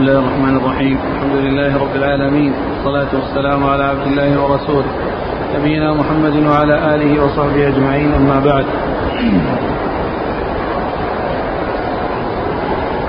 بسم 0.00 0.08
الله 0.08 0.20
الرحمن 0.20 0.56
الرحيم. 0.56 0.98
الحمد 1.14 1.36
لله 1.36 1.76
رب 1.76 1.96
العالمين. 1.96 2.52
والصلاة 2.52 3.08
والسلام 3.14 3.64
على 3.64 3.84
عبد 3.84 4.06
الله 4.06 4.42
ورسوله. 4.42 4.90
نبينا 5.56 5.94
محمد 5.94 6.36
وعلى 6.46 6.94
آله 6.94 7.24
وصحبه 7.24 7.68
أجمعين. 7.68 8.14
أما 8.14 8.40
بعد. 8.40 8.64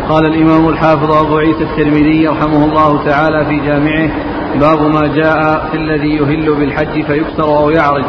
قال 0.09 0.25
الإمام 0.25 0.69
الحافظ 0.69 1.11
أبو 1.11 1.37
عيسى 1.37 1.63
الترمذي 1.63 2.27
رحمه 2.27 2.65
الله 2.65 3.05
تعالى 3.05 3.45
في 3.45 3.59
جامعه 3.67 4.09
باب 4.59 4.81
ما 4.81 5.07
جاء 5.15 5.65
في 5.71 5.77
الذي 5.77 6.15
يهل 6.15 6.55
بالحج 6.55 7.03
فيكسر 7.03 7.57
أو 7.57 7.69
يعرج. 7.69 8.05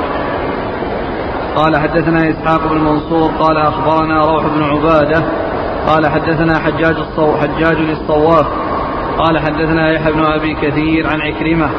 قال 1.57 1.77
حدثنا 1.77 2.31
إسحاق 2.31 2.73
بن 2.73 2.79
منصور 2.79 3.31
قال 3.31 3.57
أخبرنا 3.57 4.27
روح 4.27 4.47
بن 4.47 4.63
عبادة 4.63 5.23
قال 5.87 6.07
حدثنا 6.07 6.59
حجاج 6.59 6.97
الصو 6.97 7.37
حجاج 7.37 7.77
الصواف 7.77 8.47
قال 9.19 9.39
حدثنا 9.39 9.93
يحيى 9.93 10.13
بن 10.13 10.25
أبي 10.25 10.55
كثير 10.55 11.07
عن 11.07 11.21
عكرمة. 11.21 11.71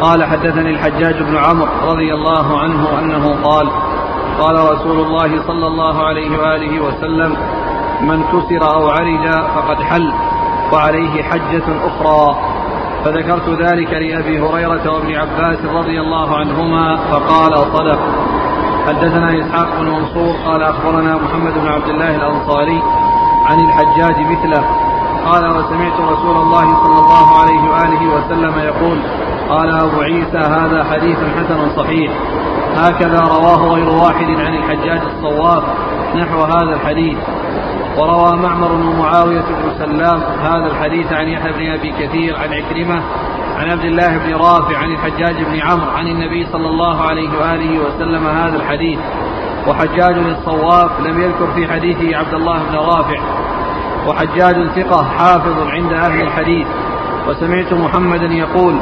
قال 0.00 0.24
حدثني 0.24 0.70
الحجاج 0.70 1.22
بن 1.22 1.36
عمرو 1.36 1.68
رضي 1.84 2.14
الله 2.14 2.58
عنه 2.60 2.98
أنه 2.98 3.36
قال 3.44 3.68
قال 4.40 4.72
رسول 4.72 5.00
الله 5.00 5.42
صلى 5.46 5.66
الله 5.66 6.06
عليه 6.06 6.38
وآله 6.38 6.80
وسلم 6.80 7.36
من 8.00 8.22
كسر 8.22 8.74
أو 8.74 8.88
عرج 8.88 9.28
فقد 9.54 9.82
حل 9.82 10.12
وعليه 10.72 11.22
حجة 11.22 11.64
أخرى. 11.86 12.36
فذكرت 13.04 13.48
ذلك 13.48 13.92
لأبي 13.92 14.40
هريرة 14.40 14.92
وابن 14.92 15.14
عباس 15.14 15.58
رضي 15.74 16.00
الله 16.00 16.36
عنهما 16.36 16.96
فقال 16.96 17.58
صدق. 17.58 17.98
حدثنا 18.86 19.40
إسحاق 19.40 19.68
بن 19.80 19.90
منصور 19.90 20.34
قال 20.46 20.62
أخبرنا 20.62 21.14
محمد 21.14 21.54
بن 21.54 21.68
عبد 21.68 21.88
الله 21.88 22.16
الأنصاري 22.16 22.82
عن 23.46 23.60
الحجاج 23.60 24.26
مثله. 24.26 24.64
قال 25.26 25.44
وسمعت 25.56 26.00
رسول 26.00 26.36
الله 26.36 26.66
صلى 26.84 26.98
الله 26.98 27.38
عليه 27.40 27.70
وآله 27.70 28.02
وسلم 28.14 28.58
يقول 28.58 28.98
قال 29.48 29.70
أبو 29.70 30.00
عيسى 30.00 30.38
هذا 30.38 30.84
حديث 30.84 31.18
حسن 31.18 31.76
صحيح. 31.76 32.12
هكذا 32.76 33.20
رواه 33.20 33.74
غير 33.74 33.88
واحد 33.88 34.26
عن 34.26 34.54
الحجاج 34.54 35.00
الصواب 35.00 35.62
نحو 36.16 36.40
هذا 36.40 36.74
الحديث. 36.74 37.18
وروى 37.98 38.36
معمر 38.36 38.68
بن 38.68 38.98
معاوية 38.98 39.40
بن 39.40 39.70
سلام 39.78 40.20
هذا 40.42 40.66
الحديث 40.66 41.12
عن 41.12 41.28
يحيى 41.28 41.52
بن 41.52 41.72
أبي 41.72 41.92
كثير 41.92 42.36
عن 42.36 42.52
عكرمة 42.52 43.02
عن 43.58 43.70
عبد 43.70 43.84
الله 43.84 44.18
بن 44.18 44.34
رافع 44.34 44.78
عن 44.78 44.90
الحجاج 44.92 45.36
بن 45.42 45.60
عمرو 45.60 45.90
عن 45.90 46.06
النبي 46.06 46.46
صلى 46.52 46.68
الله 46.68 47.00
عليه 47.02 47.30
وآله 47.38 47.78
وسلم 47.78 48.26
هذا 48.26 48.56
الحديث. 48.56 48.98
وحجاج 49.68 50.16
الصواف 50.18 50.90
لم 51.00 51.20
يذكر 51.22 51.52
في 51.54 51.72
حديثه 51.72 52.16
عبد 52.16 52.34
الله 52.34 52.58
بن 52.70 52.76
رافع. 52.76 53.20
وحجاج 54.06 54.68
ثقة 54.76 55.04
حافظ 55.04 55.66
عند 55.68 55.92
أهل 55.92 56.20
الحديث. 56.20 56.66
وسمعت 57.28 57.72
محمدا 57.72 58.26
يقول 58.26 58.80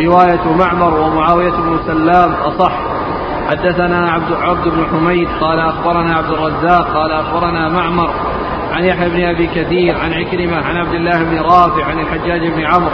رواية 0.00 0.52
معمر 0.58 1.00
ومعاوية 1.00 1.50
بن 1.52 1.78
سلام 1.86 2.32
أصح. 2.32 2.72
حدثنا 3.50 4.10
عبد 4.10 4.32
عبد 4.32 4.68
بن 4.68 4.84
حميد 4.92 5.28
قال 5.40 5.58
أخبرنا 5.58 6.14
عبد 6.14 6.30
الرزاق 6.30 6.86
قال 6.94 7.12
أخبرنا 7.12 7.68
معمر 7.68 8.10
عن 8.72 8.84
يحيى 8.84 9.08
بن 9.08 9.24
أبي 9.24 9.46
كثير 9.46 9.98
عن 9.98 10.12
عكرمة 10.12 10.56
عن 10.56 10.76
عبد 10.76 10.94
الله 10.94 11.24
بن 11.24 11.38
رافع 11.38 11.84
عن 11.84 11.98
الحجاج 11.98 12.40
بن 12.40 12.64
عمرو 12.64 12.90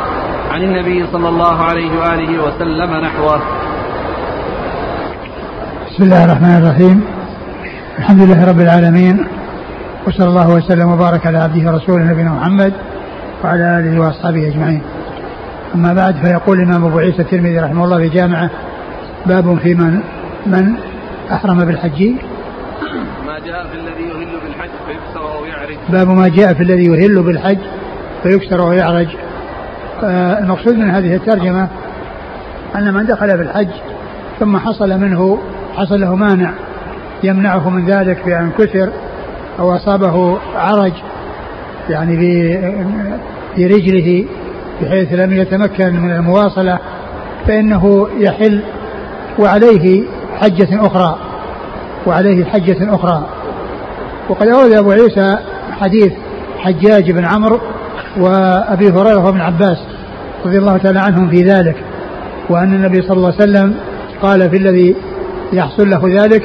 عن 0.50 0.62
النبي 0.62 1.06
صلى 1.12 1.28
الله 1.28 1.62
عليه 1.62 1.98
وآله 2.00 2.42
وسلم 2.42 2.96
نحوه. 2.96 3.40
بسم 5.90 6.02
الله 6.02 6.24
الرحمن 6.24 6.62
الرحيم. 6.62 7.19
الحمد 8.00 8.20
لله 8.20 8.44
رب 8.44 8.60
العالمين 8.60 9.26
وصلى 10.06 10.28
الله 10.28 10.54
وسلم 10.54 10.92
وبارك 10.92 11.26
على 11.26 11.38
عبده 11.38 11.72
ورسوله 11.72 12.04
نبينا 12.04 12.30
محمد 12.30 12.72
وعلى 13.44 13.78
آله 13.78 14.00
وأصحابه 14.00 14.48
أجمعين. 14.48 14.82
أما 15.74 15.94
بعد 15.94 16.14
فيقول 16.16 16.60
الإمام 16.60 16.84
أبو 16.84 16.98
عيسى 16.98 17.22
الترمذي 17.22 17.58
رحمه 17.58 17.84
الله 17.84 17.98
في 17.98 18.08
جامعة 18.08 18.50
باب 19.26 19.58
في 19.58 19.74
من 19.74 20.00
من 20.46 20.74
أحرم 21.32 21.64
بالحج. 21.64 22.02
ما 23.26 23.38
جاء 23.46 23.66
في 23.66 23.74
الذي 23.74 24.02
يهل 24.02 24.40
بالحج 24.44 24.70
فيكسر 24.86 25.38
أو 25.38 25.44
يعرج. 25.44 25.76
باب 25.88 26.08
ما 26.08 26.28
جاء 26.28 26.54
في 26.54 26.62
الذي 26.62 26.84
يهل 26.84 27.22
بالحج 27.22 27.58
فيكسر 28.22 28.62
أو 28.62 28.72
يعرج. 28.72 29.08
آه 30.02 30.38
المقصود 30.38 30.74
من 30.74 30.90
هذه 30.90 31.14
الترجمة 31.14 31.68
أن 32.76 32.94
من 32.94 33.06
دخل 33.06 33.38
بالحج 33.38 33.70
ثم 34.40 34.56
حصل 34.56 35.00
منه 35.00 35.38
حصل 35.76 36.00
له 36.00 36.14
مانع 36.14 36.52
يمنعه 37.24 37.70
من 37.70 37.86
ذلك 37.86 38.24
بأن 38.26 38.50
كثر 38.58 38.90
أو 39.58 39.76
أصابه 39.76 40.38
عرج 40.56 40.92
يعني 41.88 42.16
في 43.56 43.66
رجله 43.66 44.24
بحيث 44.82 45.12
لم 45.12 45.32
يتمكن 45.32 46.00
من 46.00 46.10
المواصلة 46.10 46.78
فإنه 47.46 48.08
يحل 48.18 48.62
وعليه 49.38 50.04
حجة 50.40 50.86
أخرى 50.86 51.18
وعليه 52.06 52.44
حجة 52.44 52.94
أخرى. 52.94 53.26
وقد 54.28 54.48
أورد 54.48 54.72
أبو 54.72 54.90
عيسى 54.90 55.38
حديث 55.80 56.12
حجاج 56.58 57.10
بن 57.10 57.24
عمرو 57.24 57.60
وأبي 58.16 58.88
هريرة 58.88 59.26
وابن 59.26 59.40
عباس 59.40 59.78
رضي 60.46 60.58
الله 60.58 60.76
تعالى 60.76 61.00
عنهم 61.00 61.30
في 61.30 61.42
ذلك 61.42 61.76
وأن 62.48 62.74
النبي 62.74 63.02
صلى 63.02 63.16
الله 63.16 63.34
عليه 63.40 63.50
وسلم 63.50 63.74
قال 64.22 64.50
في 64.50 64.56
الذي 64.56 64.96
يحصل 65.52 65.90
له 65.90 66.22
ذلك 66.22 66.42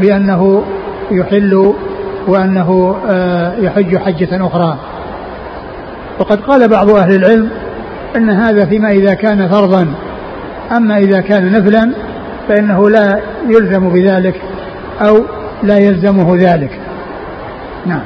بأنه 0.00 0.64
يحل 1.10 1.74
وأنه 2.28 2.96
آه، 3.08 3.56
يحج 3.58 3.96
حجة 3.96 4.46
أخرى. 4.46 4.78
وقد 6.18 6.40
قال 6.40 6.68
بعض 6.68 6.90
أهل 6.90 7.14
العلم 7.14 7.50
أن 8.16 8.30
هذا 8.30 8.66
فيما 8.66 8.90
إذا 8.90 9.14
كان 9.14 9.48
فرضا. 9.48 9.94
أما 10.76 10.98
إذا 10.98 11.20
كان 11.20 11.52
نفلا 11.52 11.92
فإنه 12.48 12.90
لا 12.90 13.20
يلزم 13.48 13.88
بذلك 13.88 14.40
أو 15.00 15.24
لا 15.62 15.78
يلزمه 15.78 16.36
ذلك. 16.36 16.80
نعم. 17.86 18.02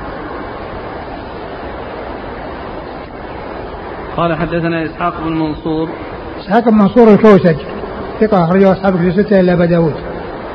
قال 4.16 4.36
حدثنا 4.36 4.84
إسحاق 4.84 5.14
بن 5.24 5.32
منصور. 5.32 5.88
إسحاق 6.40 6.68
بن 6.68 6.74
منصور 6.74 7.08
الكوسج 7.08 7.56
ثقة 8.20 8.44
أخرجه 8.44 8.72
أصحاب 8.72 8.96
في 8.96 9.08
الستة 9.08 9.40
إلا 9.40 9.52
أبا 9.52 9.64
داود. 9.64 10.09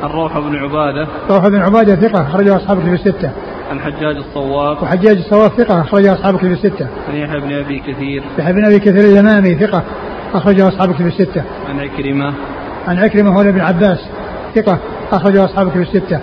الروح 0.05 0.39
بن 0.39 0.55
عبادة 0.55 1.07
روح 1.29 1.47
بن 1.47 1.61
عبادة 1.61 1.95
ثقة 1.95 2.21
أخرجه 2.21 2.55
أصحاب 2.55 2.79
في 2.79 2.93
الستة 2.93 3.31
عن 3.71 3.79
حجاج 3.79 4.15
الصواف 4.17 4.83
وحجاج 4.83 5.17
الصواف 5.17 5.53
ثقة 5.57 5.81
أخرجه 5.81 6.13
أصحاب 6.13 6.37
كتب 6.37 6.51
الستة. 6.51 6.87
عن 7.09 7.15
يحيى 7.15 7.39
بن 7.39 7.53
أبي 7.53 7.79
كثير. 7.79 8.23
يحيى 8.39 8.53
بن 8.53 8.65
أبي 8.65 8.79
كثير 8.79 9.03
اليمامي 9.03 9.55
ثقة 9.55 9.83
أخرجه 10.33 10.67
أصحاب 10.67 10.95
كتب 10.95 11.07
الستة. 11.07 11.43
عن 11.69 11.79
عكرمة. 11.79 12.33
عن 12.87 12.99
عكرمة 12.99 13.37
هو 13.37 13.41
ابن 13.41 13.61
عباس 13.61 13.99
ثقة 14.55 14.79
أخرجه 15.11 15.45
أصحاب 15.45 15.69
كتب 15.69 15.81
الستة. 15.81 16.19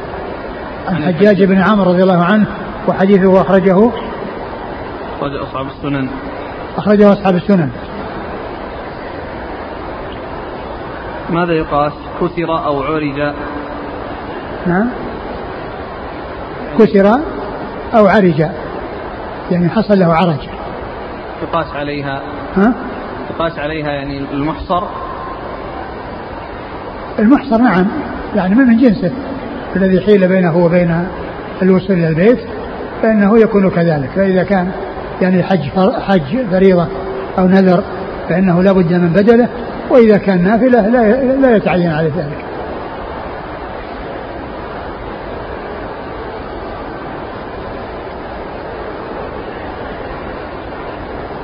عن 0.89 1.03
حجاج 1.03 1.45
بن 1.45 1.59
عمرو 1.59 1.91
رضي 1.91 2.03
الله 2.03 2.25
عنه 2.25 2.47
وحديثه 2.89 3.41
أخرجه 3.41 3.91
أخرج 5.19 5.35
أصحاب 5.35 5.67
السنن. 5.67 6.09
أخرجه 6.77 7.13
أصحاب 7.13 7.35
السنن. 7.35 7.71
ماذا 11.31 11.53
يقاس؟ 11.53 11.93
كسر 12.21 12.65
أو 12.67 12.83
عرج؟ 12.83 13.35
نعم. 14.67 14.89
كسر 16.79 17.21
أو 17.95 18.07
عرج. 18.07 18.47
يعني 19.51 19.69
حصل 19.69 19.99
له 19.99 20.15
عرج. 20.15 20.49
يقاس 21.43 21.67
عليها. 21.77 22.23
ها؟ 22.57 22.75
يقاس 23.31 23.59
عليها 23.59 23.91
يعني 23.91 24.23
المحصر. 24.33 24.83
المحصر 27.19 27.59
نعم. 27.59 27.87
يعني 28.37 28.55
من 28.55 28.77
جنسه. 28.77 29.13
الذي 29.77 30.01
حيل 30.01 30.29
بينه 30.29 30.57
وبين 30.57 31.07
الوصول 31.63 31.97
إلى 31.97 32.09
البيت. 32.09 32.39
فإنه 33.03 33.39
يكون 33.39 33.71
كذلك. 33.71 34.11
فإذا 34.17 34.43
كان 34.43 34.71
يعني 35.23 35.43
حج 35.43 35.71
حج 36.01 36.47
فريضة 36.51 36.87
أو 37.39 37.47
نذر 37.47 37.83
فإنه 38.29 38.63
لا 38.63 38.73
بد 38.73 38.93
من 38.93 39.09
بدله. 39.09 39.49
وإذا 39.91 40.17
كان 40.17 40.43
نافلة 40.43 40.89
لا 40.89 41.35
لا 41.35 41.57
يتعين 41.57 41.91
على 41.91 42.09
ذلك. 42.09 42.52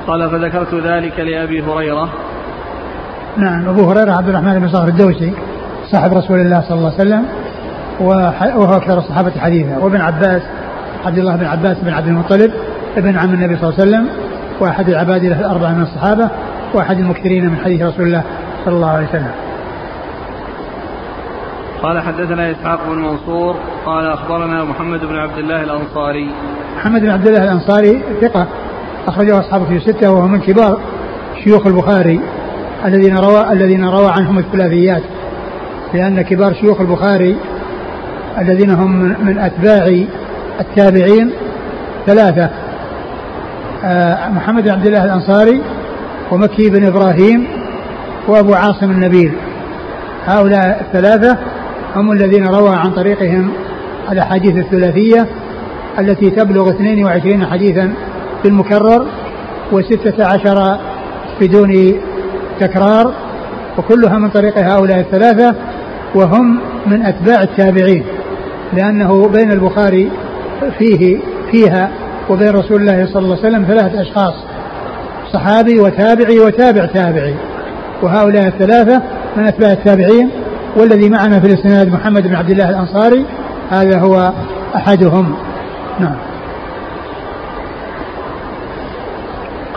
قال 0.09 0.29
فذكرت 0.29 0.73
ذلك 0.73 1.19
لأبي 1.19 1.63
هريرة. 1.63 2.09
نعم 3.37 3.69
أبو 3.69 3.91
هريرة 3.91 4.11
عبد 4.11 4.29
الرحمن 4.29 4.59
بن 4.59 4.69
صخر 4.69 4.87
الدوسي 4.87 5.33
صاحب 5.91 6.13
رسول 6.13 6.39
الله 6.39 6.61
صلى 6.61 6.77
الله 6.77 6.93
عليه 6.99 7.01
وسلم 7.01 7.25
وهو 7.99 8.77
أكثر 8.77 8.97
الصحابة 8.97 9.31
حديثا. 9.39 9.77
وابن 9.77 10.01
عباس 10.01 10.41
عبد 11.05 11.17
الله 11.17 11.35
بن 11.35 11.45
عباس 11.45 11.77
بن 11.77 11.93
عبد 11.93 12.07
المطلب 12.07 12.51
ابن 12.97 13.17
عم 13.17 13.33
النبي 13.33 13.57
صلى 13.57 13.69
الله 13.69 13.79
عليه 13.79 13.89
وسلم 13.89 14.09
وأحد 14.59 14.89
العباد 14.89 15.25
له 15.25 15.39
الأربعة 15.39 15.73
من 15.73 15.81
الصحابة 15.81 16.29
وأحد 16.73 16.99
المكثرين 16.99 17.45
من 17.45 17.57
حديث 17.57 17.81
رسول 17.81 18.05
الله 18.07 18.23
صلى 18.65 18.75
الله 18.75 18.89
عليه 18.89 19.07
وسلم. 19.07 19.31
قال 21.83 22.01
حدثنا 22.01 22.51
إسحاق 22.51 22.79
بن 22.89 22.97
منصور 22.97 23.55
قال 23.85 24.07
أخبرنا 24.07 24.63
محمد 24.63 24.99
بن 24.99 25.15
عبد 25.15 25.37
الله 25.37 25.63
الأنصاري. 25.63 26.29
محمد 26.77 27.01
بن 27.01 27.09
عبد 27.09 27.27
الله 27.27 27.43
الأنصاري 27.43 28.01
ثقة. 28.21 28.47
أخرجه 29.09 29.39
أصحاب 29.39 29.65
في 29.65 29.79
ستة 29.79 30.11
وهو 30.11 30.27
من 30.27 30.41
كبار 30.41 30.79
شيوخ 31.43 31.67
البخاري 31.67 32.21
الذين 32.85 33.17
روى 33.17 33.51
الذين 33.51 33.85
روى 33.85 34.11
عنهم 34.11 34.39
الثلاثيات 34.39 35.03
لأن 35.93 36.21
كبار 36.21 36.53
شيوخ 36.53 36.81
البخاري 36.81 37.37
الذين 38.37 38.69
هم 38.69 38.91
من 39.01 39.37
أتباع 39.37 40.03
التابعين 40.59 41.31
ثلاثة 42.05 42.49
آه، 43.83 44.29
محمد 44.29 44.63
بن 44.63 44.69
عبد 44.69 44.85
الله 44.85 45.05
الأنصاري 45.05 45.61
ومكي 46.31 46.69
بن 46.69 46.85
إبراهيم 46.85 47.47
وأبو 48.27 48.53
عاصم 48.53 48.91
النبيل. 48.91 49.31
هؤلاء 50.25 50.81
الثلاثة 50.81 51.37
هم 51.95 52.11
الذين 52.11 52.47
روى 52.47 52.75
عن 52.75 52.91
طريقهم 52.91 53.51
الأحاديث 54.11 54.57
الثلاثية 54.57 55.27
التي 55.99 56.29
تبلغ 56.29 56.69
22 56.69 57.45
حديثا 57.45 57.93
في 58.41 58.47
المكرر 58.47 59.05
وستة 59.71 60.25
عشر 60.25 60.77
بدون 61.41 61.93
تكرار 62.59 63.13
وكلها 63.77 64.17
من 64.17 64.29
طريق 64.29 64.57
هؤلاء 64.57 64.99
الثلاثة 64.99 65.55
وهم 66.15 66.59
من 66.85 67.05
أتباع 67.05 67.43
التابعين 67.43 68.05
لأنه 68.73 69.27
بين 69.27 69.51
البخاري 69.51 70.11
فيه 70.79 71.19
فيها 71.51 71.91
وبين 72.29 72.49
رسول 72.49 72.81
الله 72.81 73.05
صلى 73.05 73.23
الله 73.23 73.37
عليه 73.37 73.47
وسلم 73.47 73.65
ثلاثة 73.65 74.01
أشخاص 74.01 74.33
صحابي 75.33 75.79
وتابعي 75.79 76.39
وتابع 76.39 76.85
تابعي 76.85 77.35
وهؤلاء 78.01 78.47
الثلاثة 78.47 79.01
من 79.37 79.47
أتباع 79.47 79.71
التابعين 79.71 80.29
والذي 80.75 81.09
معنا 81.09 81.39
في 81.39 81.47
الإسناد 81.47 81.93
محمد 81.93 82.27
بن 82.27 82.35
عبد 82.35 82.49
الله 82.49 82.69
الأنصاري 82.69 83.25
هذا 83.69 83.99
هو 83.99 84.33
أحدهم. 84.75 85.35
نعم. 85.99 86.28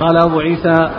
قال 0.03 0.17
أبو 0.17 0.41
عيسى 0.41 0.91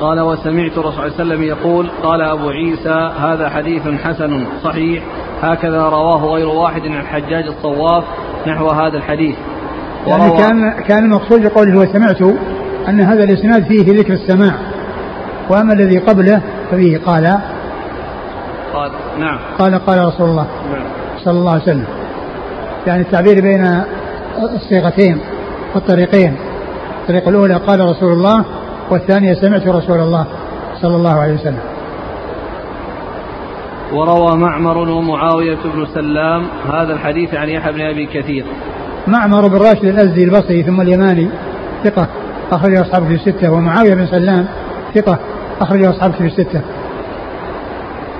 قال 0.00 0.20
وسمعت 0.20 0.72
صلى 0.74 0.84
الله 0.84 1.00
عليه 1.00 1.14
وسلم 1.14 1.42
يقول 1.42 1.90
قال 2.02 2.20
أبو 2.22 2.48
عيسى 2.48 3.10
هذا 3.20 3.48
حديث 3.48 3.82
حسن 4.04 4.46
صحيح 4.64 5.02
هكذا 5.42 5.82
رواه 5.82 6.24
غير 6.24 6.48
واحد 6.48 6.82
عن 6.82 7.00
الحجاج 7.00 7.44
الصواف 7.46 8.04
نحو 8.46 8.68
هذا 8.68 8.96
الحديث. 8.96 9.36
يعني 10.06 10.36
كان 10.36 10.70
كان 10.88 11.04
المقصود 11.04 11.42
بقوله 11.42 11.78
وسمعت 11.78 12.22
أن 12.88 13.00
هذا 13.00 13.24
الإسناد 13.24 13.64
فيه 13.64 13.98
ذكر 13.98 14.12
السماع. 14.12 14.54
وأما 15.50 15.72
الذي 15.72 15.98
قبله 15.98 16.42
ففيه 16.70 16.98
قال 16.98 17.38
قال 18.74 18.90
نعم. 19.18 19.38
قال 19.58 19.74
قال 19.86 20.06
رسول 20.06 20.28
الله 20.28 20.46
نعم. 20.72 20.84
صلى 21.24 21.38
الله 21.38 21.52
عليه 21.52 21.62
وسلم. 21.62 21.86
يعني 22.86 23.02
التعبير 23.02 23.40
بين 23.40 23.82
الصيغتين 24.54 25.18
والطريقين. 25.74 26.36
الطريقة 27.06 27.28
الأولى 27.28 27.54
قال 27.54 27.80
رسول 27.80 28.12
الله 28.12 28.44
والثانية 28.90 29.34
سمعت 29.34 29.66
رسول 29.66 30.00
الله 30.00 30.26
صلى 30.82 30.96
الله 30.96 31.20
عليه 31.20 31.34
وسلم. 31.34 31.60
وروى 33.92 34.36
معمر 34.36 34.78
ومعاوية 34.78 35.58
بن 35.64 35.86
سلام 35.94 36.46
هذا 36.72 36.92
الحديث 36.92 37.34
عن 37.34 37.48
يحيى 37.48 37.72
بن 37.72 37.80
أبي 37.80 38.06
كثير. 38.06 38.44
معمر 39.06 39.48
بن 39.48 39.56
راشد 39.56 39.84
الأزدي 39.84 40.24
البصري 40.24 40.62
ثم 40.62 40.80
اليماني 40.80 41.28
ثقة 41.84 42.06
أخرجه 42.52 42.80
أصحابه 42.80 43.06
في 43.06 43.14
الستة 43.14 43.52
ومعاوية 43.52 43.94
بن 43.94 44.06
سلام 44.06 44.46
ثقة 44.94 45.18
أخرجه 45.60 45.90
أصحابه 45.90 46.14
في 46.14 46.26
الستة. 46.26 46.60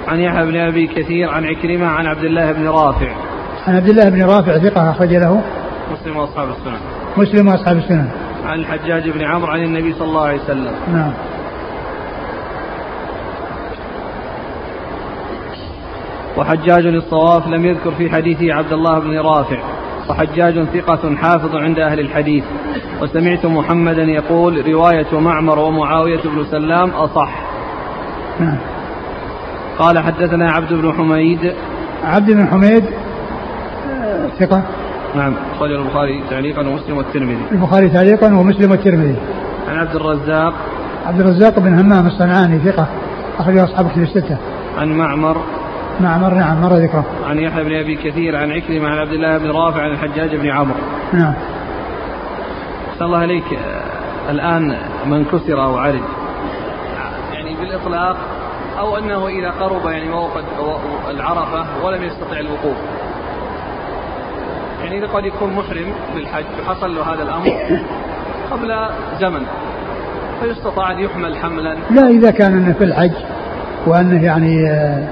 عن 0.09 0.21
يحيى 0.21 0.47
بن 0.47 0.57
أبي 0.57 0.87
كثير 0.87 1.31
عن 1.31 1.45
عكرمة 1.45 1.87
عن 1.87 2.07
عبد 2.07 2.25
الله 2.25 2.53
بن 2.53 2.69
رافع. 2.69 3.11
عن 3.67 3.77
عبد 3.77 3.89
الله 3.89 4.09
بن 4.09 4.23
رافع 4.23 4.59
ثقة 4.59 4.91
أخرج 4.91 5.15
له. 5.15 5.43
مسلم 5.93 6.17
وأصحاب 6.17 6.49
السنن. 6.49 6.79
مسلم 7.17 7.49
وأصحاب 7.49 7.77
السنن. 7.77 8.09
عن 8.47 8.61
الحجاج 8.61 9.11
بن 9.11 9.25
عمرو 9.25 9.53
عن 9.53 9.63
النبي 9.63 9.93
صلى 9.93 10.09
الله 10.09 10.27
عليه 10.27 10.41
وسلم. 10.41 10.75
نعم. 10.93 11.13
وحجاج 16.37 16.87
الصواف 16.87 17.49
لم 17.49 17.67
يذكر 17.67 17.91
في 17.91 18.11
حديثه 18.11 18.55
عبد 18.55 18.73
الله 18.73 18.99
بن 18.99 19.19
رافع. 19.19 19.59
وحجاج 20.11 20.65
ثقة 20.65 21.17
حافظ 21.17 21.57
عند 21.57 21.79
أهل 21.79 22.01
الحديث. 22.01 22.45
وسمعت 23.03 23.47
محمدا 23.47 24.03
يقول 24.03 24.69
رواية 24.69 25.21
معمر 25.21 25.59
ومعاوية 25.59 26.21
بن 26.25 26.45
سلام 26.51 26.91
أصح. 26.91 27.31
نعم. 28.41 28.59
قال 29.79 29.99
حدثنا 29.99 30.53
عبد 30.53 30.73
بن 30.73 30.93
حميد. 30.93 31.55
عبد 32.05 32.31
بن 32.31 32.47
حميد 32.47 32.85
ثقة. 34.39 34.63
نعم. 35.17 35.35
أخرج 35.57 35.71
البخاري 35.71 36.23
تعليقا 36.31 36.69
ومسلم 36.69 36.97
والترمذي. 36.97 37.43
البخاري 37.53 37.89
تعليقا 37.89 38.27
ومسلم 38.27 38.71
والترمذي. 38.71 39.17
عن 39.69 39.79
عبد 39.79 39.95
الرزاق. 39.95 40.55
عبد 41.07 41.21
الرزاق 41.21 41.59
بن 41.59 41.79
همام 41.79 42.07
الصنعاني 42.07 42.59
ثقة 42.59 42.87
أخرج 43.39 43.59
أصحاب 43.59 43.91
كتب 43.91 44.03
الستة. 44.03 44.37
عن 44.79 44.89
معمر. 44.89 45.37
معمر 46.01 46.35
نعم 46.35 46.63
مر 46.63 46.73
ذكره. 46.73 47.05
عن 47.29 47.39
يحيى 47.39 47.65
بن 47.65 47.75
أبي 47.75 47.97
كثير 47.97 48.37
عن 48.37 48.53
عكرمة 48.53 48.89
عن 48.89 48.99
عبد 48.99 49.13
الله 49.13 49.39
بن 49.39 49.51
رافع 49.51 49.83
عن 49.83 49.91
الحجاج 49.91 50.37
بن 50.37 50.51
عمرو. 50.51 50.79
نعم. 51.13 51.35
صلى 52.99 53.07
الله 53.07 53.19
عليك 53.19 53.59
الآن 54.31 54.77
من 55.07 55.25
كسر 55.25 55.65
أو 55.65 55.79
عرج. 55.79 56.01
يعني 57.33 57.57
بالإطلاق 57.61 58.17
أو 58.79 58.99
أنه 58.99 59.27
إذا 59.27 59.51
قرب 59.51 59.87
يعني 59.87 60.09
موقد 60.09 60.45
العرفة 61.11 61.67
ولم 61.85 62.03
يستطع 62.03 62.39
الوقوف. 62.41 62.77
يعني 64.87 65.07
قد 65.07 65.25
يكون 65.25 65.53
محرم 65.53 65.87
بالحج 66.15 66.45
وحصل 66.63 66.95
له 66.95 67.03
هذا 67.03 67.23
الأمر 67.23 67.51
قبل 68.51 68.75
زمن. 69.21 69.43
فيستطاع 70.41 70.93
أن 70.93 70.99
يحمل 70.99 71.37
حملا. 71.37 71.77
لا 71.91 72.09
إذا 72.09 72.31
كان 72.31 72.75
في 72.79 72.85
الحج 72.85 73.13
وأنه 73.87 74.25
يعني 74.25 74.71
آه، 74.71 75.09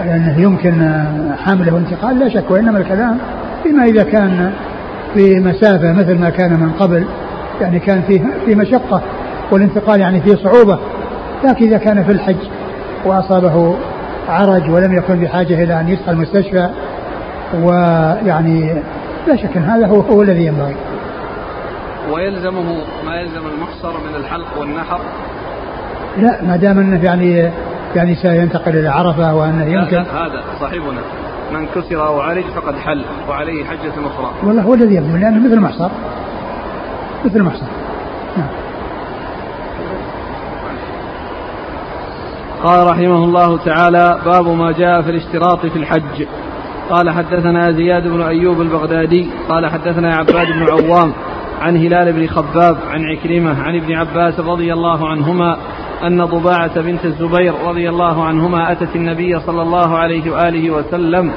أنه 0.00 0.40
يمكن 0.40 0.82
آه، 0.82 1.36
حمله 1.44 1.74
وانتقال 1.74 2.18
لا 2.18 2.28
شك 2.28 2.50
وإنما 2.50 2.78
الكلام 2.78 3.18
فيما 3.62 3.84
إذا 3.84 4.02
كان 4.02 4.52
في 5.14 5.40
مسافة 5.40 5.92
مثل 5.92 6.18
ما 6.18 6.30
كان 6.30 6.52
من 6.52 6.72
قبل 6.80 7.04
يعني 7.60 7.78
كان 7.78 8.02
فيه 8.02 8.22
في 8.46 8.54
مشقة 8.54 9.02
والانتقال 9.50 10.00
يعني 10.00 10.20
فيه 10.20 10.34
صعوبة. 10.34 10.78
لكن 11.44 11.66
إذا 11.66 11.78
كان 11.78 12.04
في 12.04 12.12
الحج 12.12 12.48
وأصابه 13.04 13.76
عرج 14.28 14.70
ولم 14.70 14.92
يكن 14.92 15.14
بحاجة 15.14 15.64
إلى 15.64 15.80
أن 15.80 15.88
يدخل 15.88 16.12
المستشفى 16.12 16.68
ويعني 17.60 18.82
لا 19.26 19.36
شك 19.36 19.56
هذا 19.56 19.86
هو, 19.86 20.00
هو 20.00 20.22
الذي 20.22 20.46
ينبغي. 20.46 20.76
ويلزمه 22.12 22.62
ما 23.06 23.20
يلزم 23.20 23.46
المحصر 23.46 23.92
من 24.08 24.14
الحلق 24.16 24.58
والنحر. 24.60 25.00
لا 26.16 26.42
ما 26.42 26.56
دام 26.56 26.78
أنه 26.78 27.04
يعني 27.04 27.50
يعني 27.96 28.14
سينتقل 28.14 28.76
إلى 28.78 28.88
عرفة 28.88 29.34
وانه 29.34 29.64
يمكن. 29.64 29.96
لا, 29.96 30.02
لا 30.02 30.26
هذا 30.26 30.42
صاحبنا 30.60 31.00
من 31.52 31.66
كسر 31.66 32.06
أو 32.06 32.20
عرج 32.20 32.44
فقد 32.44 32.74
حل 32.74 33.04
وعليه 33.28 33.64
حجة 33.64 33.92
أخرى. 34.06 34.32
والله 34.44 34.62
هو 34.62 34.74
الذي 34.74 34.94
يبدو 34.94 35.16
لأنه 35.16 35.44
مثل 35.44 35.54
المحصر. 35.54 35.88
مثل 37.24 37.36
المحصر. 37.36 37.66
نعم. 38.36 38.48
قال 42.62 42.86
رحمه 42.86 43.24
الله 43.24 43.58
تعالى 43.58 44.18
باب 44.24 44.48
ما 44.48 44.72
جاء 44.72 45.02
في 45.02 45.10
الاشتراط 45.10 45.66
في 45.66 45.78
الحج. 45.78 46.26
قال 46.90 47.10
حدثنا 47.10 47.72
زياد 47.72 48.08
بن 48.08 48.22
أيوب 48.22 48.60
البغدادي 48.60 49.30
قال 49.48 49.66
حدثنا 49.66 50.14
عباد 50.16 50.46
بن 50.46 50.62
عوام 50.70 51.12
عن 51.60 51.76
هلال 51.76 52.12
بن 52.12 52.26
خباب 52.26 52.78
عن 52.90 53.04
عكرمة 53.04 53.62
عن 53.62 53.76
ابن 53.76 53.94
عباس 53.94 54.40
رضي 54.40 54.72
الله 54.72 55.08
عنهما 55.08 55.56
أن 56.06 56.24
ضباعة 56.24 56.80
بنت 56.80 57.04
الزبير 57.04 57.54
رضي 57.64 57.88
الله 57.88 58.24
عنهما 58.24 58.72
أتت 58.72 58.96
النبي 58.96 59.40
صلى 59.40 59.62
الله 59.62 59.98
عليه 59.98 60.30
وآله 60.30 60.70
وسلم 60.70 61.32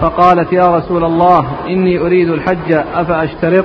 فقالت 0.00 0.52
يا 0.52 0.76
رسول 0.76 1.04
الله 1.04 1.46
إني 1.68 1.98
أريد 1.98 2.30
الحج 2.30 2.72
أفأشترط؟ 2.94 3.64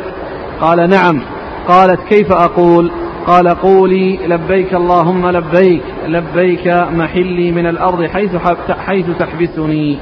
قال 0.61 0.89
نعم. 0.89 1.21
قالت 1.67 1.99
كيف 2.09 2.31
أقول؟ 2.31 2.91
قال 3.27 3.47
قولي 3.47 4.19
لبيك 4.27 4.73
اللهم 4.73 5.29
لبيك 5.29 5.81
لبيك 6.07 6.67
محلي 6.91 7.51
من 7.51 7.67
الأرض 7.67 8.05
حيث, 8.05 8.35
حيث 8.69 9.05
تحبسني. 9.19 9.97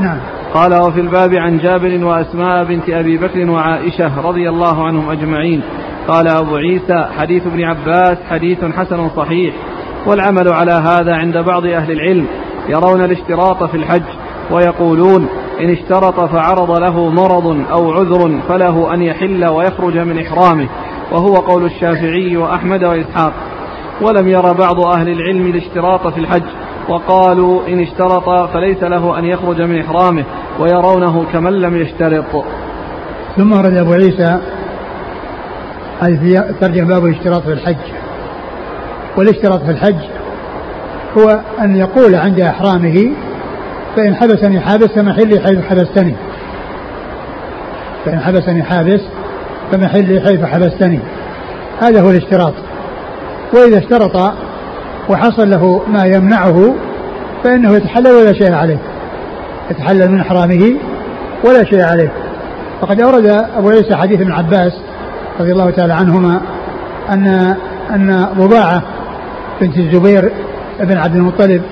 نعم. 0.00 0.18
قال 0.54 0.74
وفي 0.74 1.00
الباب 1.00 1.34
عن 1.34 1.58
جابر 1.58 2.04
وأسماء 2.04 2.64
بنت 2.64 2.90
أبي 2.90 3.18
بكر 3.18 3.50
وعائشة 3.50 4.20
رضي 4.20 4.48
الله 4.48 4.86
عنهم 4.86 5.10
أجمعين. 5.10 5.62
قال 6.08 6.28
أبو 6.28 6.56
عيسى 6.56 7.08
حديث 7.18 7.46
ابن 7.46 7.64
عباس 7.64 8.18
حديث 8.30 8.64
حسن 8.64 9.08
صحيح. 9.16 9.54
والعمل 10.06 10.48
على 10.48 10.72
هذا 10.72 11.14
عند 11.14 11.38
بعض 11.38 11.66
أهل 11.66 11.92
العلم 11.92 12.26
يرون 12.68 13.04
الاشتراط 13.04 13.64
في 13.64 13.76
الحج 13.76 14.02
ويقولون 14.50 15.28
إن 15.60 15.70
اشترط 15.70 16.20
فعرض 16.20 16.70
له 16.70 17.10
مرض 17.10 17.64
أو 17.70 17.92
عذر 17.92 18.40
فله 18.48 18.94
أن 18.94 19.02
يحل 19.02 19.44
ويخرج 19.44 19.98
من 19.98 20.18
إحرامه. 20.18 20.68
وهو 21.12 21.34
قول 21.34 21.64
الشافعي 21.64 22.36
وأحمد 22.36 22.84
وإسحاق. 22.84 23.32
ولم 24.00 24.28
ير 24.28 24.52
بعض 24.52 24.80
أهل 24.80 25.08
العلم 25.08 25.46
الاشتراط 25.46 26.06
في 26.06 26.20
الحج 26.20 26.42
وقالوا 26.88 27.68
إن 27.68 27.80
اشترط 27.80 28.52
فليس 28.52 28.82
له 28.82 29.18
أن 29.18 29.24
يخرج 29.24 29.60
من 29.60 29.80
إحرامه 29.80 30.24
ويرونه 30.60 31.24
كمن 31.32 31.52
لم 31.52 31.76
يشترط. 31.76 32.44
ثم 33.36 33.52
ورد 33.52 33.76
أبو 33.76 33.92
عيسى 33.92 34.38
هذه 36.00 36.16
في 36.16 36.54
ترجمة 36.60 36.88
باب 36.88 37.06
الاشتراط 37.06 37.42
في 37.42 37.52
الحج. 37.52 37.76
والاشتراط 39.16 39.62
في 39.62 39.70
الحج 39.70 39.98
هو 41.18 41.40
أن 41.60 41.76
يقول 41.76 42.14
عند 42.14 42.40
إحرامه 42.40 43.10
فإن 43.96 44.14
حبسني 44.14 44.60
حابس 44.60 44.86
فمحلي 44.86 45.40
حيث 45.40 45.58
حبستني. 45.60 46.14
فإن 48.04 48.20
حبسني 48.20 48.62
حابس 48.62 49.00
فمحلي 49.72 50.20
حيث 50.20 50.44
حبستني. 50.44 51.00
هذا 51.80 52.00
هو 52.00 52.10
الاشتراط. 52.10 52.54
وإذا 53.54 53.78
اشترط 53.78 54.16
وحصل 55.08 55.50
له 55.50 55.82
ما 55.88 56.04
يمنعه 56.04 56.74
فإنه 57.44 57.76
يتحلل 57.76 58.10
ولا 58.10 58.32
شيء 58.32 58.52
عليه. 58.52 58.78
يتحلل 59.70 60.10
من 60.10 60.20
إحرامه 60.20 60.74
ولا 61.44 61.64
شيء 61.64 61.82
عليه. 61.82 62.12
وقد 62.82 63.00
أورد 63.00 63.26
أبو 63.56 63.68
عيسى 63.68 63.96
حديث 63.96 64.20
ابن 64.20 64.32
عباس 64.32 64.72
رضي 65.40 65.52
الله 65.52 65.70
تعالى 65.70 65.94
عنهما 65.94 66.40
أن 67.10 67.56
أن 67.90 68.26
ضباعة 68.38 68.82
بنت 69.60 69.78
الزبير 69.78 70.32
بن 70.80 70.96
عبد 70.96 71.16
المطلب 71.16 71.62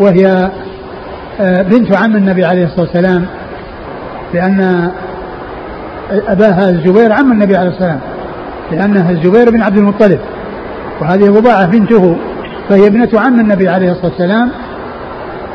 وهي 0.00 0.50
آه، 1.40 1.62
بنت 1.62 1.96
عم 1.96 2.16
النبي 2.16 2.44
عليه 2.44 2.64
الصلاة 2.64 2.80
والسلام 2.80 3.26
لأن 4.34 4.90
أباها 6.10 6.70
الزبير 6.70 7.12
عم 7.12 7.32
النبي 7.32 7.56
عليه 7.56 7.68
الصلاة 7.68 7.88
والسلام 7.88 8.00
لأنها 8.72 9.10
الزبير 9.10 9.50
بن 9.50 9.62
عبد 9.62 9.76
المطلب. 9.76 10.18
وهذه 11.00 11.30
ضباعة 11.30 11.66
بنته 11.66 12.16
فهي 12.68 12.86
ابنة 12.86 13.08
عم 13.14 13.40
النبي 13.40 13.68
عليه 13.68 13.92
الصلاة 13.92 14.10
والسلام 14.10 14.50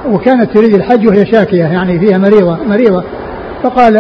وكانت 0.10 0.54
تريد 0.54 0.74
الحج 0.74 1.08
وهي 1.08 1.26
شاكية 1.26 1.66
يعني 1.66 2.00
فيها 2.00 2.18
مريضة 2.18 2.58
مريضة. 2.70 3.04
فقال 3.64 3.94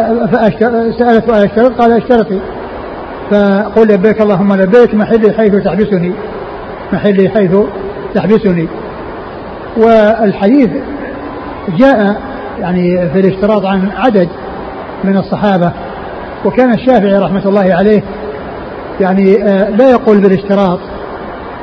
سألت 1.00 1.30
أشترط 1.30 1.82
قال 1.82 1.92
اشترطي. 1.92 2.40
فقل 3.32 3.88
لبيك 3.88 4.22
اللهم 4.22 4.54
لبيك 4.54 4.96
محلي 4.96 5.34
حيث 5.34 5.56
تحبسني 5.56 6.12
محلي 6.94 7.30
حيث 7.30 7.52
تحبسني. 8.16 8.68
والحديث 9.78 10.70
جاء 11.78 12.22
يعني 12.60 13.10
في 13.10 13.20
الاشتراط 13.20 13.66
عن 13.66 13.90
عدد 13.98 14.30
من 15.04 15.18
الصحابة. 15.18 15.72
وكان 16.46 16.74
الشافعي 16.74 17.18
رحمة 17.18 17.46
الله 17.46 17.74
عليه 17.74 18.04
يعني 19.02 19.44
آه، 19.44 19.70
لا 19.70 19.90
يقول 19.90 20.18
بالاشتراط. 20.18 20.80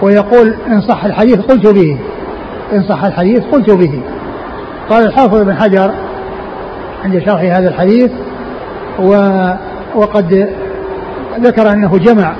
ويقول 0.02 0.54
إن 0.66 0.80
صح 0.80 1.04
الحديث 1.04 1.40
قلت 1.40 1.66
به. 1.66 1.98
إن 2.72 2.82
صح 2.88 3.04
الحديث 3.04 3.44
قلت 3.44 3.70
به. 3.70 4.00
قال 4.90 5.06
الحافظ 5.06 5.42
بن 5.42 5.54
حجر 5.54 5.92
عند 7.04 7.22
شرح 7.26 7.40
هذا 7.40 7.68
الحديث 7.68 8.10
و 8.98 9.12
وقد 9.94 10.48
ذكر 11.40 11.72
أنه 11.72 11.98
جمع 11.98 12.34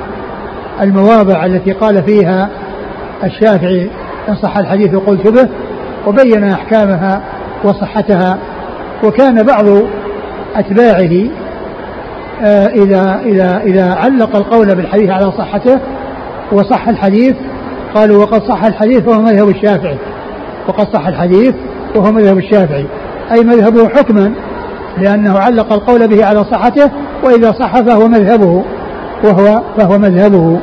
المواضع 0.81 1.47
التي 1.47 1.73
قال 1.73 2.03
فيها 2.03 2.49
الشافعي 3.25 3.91
إن 4.29 4.37
صح 4.37 4.57
الحديث 4.57 4.95
قلت 4.95 5.29
به 5.29 5.49
وبين 6.07 6.45
أحكامها 6.45 7.21
وصحتها 7.65 8.39
وكان 9.05 9.43
بعض 9.43 9.65
أتباعه 10.57 11.29
آه، 12.43 12.67
إذا 12.67 13.21
إذا 13.25 13.63
إذا 13.65 13.95
علق 13.95 14.37
القول 14.37 14.75
بالحديث 14.75 15.11
على 15.11 15.33
صحته 15.33 15.81
وصح 16.53 16.89
الحديث 16.89 17.37
قالوا 17.95 18.23
وقد 18.23 18.43
صح 18.43 18.65
الحديث 18.65 19.09
وهو 19.09 19.23
مذهب 19.23 19.49
الشافعي. 19.49 19.99
وقد 20.69 20.87
صح 20.93 21.07
الحديث 21.07 21.55
وهو 21.97 22.13
مذهب 22.13 22.39
الشافعي. 22.39 22.87
أي 23.33 23.45
مذهبه 23.45 23.89
حكما 23.89 24.33
لأنه 24.99 25.39
علق 25.39 25.73
القول 25.73 26.09
به 26.09 26.25
على 26.25 26.45
صحته 26.45 26.91
وإذا 27.25 27.53
صح 27.53 27.81
فهو 27.81 28.09
مذهبه 28.09 28.65
وهو 29.25 29.63
فهو 29.79 29.99
مذهبه. 29.99 30.61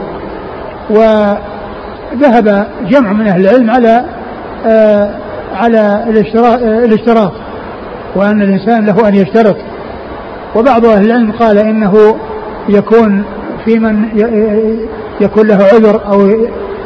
وذهب 0.90 2.68
جمع 2.90 3.14
من 3.14 3.28
أهل 3.28 3.42
العلم 3.42 3.70
على 3.70 4.06
آه 4.66 5.10
على 5.54 6.06
الاشتراط 6.86 7.32
وأن 8.16 8.42
الإنسان 8.42 8.86
له 8.86 9.08
أن 9.08 9.16
يشترط. 9.16 9.56
وبعض 10.56 10.86
أهل 10.86 11.06
العلم 11.06 11.32
قال 11.32 11.58
إنه 11.58 12.16
يكون 12.70 13.24
في 13.66 13.80
من 13.80 14.06
يكون 15.22 15.48
له 15.48 15.64
عذر 15.74 16.02
أو 16.08 16.30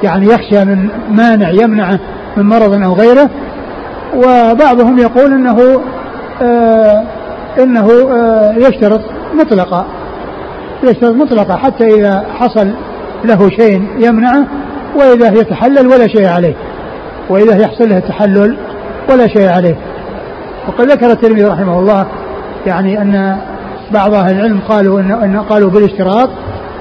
يعني 0.04 0.26
يخشى 0.26 0.66
من 0.66 0.90
مانع 1.12 1.50
يمنعه 1.50 2.00
من 2.38 2.44
مرض 2.44 2.84
أو 2.84 2.94
غيره. 2.94 3.30
وبعضهم 4.16 5.00
يقول 5.00 5.34
إنه 5.34 5.82
آه 6.42 7.04
إنه 7.60 7.90
آه 8.12 8.54
يشترط 8.54 9.02
مطلقا 9.40 9.86
يشترط 10.84 11.16
مطلقا 11.16 11.56
حتى 11.56 11.88
إذا 11.88 12.26
حصل 12.40 12.72
له 13.26 13.50
شيء 13.50 13.88
يمنعه 14.00 14.46
وإذا 14.96 15.28
يتحلل 15.28 15.88
ولا 15.88 16.08
شيء 16.08 16.28
عليه 16.28 16.54
وإذا 17.30 17.58
يحصل 17.58 17.90
له 17.90 18.00
تحلل 18.00 18.58
ولا 19.12 19.28
شيء 19.28 19.48
عليه. 19.48 19.76
وقد 20.68 20.92
ذكر 20.92 21.12
الترمذي 21.12 21.46
رحمه 21.46 21.80
الله 21.80 22.06
يعني 22.66 23.02
أن 23.02 23.38
بعض 23.92 24.14
أهل 24.14 24.36
العلم 24.36 24.60
قالوا 24.70 25.00
إن 25.00 25.40
قالوا 25.50 25.70
بالاشتراط 25.70 26.30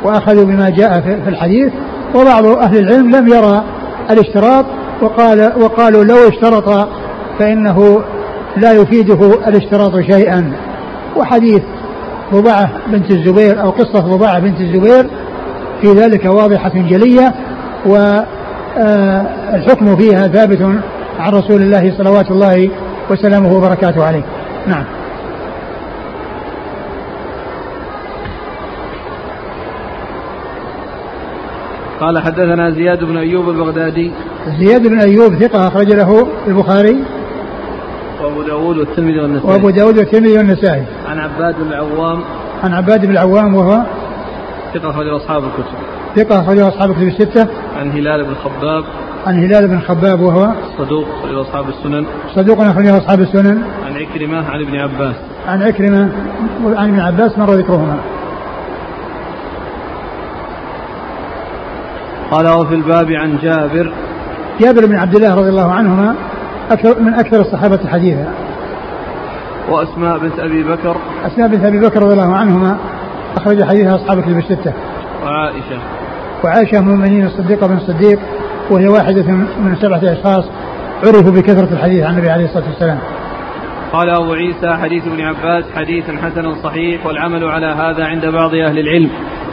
وأخذوا 0.04 0.44
بما 0.44 0.70
جاء 0.70 1.00
في 1.00 1.28
الحديث 1.28 1.72
وبعض 2.14 2.46
أهل 2.46 2.78
العلم 2.78 3.16
لم 3.16 3.28
يرى 3.28 3.64
الاشتراط 4.10 4.64
وقال 5.02 5.52
وقالوا 5.60 6.04
لو 6.04 6.28
اشترط 6.28 6.88
فإنه 7.38 8.02
لا 8.56 8.72
يفيده 8.72 9.48
الاشتراط 9.48 10.00
شيئا. 10.00 10.52
وحديث 11.16 11.62
ضباعة 12.34 12.70
بنت 12.86 13.10
الزبير 13.10 13.62
أو 13.62 13.70
قصة 13.70 14.00
ضباعة 14.00 14.38
بنت 14.38 14.60
الزبير 14.60 15.06
في 15.80 15.92
ذلك 15.92 16.24
واضحة 16.24 16.72
جلية 16.74 17.34
والحكم 18.76 19.96
فيها 19.96 20.28
ثابت 20.28 20.62
عن 21.18 21.32
رسول 21.32 21.62
الله 21.62 21.94
صلوات 21.98 22.30
الله 22.30 22.70
وسلامه 23.10 23.52
وبركاته 23.56 24.04
عليه. 24.04 24.22
نعم. 24.66 24.84
قال 32.00 32.18
حدثنا 32.18 32.70
زياد 32.70 33.04
بن 33.04 33.16
أيوب 33.16 33.48
البغدادي. 33.48 34.12
زياد 34.58 34.86
بن 34.86 35.00
أيوب 35.00 35.34
ثقة 35.34 35.68
أخرج 35.68 35.92
له 35.92 36.28
البخاري 36.46 36.96
وأبو 38.22 38.42
داود 38.42 38.78
والترمذي 38.78 39.20
والنسائي. 39.20 39.52
وأبو 39.52 39.70
داود 39.70 39.98
والترمذي 39.98 40.36
والنسائي. 40.38 40.82
عن 41.08 41.18
عباد 41.18 41.54
بن 41.54 41.68
العوام. 41.68 42.20
عن 42.64 42.74
عباد 42.74 43.06
بن 43.06 43.12
العوام 43.12 43.54
وهو 43.54 43.82
ثقة 44.74 44.90
أخرج 44.90 45.08
أصحاب 45.08 45.42
الكتب. 45.44 45.78
ثقة 46.16 46.40
أخرج 46.40 46.58
أصحاب 46.58 46.90
الكتب 46.90 47.06
الستة. 47.06 47.46
عن 47.80 47.90
هلال 47.90 48.24
بن 48.24 48.34
خباب. 48.34 48.84
عن 49.26 49.44
هلال 49.44 49.68
بن 49.68 49.80
خباب 49.80 50.20
وهو 50.20 50.52
صدوق 50.78 51.06
أخرج 51.18 51.34
أصحاب 51.34 51.68
السنن. 51.68 52.06
صدوق 52.34 52.60
أخرج 52.60 52.86
أصحاب 52.86 53.20
السنن. 53.20 53.62
عن 53.86 53.92
عكرمة 53.96 54.50
عن 54.50 54.60
ابن 54.60 54.76
عباس. 54.76 55.14
عن 55.46 55.62
عكرمة 55.62 56.10
عن 56.64 56.88
ابن 56.88 57.00
عباس 57.00 57.38
مر 57.38 57.54
ذكرهما. 57.54 57.96
قال 62.30 62.48
وفي 62.48 62.74
الباب 62.74 63.10
عن 63.10 63.38
جابر. 63.42 63.92
جابر 64.60 64.86
بن 64.86 64.96
عبد 64.96 65.14
الله 65.14 65.34
رضي 65.34 65.48
الله 65.48 65.72
عنهما 65.72 66.14
أكثر 66.70 67.00
من 67.00 67.14
أكثر 67.14 67.40
الصحابة 67.40 67.88
حديثا. 67.88 68.32
وأسماء 69.68 70.18
بنت 70.18 70.38
أبي 70.38 70.62
بكر. 70.62 70.96
أسماء 71.26 71.48
بنت 71.48 71.64
أبي 71.64 71.78
بكر 71.78 72.02
رضي 72.02 72.12
الله 72.12 72.36
عنهما 72.36 72.78
أخرج 73.36 73.64
حديثها 73.64 73.94
أصحاب 73.94 74.18
الكتب 74.18 74.38
الستة. 74.38 74.72
وعائشة. 75.24 75.78
وعائشة 76.44 76.78
المؤمنين 76.78 77.26
الصديقة 77.26 77.66
بن 77.66 77.76
الصديق 77.76 78.18
وهي 78.70 78.88
واحدة 78.88 79.32
من 79.62 79.76
سبعة 79.80 80.12
أشخاص 80.12 80.44
عرفوا 81.06 81.30
بكثرة 81.30 81.72
الحديث 81.72 82.04
عن 82.04 82.14
النبي 82.14 82.30
عليه 82.30 82.44
الصلاة 82.44 82.64
والسلام. 82.68 82.98
قال 83.92 84.10
أبو 84.10 84.32
عيسى 84.32 84.76
حديث 84.82 85.06
ابن 85.06 85.20
عباس 85.20 85.64
حديث 85.76 86.04
حسن 86.04 86.54
صحيح 86.62 87.06
والعمل 87.06 87.44
على 87.44 87.66
هذا 87.66 88.04
عند 88.04 88.26
بعض 88.26 88.54
أهل 88.54 88.78
العلم. 88.78 89.10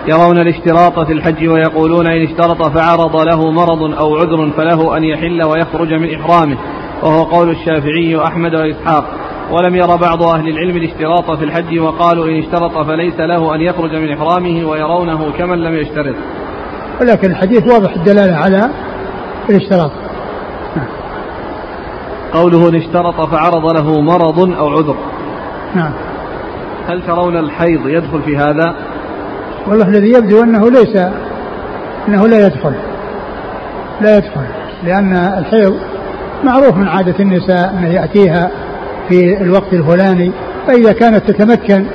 يرون 0.07 0.37
الاشتراط 0.37 0.99
في 0.99 1.13
الحج 1.13 1.47
ويقولون 1.47 2.07
إن 2.07 2.23
اشترط 2.23 2.77
فعرض 2.77 3.15
له 3.15 3.51
مرض 3.51 3.99
أو 3.99 4.15
عذر 4.15 4.51
فله 4.57 4.97
أن 4.97 5.03
يحل 5.03 5.43
ويخرج 5.43 5.93
من 5.93 6.15
إحرامه 6.15 6.57
وهو 7.03 7.23
قول 7.23 7.49
الشافعي 7.49 8.15
وأحمد 8.15 8.55
وإسحاق. 8.55 9.05
ولم 9.51 9.75
ير 9.75 9.95
بعض 9.95 10.23
أهل 10.23 10.47
العلم 10.47 10.77
الاشتراط 10.77 11.31
في 11.31 11.43
الحج 11.43 11.79
وقالوا 11.79 12.25
إن 12.25 12.39
اشترط 12.39 12.77
فليس 12.87 13.19
له 13.19 13.55
أن 13.55 13.61
يخرج 13.61 13.95
من 13.95 14.13
إحرامه 14.13 14.69
ويرونه 14.69 15.31
كمن 15.37 15.57
لم 15.57 15.73
يشترط. 15.75 16.15
ولكن 17.01 17.31
الحديث 17.31 17.73
واضح 17.73 17.93
الدلالة 17.95 18.35
على 18.35 18.69
الاشتراط. 19.49 19.91
قوله 22.33 22.69
إن 22.69 22.75
اشترط 22.75 23.21
فعرض 23.21 23.65
له 23.65 24.01
مرض 24.01 24.39
أو 24.39 24.69
عذر. 24.69 24.95
نعم. 25.75 25.91
هل 26.87 27.01
ترون 27.07 27.37
الحيض 27.37 27.87
يدخل 27.87 28.21
في 28.21 28.37
هذا؟ 28.37 28.75
والله 29.67 29.87
الذي 29.87 30.09
يبدو 30.09 30.43
أنه 30.43 30.69
ليس 30.69 30.95
أنه 32.07 32.27
لا 32.27 32.45
يدخل. 32.45 32.73
لا 34.01 34.17
يدخل. 34.17 34.45
لأن 34.83 35.15
الحيض 35.15 35.77
معروف 36.43 36.77
من 36.77 36.87
عادة 36.87 37.15
النساء 37.19 37.69
أنه 37.69 37.87
يأتيها 37.87 38.51
في 39.09 39.41
الوقت 39.41 39.73
الفلاني 39.73 40.31
فإذا 40.67 40.91
كانت 40.91 41.31
تتمكن 41.31 41.85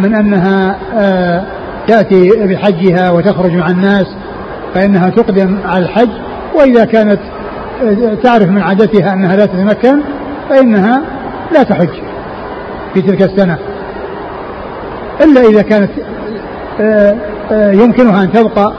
من 0.00 0.14
أنها 0.14 0.76
آه 0.98 1.44
تأتي 1.88 2.30
بحجها 2.30 3.10
وتخرج 3.10 3.52
مع 3.52 3.70
الناس 3.70 4.06
فإنها 4.74 5.10
تقدم 5.10 5.58
على 5.64 5.84
الحج 5.84 6.08
وإذا 6.54 6.84
كانت 6.84 7.20
تعرف 8.22 8.48
من 8.48 8.62
عادتها 8.62 9.12
أنها 9.12 9.36
لا 9.36 9.46
تتمكن 9.46 10.00
فإنها 10.50 11.02
لا 11.52 11.62
تحج 11.62 11.90
في 12.94 13.02
تلك 13.02 13.22
السنة. 13.22 13.58
إلا 15.20 15.40
إذا 15.40 15.62
كانت 15.62 15.90
آه، 15.90 16.02
آه، 16.02 16.21
يمكنها 17.50 18.22
أن 18.22 18.32
تبقى 18.32 18.72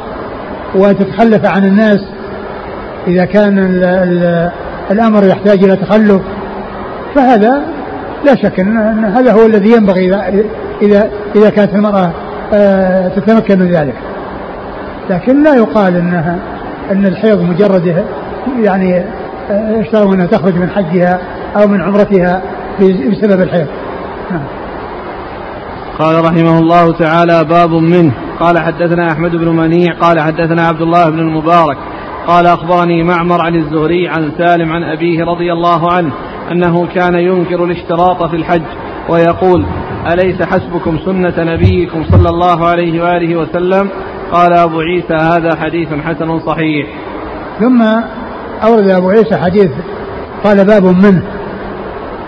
وتتخلف 0.75 1.45
عن 1.45 1.63
الناس. 1.63 2.00
إذا 3.07 3.25
كان 3.25 3.59
ال 3.59 3.83
ال 3.83 4.51
الأمر 4.91 5.23
يحتاج 5.27 5.63
إلى 5.63 5.75
تخلف 5.75 6.21
فهذا 7.15 7.62
لا 8.25 8.35
شك 8.35 8.59
أن 8.59 9.05
هذا 9.05 9.31
هو 9.31 9.45
الذي 9.45 9.71
ينبغي 9.71 10.05
إذا 10.07 10.43
إذا, 10.81 11.09
إذا 11.35 11.50
كانت 11.50 11.75
المرأة 11.75 12.12
آه، 12.53 13.07
تتمكن 13.07 13.59
من 13.59 13.71
ذلك. 13.71 13.93
لكن 15.09 15.43
لا 15.43 15.55
يقال 15.55 15.95
أنها 15.95 16.39
أن 16.91 17.05
الحيض 17.05 17.41
مجرد 17.41 18.05
يعني 18.62 19.03
اشتروا 19.50 20.13
أنها 20.13 20.25
تخرج 20.25 20.55
من 20.55 20.69
حجها 20.69 21.19
أو 21.57 21.67
من 21.67 21.81
عمرتها 21.81 22.41
بسبب 22.81 23.41
الحيض. 23.41 23.67
نعم. 24.31 24.41
قال 26.00 26.25
رحمه 26.25 26.59
الله 26.59 26.91
تعالى 26.91 27.43
باب 27.43 27.71
منه. 27.71 28.12
قال 28.39 28.59
حدثنا 28.59 29.12
أحمد 29.12 29.35
بن 29.35 29.47
منيع 29.50 29.93
قال 30.01 30.19
حدثنا 30.19 30.67
عبد 30.67 30.81
الله 30.81 31.09
بن 31.09 31.19
المبارك 31.19 31.77
قال 32.27 32.45
أخبرني 32.45 33.03
معمر 33.03 33.41
عن 33.41 33.55
الزهري 33.55 34.07
عن 34.07 34.31
سالم 34.38 34.71
عن 34.71 34.83
أبيه 34.83 35.23
رضي 35.25 35.53
الله 35.53 35.91
عنه 35.93 36.12
أنه 36.51 36.88
كان 36.95 37.15
ينكر 37.15 37.63
الاشتراط 37.63 38.23
في 38.23 38.35
الحج 38.35 38.62
ويقول 39.09 39.65
أليس 40.12 40.41
حسبكم 40.41 41.00
سنة 41.05 41.33
نبيكم 41.38 42.03
صلى 42.12 42.29
الله 42.29 42.67
عليه 42.67 43.03
وآله 43.03 43.35
وسلم؟ 43.35 43.89
قال 44.31 44.53
أبو 44.53 44.79
عيسى 44.79 45.13
هذا 45.13 45.55
حديث 45.55 45.89
حسن 46.05 46.39
صحيح. 46.39 46.88
ثم 47.59 47.81
أورد 48.63 48.88
أبو 48.89 49.09
عيسى 49.09 49.35
حديث 49.35 49.71
قال 50.43 50.65
باب 50.65 50.83
منه 50.83 51.23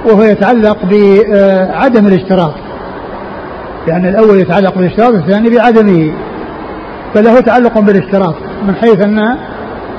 وهو 0.05 0.23
يتعلق 0.23 0.77
بعدم 0.83 2.07
الاشتراط. 2.07 2.53
لأن 3.87 4.05
الأول 4.05 4.39
يتعلق 4.39 4.75
بالاشتراط 4.75 5.13
والثاني 5.13 5.49
بعدمه 5.49 6.11
فله 7.13 7.39
تعلق 7.39 7.79
بالاشتراط 7.79 8.35
من 8.67 8.75
حيث 8.75 9.03
أن 9.03 9.19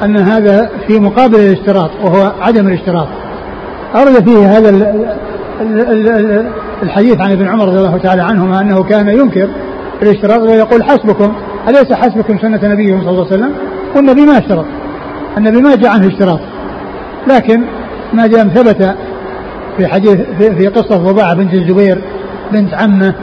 أن 0.03 0.17
هذا 0.17 0.71
في 0.87 1.01
مقابل 1.01 1.41
الاشتراط 1.41 1.91
وهو 2.05 2.33
عدم 2.41 2.69
الاشتراط 2.69 3.09
أورد 3.95 4.29
فيه 4.29 4.59
هذا 4.59 4.95
الحديث 6.83 7.21
عن 7.21 7.33
ابن 7.33 7.49
عمر 7.49 7.69
رضي 7.69 7.79
الله 7.79 7.99
تعالى 7.99 8.23
عنهما 8.23 8.61
أنه 8.61 8.83
كان 8.83 9.09
ينكر 9.09 9.49
الاشتراط 10.03 10.41
ويقول 10.41 10.85
حسبكم 10.85 11.33
أليس 11.69 11.93
حسبكم 11.93 12.39
سنة 12.39 12.61
نبيكم 12.63 13.01
صلى 13.01 13.11
الله 13.11 13.27
عليه 13.27 13.37
وسلم؟ 13.37 13.53
والنبي 13.97 14.27
ما 14.27 14.39
اشترط 14.39 14.65
النبي 15.39 15.61
ما 15.61 15.77
جاء 15.77 15.91
عنه 15.91 16.07
اشتراط 16.07 16.41
لكن 17.27 17.63
ما 18.13 18.27
دام 18.27 18.49
ثبت 18.49 18.95
في 19.77 19.87
حديث 19.87 20.21
في, 20.39 20.67
قصة 20.67 20.97
ضباعة 20.97 21.35
بنت 21.35 21.55
الزبير 21.55 21.99
بنت 22.53 22.75
عمه 22.75 23.15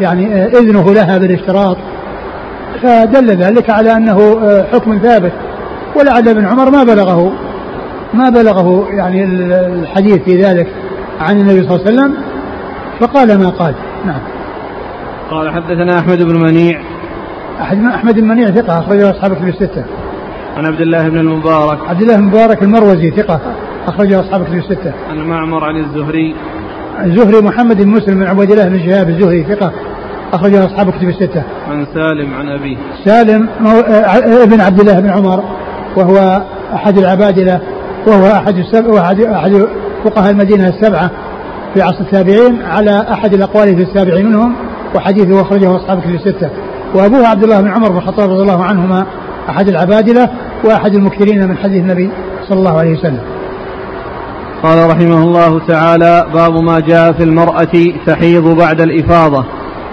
يعني 0.00 0.34
آه 0.34 0.46
إذنه 0.46 0.92
لها 0.92 1.18
بالاشتراط 1.18 1.76
فدل 2.82 3.26
ذلك 3.26 3.70
على 3.70 3.92
أنه 3.92 4.38
آه 4.42 4.66
حكم 4.72 4.98
ثابت. 4.98 5.32
ولعل 5.96 6.28
ابن 6.28 6.46
عمر 6.46 6.70
ما 6.70 6.84
بلغه 6.84 7.32
ما 8.14 8.30
بلغه 8.30 8.86
يعني 8.90 9.24
الحديث 9.24 10.22
في 10.22 10.42
ذلك 10.42 10.68
عن 11.20 11.40
النبي 11.40 11.62
صلى 11.62 11.76
الله 11.76 11.86
عليه 11.86 11.94
وسلم. 11.94 12.14
فقال 13.00 13.38
ما 13.38 13.48
قال. 13.48 13.74
نعم. 14.06 14.20
قال 15.30 15.50
حدثنا 15.50 15.98
أحمد 15.98 16.22
بن 16.22 16.36
منيع. 16.36 16.80
أحمد 17.60 18.14
بن 18.14 18.28
منيع 18.28 18.50
ثقة 18.50 18.78
أخرجه 18.78 19.10
أصحاب 19.10 19.34
كتب 19.34 19.48
الستة. 19.48 19.84
عن 20.56 20.66
عبد 20.66 20.80
الله 20.80 21.08
بن 21.08 21.18
المبارك. 21.18 21.78
عبد 21.88 22.00
الله 22.02 22.16
بن 22.16 22.22
المبارك 22.22 22.62
المروزي 22.62 23.10
ثقة 23.10 23.40
أخرجه 23.86 24.20
أصحاب 24.20 24.44
كتب 24.44 24.54
الستة. 24.54 24.92
عن 25.10 25.18
معمر 25.18 25.64
عن 25.64 25.76
الزهري. 25.76 26.34
الزهري 27.04 27.40
محمد 27.40 27.82
بن 27.82 27.88
مسلم 27.88 28.18
بن 28.18 28.26
عبيد 28.26 28.50
الله 28.50 28.68
بن 28.68 28.78
شهاب 28.78 29.08
الزهري 29.08 29.44
ثقة 29.44 29.72
أخرجه 30.32 30.64
أصحاب 30.64 30.90
كتب 30.90 31.08
الستة. 31.08 31.42
عن 31.68 31.86
سالم 31.94 32.34
عن 32.34 32.48
أبيه. 32.48 32.76
سالم 33.04 33.48
آه، 33.66 34.42
ابن 34.42 34.60
عبد 34.60 34.80
الله 34.80 35.00
بن 35.00 35.10
عمر 35.10 35.44
وهو 35.96 36.42
أحد 36.74 36.98
العبادلة 36.98 37.60
وهو 38.06 38.26
أحد 38.26 38.58
السبع 38.58 38.88
وأحد 38.88 39.20
أحد 39.20 39.66
فقهاء 40.04 40.30
المدينة 40.30 40.68
السبعة 40.68 41.10
في 41.74 41.82
عصر 41.82 42.00
التابعين 42.00 42.62
على 42.62 43.06
أحد 43.12 43.34
الأقوال 43.34 43.76
في 43.76 43.82
السابع 43.82 44.14
منهم 44.22 44.54
وحديثه 44.94 45.40
أخرجه 45.40 45.76
أصحاب 45.76 46.00
كتب 46.00 46.14
الستة. 46.14 46.50
وأبوه 46.94 47.26
عبد 47.26 47.42
الله 47.42 47.60
بن 47.60 47.68
عمر 47.68 47.88
بن 47.88 47.96
الخطاب 47.96 48.30
رضي 48.30 48.42
الله 48.42 48.64
عنهما 48.64 49.06
أحد 49.48 49.68
العبادلة 49.68 50.28
وأحد 50.64 50.94
المكثرين 50.94 51.48
من 51.48 51.56
حديث 51.56 51.82
النبي 51.82 52.10
صلى 52.48 52.58
الله 52.58 52.78
عليه 52.78 52.98
وسلم. 52.98 53.20
قال 54.62 54.90
رحمه 54.90 55.22
الله 55.22 55.66
تعالى 55.68 56.26
باب 56.34 56.62
ما 56.62 56.80
جاء 56.80 57.12
في 57.12 57.22
المرأة 57.22 57.92
تحيض 58.06 58.44
بعد 58.44 58.80
الإفاضة. 58.80 59.44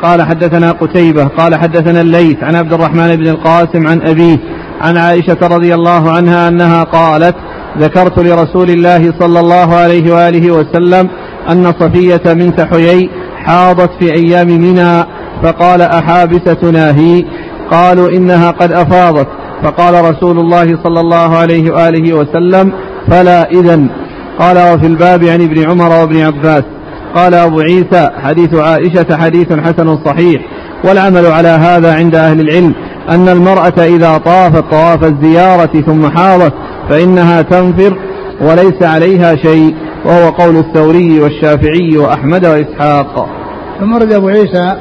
قال 0.04 0.22
حدثنا 0.22 0.72
قتيبة 0.72 1.24
قال 1.26 1.56
حدثنا 1.56 2.02
الليث 2.02 2.44
عن 2.44 2.56
عبد 2.56 2.74
الرحمن 2.74 3.16
بن 3.16 3.28
القاسم 3.28 3.88
عن 3.88 4.02
أبيه 4.02 4.38
عن 4.82 4.98
عائشة 4.98 5.38
رضي 5.42 5.74
الله 5.74 6.12
عنها 6.12 6.48
أنها 6.48 6.84
قالت 6.84 7.36
ذكرت 7.78 8.20
لرسول 8.20 8.70
الله 8.70 9.14
صلى 9.20 9.40
الله 9.40 9.76
عليه 9.76 10.14
وآله 10.14 10.52
وسلم 10.52 11.10
أن 11.50 11.74
صفية 11.80 12.34
بنت 12.34 12.62
حيي 12.62 13.10
حاضت 13.44 13.90
في 14.00 14.14
أيام 14.14 14.48
منى 14.48 15.04
فقال 15.44 15.82
أحابستنا 15.82 16.96
هي؟ 17.00 17.26
قالوا 17.72 18.10
إنها 18.10 18.52
قد 18.52 18.72
أفاضت. 18.72 19.28
فقال 19.64 20.12
رسول 20.12 20.40
الله 20.40 20.78
صلى 20.84 21.00
الله 21.00 21.38
عليه 21.38 21.72
وآله 21.72 22.14
وسلم 22.14 22.72
فلا 23.08 23.52
إذن. 23.52 23.90
قال 24.40 24.74
وفي 24.74 24.88
الباب 24.88 25.24
عن 25.24 25.42
ابن 25.42 25.70
عمر 25.70 25.90
وابن 25.90 26.22
عباس 26.22 26.64
قال 27.16 27.34
أبو 27.34 27.60
عيسى 27.60 28.10
حديث 28.24 28.54
عائشة 28.54 29.18
حديث 29.18 29.54
حسن 29.54 29.98
صحيح 30.06 30.42
والعمل 30.84 31.26
على 31.26 31.48
هذا 31.48 31.96
عند 31.96 32.16
أهل 32.16 32.40
العلم 32.40 32.74
أن 33.10 33.30
المرأة 33.30 33.86
إذا 33.86 34.18
طافت 34.18 34.72
طواف 34.72 35.04
الزيارة 35.04 35.82
ثم 35.82 36.10
حاضت 36.10 36.54
فإنها 36.90 37.42
تنفر 37.42 37.98
وليس 38.42 38.84
عليها 38.84 39.36
شيء 39.36 39.76
وهو 40.06 40.30
قول 40.30 40.58
الثوري 40.58 41.20
والشافعي 41.20 41.98
وأحمد 41.98 42.46
وإسحاق. 42.46 43.30
ثم 43.80 43.96
رد 43.96 44.12
أبو 44.12 44.28
عيسى 44.28 44.76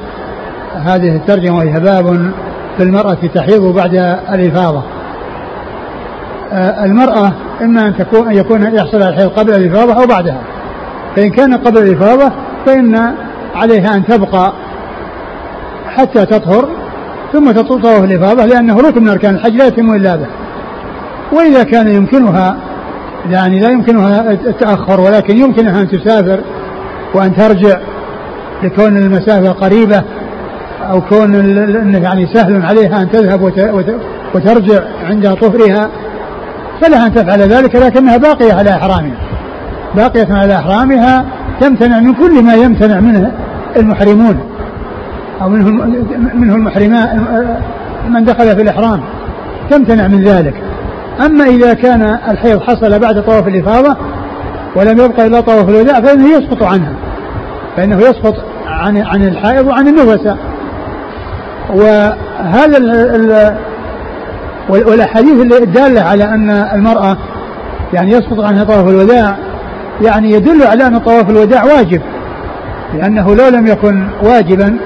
هذه 0.75 1.16
الترجمة 1.16 1.57
وهي 1.57 1.81
باب 1.81 2.33
في 2.77 2.83
المرأة 2.83 3.19
تحيض 3.35 3.75
بعد 3.75 3.95
الإفاضة. 4.33 4.83
المرأة 6.52 7.32
إما 7.62 7.88
أن 7.88 7.96
تكون 7.96 8.28
أن 8.28 8.37
يكون 8.37 8.62
يحصل 8.62 9.02
الحيض 9.02 9.28
قبل 9.28 9.54
الإفاضة 9.54 10.02
أو 10.02 10.06
بعدها. 10.06 10.40
فإن 11.16 11.30
كان 11.30 11.54
قبل 11.54 11.78
الإفاضة 11.82 12.32
فإن 12.66 13.14
عليها 13.54 13.94
أن 13.96 14.04
تبقى 14.04 14.52
حتى 15.96 16.26
تطهر 16.26 16.68
ثم 17.32 17.50
تطوف 17.50 18.04
الإفاضة 18.04 18.44
لأنه 18.44 18.76
ركن 18.80 19.02
من 19.02 19.09
أركان 19.09 19.35
الحج 19.35 19.52
لا 19.52 19.66
يتم 19.66 19.94
إلا 19.94 20.16
به. 20.16 20.26
وإذا 21.32 21.62
كان 21.62 21.88
يمكنها 21.88 22.56
يعني 23.30 23.61
لا 23.61 23.70
يمكنها 23.70 24.30
التأخر 24.30 25.00
ولكن 25.00 25.37
يمكنها 25.37 25.80
أن 25.80 25.88
تسافر 25.88 26.40
وأن 27.14 27.37
ترجع 27.37 27.78
لكون 28.62 28.96
المسافة 28.96 29.50
قريبة 29.52 30.02
أو 30.90 31.00
كون 31.00 31.35
يعني 31.94 32.26
سهل 32.35 32.62
عليها 32.66 33.02
أن 33.02 33.11
تذهب 33.11 33.42
وترجع 34.35 34.80
عند 35.04 35.35
طهرها 35.35 35.90
فلها 36.81 37.07
أن 37.07 37.15
تفعل 37.15 37.41
ذلك 37.41 37.75
لكنها 37.75 38.17
باقية 38.17 38.55
على 38.55 38.71
إحرامها. 38.71 39.17
باقية 39.95 40.35
على 40.35 40.57
إحرامها 40.57 41.25
تمتنع 41.61 42.01
من 42.01 42.15
كل 42.15 42.43
ما 42.43 42.55
يمتنع 42.55 43.01
منه 43.01 43.33
المحرمون 43.77 44.41
أو 45.43 45.49
منه 45.49 45.71
منه 46.35 46.55
المحرمات 46.55 47.09
من 48.09 48.25
دخل 48.25 48.57
في 48.57 48.62
الإحرام. 48.62 49.01
تمتنع 49.71 50.09
من 50.09 50.23
ذلك. 50.23 50.55
أما 51.27 51.45
إذا 51.45 51.75
كان 51.75 52.19
الحيض 52.31 52.62
حصل 52.62 52.99
بعد 52.99 53.23
طواف 53.23 53.49
الإفاضة 53.49 53.97
ولم 54.77 55.01
يبقى 55.01 55.27
إلا 55.27 55.41
طواف 55.41 55.69
الوداع 55.69 56.01
فإنه 56.01 56.29
يسقط 56.37 56.62
عنها. 56.62 56.93
فإنه 57.77 57.99
يسقط 57.99 58.35
عن 58.67 58.97
عن 58.97 59.23
الحائض 59.23 59.67
وعن 59.67 59.89
النفساء 59.89 60.37
وهذا 61.75 62.79
ال 64.70 64.88
والأحاديث 64.88 65.62
الداله 65.62 66.00
على 66.00 66.24
أن 66.24 66.50
المرأة 66.50 67.16
يعني 67.92 68.11
يسقط 68.11 68.40
عنها 68.40 68.64
طواف 68.64 68.88
الوداع 68.88 69.37
يعني 70.02 70.31
يدل 70.31 70.62
على 70.62 70.87
أن 70.87 70.98
طواف 70.98 71.31
الوداع 71.31 71.64
واجب 71.64 72.00
لأنه 72.94 73.35
لو 73.35 73.48
لم 73.48 73.66
يكن 73.66 74.07
واجبا 74.22 74.76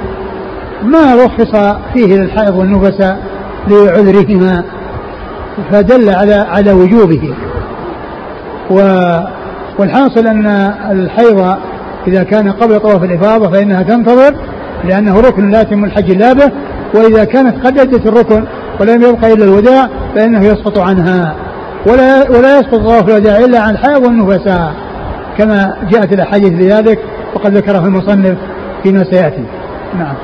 ما 0.83 1.15
رخص 1.15 1.77
فيه 1.95 2.17
للحائض 2.17 2.57
والنفساء 2.57 3.19
لعذرهما 3.69 4.65
فدل 5.73 6.09
على 6.11 6.35
على 6.35 6.73
وجوبه. 6.73 7.35
و 8.71 8.77
والحاصل 9.79 10.27
أن 10.27 10.47
الحيض 10.91 11.57
إذا 12.07 12.23
كان 12.23 12.53
قبل 12.53 12.81
طواف 12.81 13.05
الإفاضة 13.05 13.51
فإنها 13.51 13.83
تنتظر 13.83 14.35
لأنه 14.85 15.21
ركن 15.21 15.51
لا 15.51 15.61
يتم 15.61 15.85
الحج 15.85 16.11
إلا 16.11 16.33
به 16.33 16.51
وإذا 16.95 17.25
كانت 17.25 17.67
قد 17.67 17.79
أدت 17.79 18.07
الركن 18.07 18.45
ولم 18.81 19.03
يبقى 19.03 19.33
إلا 19.33 19.45
الوداع 19.45 19.89
فإنه 20.15 20.45
يسقط 20.45 20.79
عنها. 20.79 21.35
ولا 21.87 22.31
ولا 22.31 22.59
يسقط 22.59 22.75
طواف 22.75 23.09
الوداع 23.09 23.39
إلا 23.39 23.61
عن 23.61 23.71
الحائض 23.71 24.05
والنفساء 24.05 24.75
كما 25.39 25.75
جاءت 25.91 26.13
الأحاديث 26.13 26.51
بذلك 26.51 26.99
وقد 27.35 27.57
ذكره 27.57 27.87
المصنف 27.87 28.39
فيما 28.83 29.05
سيأتي. 29.05 29.45
نعم. 29.99 30.15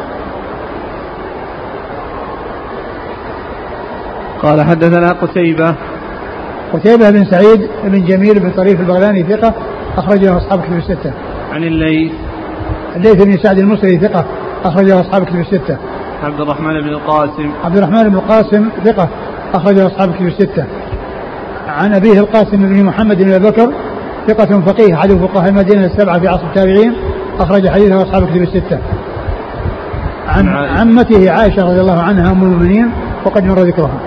قال 4.42 4.62
حدثنا 4.62 5.12
قتيبة. 5.12 5.74
قتيبة 6.72 7.10
بن 7.10 7.24
سعيد 7.24 7.68
بن 7.84 8.04
جميل 8.04 8.40
بن 8.40 8.50
طريف 8.50 8.80
البغلاني 8.80 9.22
ثقة 9.22 9.54
أخرجه 9.96 10.36
أصحاب 10.36 10.62
كتب 10.62 10.76
الستة. 10.76 11.12
عن 11.52 11.64
الليث. 11.64 12.12
الليث 12.96 13.24
بن 13.24 13.38
سعد 13.42 13.58
المصري 13.58 13.98
ثقة 13.98 14.24
أخرجه 14.64 15.00
أصحاب 15.00 15.24
كتب 15.24 15.40
الستة. 15.40 15.76
عبد 16.22 16.40
الرحمن 16.40 16.80
بن 16.80 16.88
القاسم 16.88 17.50
عبد 17.64 17.76
الرحمن 17.76 18.08
بن 18.08 18.14
القاسم 18.14 18.68
ثقة 18.84 19.08
أخرجه 19.54 19.86
أصحاب 19.86 20.14
كتب 20.14 20.26
الستة. 20.26 20.64
عن 21.68 21.94
أبيه 21.94 22.20
القاسم 22.20 22.56
بن 22.56 22.84
محمد 22.84 23.22
بن 23.22 23.38
بكر 23.38 23.72
ثقة 24.26 24.60
فقيه 24.60 24.94
أحد 24.94 25.12
فقهاء 25.12 25.48
المدينة 25.48 25.86
السبعة 25.86 26.18
في 26.18 26.28
عصر 26.28 26.46
التابعين 26.46 26.92
أخرج 27.38 27.68
حديثه 27.68 28.02
أصحاب 28.02 28.26
كتب 28.26 28.42
الستة. 28.42 28.78
عن 30.28 30.48
عمته 30.48 31.30
عائشة 31.30 31.62
رضي 31.62 31.80
الله 31.80 32.02
عنها 32.02 32.32
أم 32.32 32.42
المؤمنين 32.42 32.90
وقد 33.24 33.44
مر 33.44 33.58
ذكرها. 33.58 34.00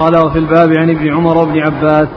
قال 0.00 0.16
وفي 0.16 0.38
الباب 0.38 0.72
عن 0.72 0.90
ابن 0.90 1.14
عمر 1.14 1.38
وابن 1.38 1.60
عباس 1.60 2.08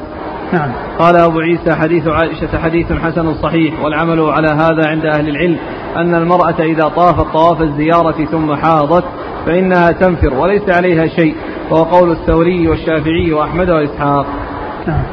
نعم 0.54 0.72
قال 1.00 1.15
أبو 1.15 1.39
عيسى 1.39 1.76
حديث 1.76 2.08
عائشة 2.08 2.58
حديث 2.58 2.93
حسن 2.93 3.34
صحيح 3.34 3.84
والعمل 3.84 4.19
على 4.19 4.48
هذا 4.48 4.88
عند 4.88 5.06
أهل 5.06 5.30
العلم 5.30 5.58
أن 5.95 6.15
المرأة 6.15 6.60
إذا 6.60 6.88
طافت 6.88 7.34
طواف 7.34 7.62
الزيارة 7.62 8.25
ثم 8.25 8.56
حاضت 8.56 9.04
فإنها 9.45 9.91
تنفر 9.91 10.34
وليس 10.34 10.69
عليها 10.69 11.08
شيء 11.08 11.36
وهو 11.71 11.84
قول 11.84 12.12
الثوري 12.12 12.67
والشافعي 12.67 13.34
وأحمد 13.34 13.69
وإسحاق. 13.69 14.25
نعم. 14.88 15.04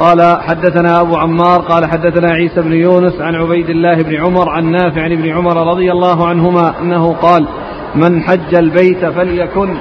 قال 0.00 0.40
حدثنا 0.40 1.00
أبو 1.00 1.16
عمار 1.16 1.60
قال 1.60 1.84
حدثنا 1.84 2.32
عيسى 2.32 2.62
بن 2.62 2.72
يونس 2.72 3.20
عن 3.20 3.34
عبيد 3.34 3.70
الله 3.70 4.02
بن 4.02 4.16
عمر 4.16 4.48
عن 4.48 4.70
نافع 4.70 5.02
عن 5.02 5.12
ابن 5.12 5.28
عمر 5.28 5.70
رضي 5.70 5.92
الله 5.92 6.26
عنهما 6.28 6.80
أنه 6.80 7.12
قال 7.12 7.46
من 7.94 8.22
حج 8.22 8.54
البيت 8.54 9.04
فليكن 9.04 9.76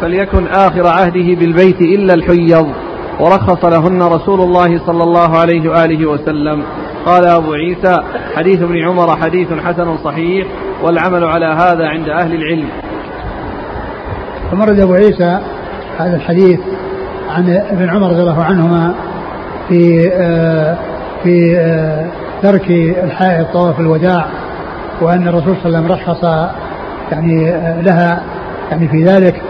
فليكن 0.00 0.46
آخر 0.46 0.86
عهده 0.86 1.34
بالبيت 1.34 1.80
إلا 1.80 2.14
الحيض 2.14 2.68
ورخص 3.20 3.64
لهن 3.64 4.02
رسول 4.02 4.40
الله 4.40 4.86
صلى 4.86 5.02
الله 5.02 5.38
عليه 5.38 5.70
وآله 5.70 6.06
وسلم. 6.06 6.62
قال 7.06 7.24
أبو 7.26 7.52
عيسى 7.52 7.96
حديث 8.36 8.62
ابن 8.62 8.82
عمر 8.88 9.16
حديث 9.16 9.52
حسن 9.52 9.96
صحيح 10.04 10.46
والعمل 10.82 11.24
على 11.24 11.46
هذا 11.46 11.88
عند 11.88 12.08
أهل 12.08 12.34
العلم. 12.34 12.68
فمرد 14.50 14.80
أبو 14.80 14.92
عيسى 14.94 15.38
هذا 15.98 16.16
الحديث 16.16 16.60
عن 17.30 17.50
ابن 17.50 17.88
عمر 17.88 18.10
رضي 18.10 18.20
الله 18.20 18.42
عنهما 18.42 18.94
في 19.68 20.10
آه 20.12 20.76
في 21.22 21.56
آه 21.58 22.06
ترك 22.42 22.70
الحائض 23.04 23.46
طواف 23.52 23.80
الوداع 23.80 24.26
وأن 25.00 25.28
الرسول 25.28 25.56
صلى 25.62 25.66
الله 25.66 25.78
عليه 25.78 25.86
وسلم 25.86 25.92
رخص 25.92 26.24
يعني 27.12 27.50
آه 27.50 27.80
لها 27.80 28.22
يعني 28.70 28.88
في 28.88 29.04
ذلك 29.04 29.42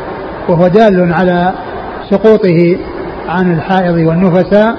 وهو 0.48 0.68
دال 0.68 1.12
على 1.12 1.52
سقوطه 2.10 2.76
عن 3.28 3.52
الحائض 3.54 3.94
والنفساء 3.94 4.76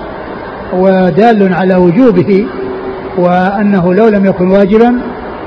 ودال 0.74 1.54
على 1.54 1.76
وجوبه 1.76 2.46
وأنه 3.18 3.94
لو 3.94 4.08
لم 4.08 4.26
يكن 4.26 4.52
واجبا 4.52 5.00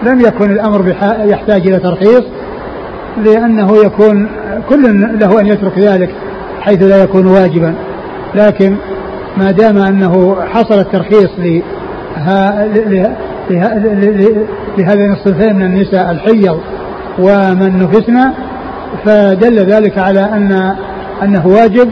لم 0.02 0.20
يكن 0.20 0.50
الأمر 0.50 0.94
يحتاج 1.24 1.66
إلى 1.66 1.78
ترخيص 1.78 2.22
لأنه 3.24 3.76
يكون 3.85 4.28
كل 4.68 5.00
له 5.20 5.40
أن 5.40 5.46
يترك 5.46 5.78
ذلك 5.78 6.11
حيث 6.61 6.83
لا 6.83 7.02
يكون 7.02 7.26
واجبا. 7.26 7.74
لكن 8.35 8.76
ما 9.37 9.50
دام 9.50 9.78
أنه 9.78 10.37
حصل 10.52 10.78
الترخيص 10.78 11.31
لهذين 14.78 15.12
الصنفين 15.12 15.57
من 15.57 15.62
النساء 15.62 16.11
الحيض 16.11 16.61
ومن 17.18 17.78
نفسنا 17.78 18.35
فدل 19.04 19.59
ذلك 19.59 19.98
على 19.98 20.20
أن 20.20 20.74
أنه 21.22 21.46
واجب 21.46 21.90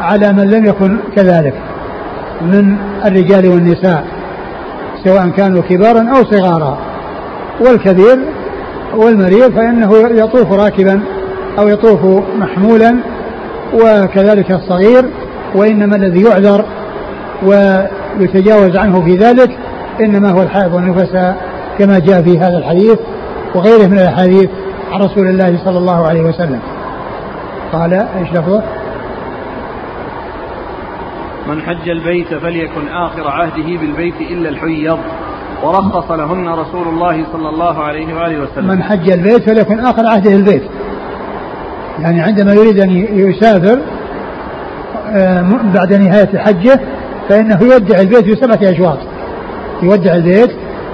على 0.00 0.32
من 0.32 0.50
لم 0.50 0.64
يكن 0.64 0.98
كذلك 1.16 1.54
من 2.42 2.76
الرجال 3.04 3.48
والنساء. 3.48 4.04
سواء 5.06 5.28
كانوا 5.28 5.62
كبارا 5.62 6.08
أو 6.16 6.24
صغارا 6.24 6.78
والكبير 7.60 8.18
والمريض 8.96 9.52
فإنه 9.52 9.92
يطوف 10.10 10.52
راكبا 10.52 11.00
أو 11.58 11.68
يطوف 11.68 12.00
محمولا 12.38 12.96
وكذلك 13.74 14.50
الصغير 14.50 15.04
وإنما 15.54 15.96
الذي 15.96 16.22
يعذر 16.22 16.64
ويتجاوز 17.42 18.76
عنه 18.76 19.04
في 19.04 19.16
ذلك 19.16 19.50
إنما 20.00 20.30
هو 20.30 20.42
الحائض 20.42 20.74
والنفساء 20.74 21.36
كما 21.78 21.98
جاء 21.98 22.22
في 22.22 22.38
هذا 22.38 22.58
الحديث 22.58 22.98
وغيره 23.54 23.86
من 23.86 23.98
الأحاديث 23.98 24.50
عن 24.92 25.00
رسول 25.00 25.26
الله 25.26 25.58
صلى 25.64 25.78
الله 25.78 26.06
عليه 26.06 26.20
وسلم 26.20 26.60
قال 27.72 27.92
إيش 27.92 28.32
لفظه؟ 28.32 28.62
من 31.48 31.62
حج 31.62 31.88
البيت 31.88 32.34
فليكن 32.34 32.88
آخر 32.88 33.30
عهده 33.30 33.80
بالبيت 33.80 34.20
إلا 34.20 34.48
الحيض. 34.48 34.98
ورخص 35.62 36.10
لهن 36.10 36.48
رسول 36.48 36.88
الله 36.88 37.24
صلى 37.32 37.48
الله 37.48 37.84
عليه 37.84 38.14
وآله 38.14 38.42
وسلم. 38.42 38.68
من 38.68 38.82
حج 38.82 39.10
البيت 39.10 39.50
فليكن 39.50 39.80
آخر 39.80 40.06
عهده 40.06 40.32
البيت 40.34 40.62
يعني 42.00 42.20
عندما 42.20 42.54
يريد 42.54 42.78
أن 42.78 42.90
يسافر 43.18 43.78
آه، 45.10 45.42
بعد 45.74 45.92
نهاية 45.92 46.38
حجه 46.38 46.80
فإنه 47.28 47.58
يودع 47.62 48.00
البيت 48.00 48.28
بسبعة 48.28 48.72
أشواط. 48.72 48.98
يودع 49.82 50.14
البيت 50.14 50.50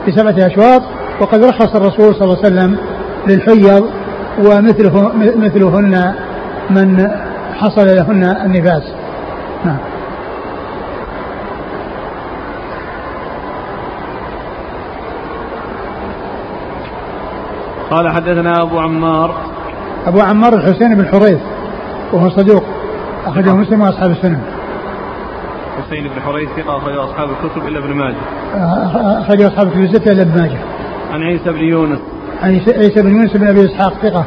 بسبعة 0.09 0.47
أشواط 0.47 0.83
وقد 1.21 1.45
رخص 1.45 1.77
الرسول 1.77 2.15
صلى 2.15 2.25
الله 2.25 2.39
عليه 2.45 2.47
وسلم 2.47 2.77
للحيض 3.29 3.91
ومثله 4.39 5.13
مثلهن 5.37 6.15
من 6.71 7.09
حصل 7.55 7.87
لهن 7.87 8.25
النفاس. 8.45 8.83
نعم. 9.65 9.79
قال 17.93 18.09
حدثنا 18.09 18.63
أبو 18.63 18.79
عمار 18.79 19.35
أبو 20.07 20.21
عمار 20.21 20.55
الحسين 20.55 20.95
بن 20.95 21.07
حريث 21.07 21.39
وهو 22.13 22.31
صدوق 22.31 22.65
أخرجه 23.27 23.55
مسلم 23.55 23.81
وأصحاب 23.81 24.11
السنن 24.11 24.41
حسين 25.79 26.09
بن 26.09 26.21
حريث 26.21 26.49
ثقة 26.57 26.77
أخرجه 26.77 27.05
أصحاب 27.05 27.29
الكتب 27.31 27.69
إلا 27.69 27.79
ابن 27.79 27.95
ماجه 27.95 28.17
أخرجه 29.21 29.47
أصحاب 29.47 29.67
الكتب 29.67 29.81
الستة 29.81 30.13
إلا 30.13 30.23
ابن 30.23 30.41
ماجه 30.41 30.59
عن 31.13 31.23
عيسى 31.23 31.53
بن 31.53 31.59
يونس 31.59 31.99
عن 32.43 32.51
عيسى 32.51 33.03
بن 33.03 33.17
يونس 33.17 33.37
بن 33.37 33.49
أبي 33.49 33.65
إسحاق 33.65 33.93
ثقة 34.03 34.25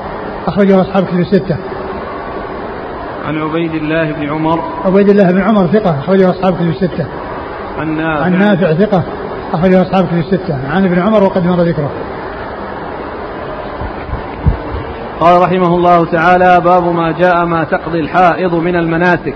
أخرجه 0.47 0.81
أصحاب 0.81 1.05
كتب 1.05 1.19
الستة. 1.19 1.57
عن 3.27 3.37
عبيد 3.37 3.73
الله 3.73 4.11
بن 4.11 4.29
عمر 4.29 4.59
عبيد 4.85 5.09
الله 5.09 5.31
بن 5.31 5.41
عمر 5.41 5.67
ثقة 5.67 5.99
أخرجه 5.99 6.29
أصحاب 6.29 6.55
كتب 6.55 6.69
الستة. 6.69 7.05
عن 7.79 7.97
نافع 7.97 8.23
عن 8.23 8.39
نافع 8.39 8.73
ثقة 8.73 9.03
أخرجه 9.53 9.81
أصحاب 9.81 10.07
كتب 10.07 10.17
الستة. 10.17 10.57
عن 10.71 10.85
ابن 10.85 10.99
عمر 10.99 11.23
وقد 11.23 11.45
مر 11.45 11.61
ذكره. 11.61 11.89
قال 15.19 15.41
رحمه 15.41 15.75
الله 15.75 16.05
تعالى 16.05 16.61
باب 16.65 16.83
ما 16.93 17.11
جاء 17.11 17.45
ما 17.45 17.63
تقضي 17.63 17.99
الحائض 17.99 18.55
من 18.55 18.75
المناسك. 18.75 19.35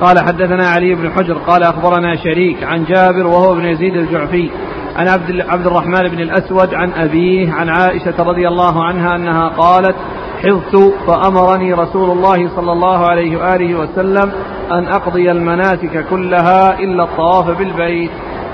قال 0.00 0.18
حدثنا 0.18 0.68
علي 0.68 0.94
بن 0.94 1.10
حجر 1.10 1.38
قال 1.38 1.62
أخبرنا 1.62 2.16
شريك 2.16 2.64
عن 2.64 2.84
جابر 2.84 3.26
وهو 3.26 3.52
ابن 3.52 3.64
يزيد 3.64 3.96
الجعفي 3.96 4.50
عن 4.96 5.08
عبد 5.08 5.40
عبد 5.48 5.66
الرحمن 5.66 6.08
بن 6.08 6.20
الأسود 6.20 6.74
عن 6.74 6.92
أبيه 6.92 7.52
عن 7.52 7.68
عائشة 7.68 8.14
رضي 8.18 8.48
الله 8.48 8.84
عنها 8.84 9.16
أنها 9.16 9.48
قالت 9.48 9.96
حفظت 10.42 10.94
فأمرني 11.06 11.72
رسول 11.72 12.10
الله 12.10 12.48
صلى 12.56 12.72
الله 12.72 13.06
عليه 13.06 13.36
وآله 13.36 13.74
وسلم 13.74 14.32
أن 14.72 14.88
أقضي 14.88 15.30
المناسك 15.30 16.06
كلها 16.10 16.78
إلا 16.78 17.04
الطواف 17.04 17.58
بالبيت. 17.58 18.10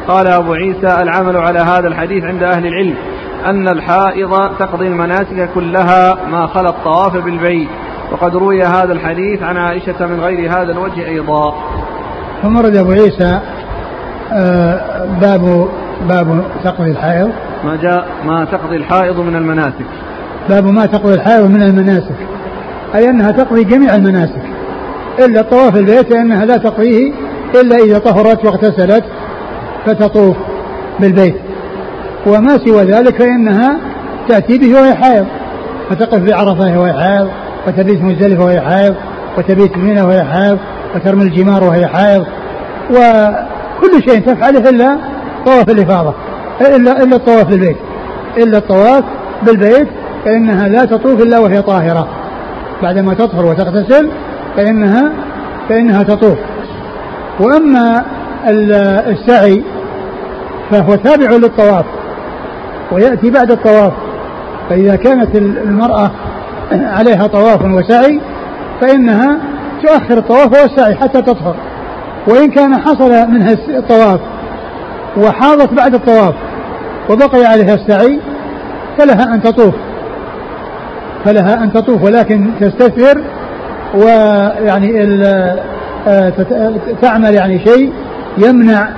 قال 0.08 0.26
أبو 0.26 0.52
عيسى 0.52 1.02
العمل 1.02 1.36
على 1.36 1.58
هذا 1.58 1.88
الحديث 1.88 2.24
عند 2.24 2.42
أهل 2.42 2.66
العلم. 2.66 2.96
أن 3.46 3.68
الحائض 3.68 4.30
تقضي 4.58 4.86
المناسك 4.86 5.48
كلها 5.54 6.16
ما 6.30 6.46
خلا 6.46 6.68
الطواف 6.68 7.16
بالبيت. 7.16 7.68
وقد 8.12 8.36
روي 8.36 8.62
هذا 8.62 8.92
الحديث 8.92 9.42
عن 9.42 9.56
عائشة 9.56 10.06
من 10.06 10.20
غير 10.20 10.50
هذا 10.50 10.72
الوجه 10.72 11.06
أيضا. 11.06 11.54
ثم 12.42 12.58
رد 12.58 12.76
أبو 12.76 12.90
عيسى 12.90 13.40
آه، 14.32 15.04
باب 15.20 15.68
باب 16.08 16.44
تقضي 16.64 16.90
الحائض. 16.90 17.30
ما 17.64 17.76
جاء 17.76 18.06
ما 18.26 18.44
تقضي 18.44 18.76
الحائض 18.76 19.20
من 19.20 19.36
المناسك. 19.36 19.86
باب 20.48 20.64
ما 20.66 20.86
تقضي 20.86 21.14
الحائض 21.14 21.50
من 21.50 21.62
المناسك. 21.62 22.16
أي 22.94 23.10
أنها 23.10 23.30
تقضي 23.30 23.64
جميع 23.64 23.94
المناسك. 23.94 24.42
إلا 25.18 25.42
طواف 25.42 25.76
البيت 25.76 26.12
فإنها 26.12 26.44
لا 26.44 26.56
تقضيه 26.56 27.12
إلا 27.54 27.76
إذا 27.76 27.98
طهرت 27.98 28.44
واغتسلت 28.44 29.04
فتطوف 29.86 30.36
بالبيت. 31.00 31.36
وما 32.26 32.58
سوى 32.64 32.82
ذلك 32.82 33.22
فإنها 33.22 33.76
تأتي 34.28 34.58
به 34.58 34.80
وهي 34.80 34.94
حائض. 34.94 35.26
فتقف 35.90 36.18
بعرفة 36.18 36.80
وهي 36.80 36.92
حائض 36.92 37.28
وتبيت 37.66 38.02
مزدلفة 38.02 38.44
وهي 38.44 38.60
حائض 38.60 38.94
وتبيت 39.38 39.76
منى 39.76 40.02
وهي 40.02 40.24
حائض 40.24 40.58
وترمي 40.94 41.22
الجمار 41.22 41.64
وهي 41.64 41.86
حائض. 41.86 42.24
وكل 42.90 44.02
شيء 44.08 44.20
تفعله 44.20 44.70
إلا 44.70 44.98
طواف 45.46 45.70
الإفاضة 45.70 46.14
إلا 46.60 47.02
إلا 47.02 47.16
الطواف 47.16 47.44
بالبيت. 47.44 47.76
إلا 48.36 48.58
الطواف 48.58 49.04
بالبيت 49.42 49.88
فإنها 50.24 50.68
لا 50.68 50.84
تطوف 50.84 51.22
إلا 51.22 51.38
وهي 51.38 51.62
طاهرة. 51.62 52.08
بعدما 52.82 53.14
تطهر 53.14 53.46
وتغتسل 53.46 54.10
فإنها 54.56 55.12
فإنها 55.68 56.02
تطوف. 56.02 56.38
وأما 57.40 58.04
السعي 59.08 59.62
فهو 60.70 60.94
تابع 60.94 61.30
للطواف. 61.30 61.84
ويأتي 62.92 63.30
بعد 63.30 63.50
الطواف. 63.50 63.92
فإذا 64.70 64.96
كانت 64.96 65.36
المرأة 65.36 66.10
عليها 66.72 67.26
طواف 67.26 67.64
وسعي 67.64 68.20
فإنها 68.80 69.38
تؤخر 69.82 70.18
الطواف 70.18 70.62
والسعي 70.62 70.94
حتى 70.94 71.22
تطهر. 71.22 71.56
وإن 72.28 72.50
كان 72.50 72.76
حصل 72.76 73.10
منها 73.28 73.52
الطواف 73.68 74.20
وحاضت 75.16 75.72
بعد 75.72 75.94
الطواف 75.94 76.34
وبقي 77.10 77.44
عليها 77.44 77.74
السعي 77.74 78.20
فلها 78.98 79.34
أن 79.34 79.42
تطوف. 79.42 79.74
فلها 81.24 81.64
أن 81.64 81.72
تطوف 81.72 82.02
ولكن 82.02 82.50
تستثمر 82.60 83.22
ويعني 83.94 85.02
آه، 86.08 86.32
تعمل 87.02 87.34
يعني 87.34 87.58
شيء 87.58 87.92
يمنع 88.38 88.88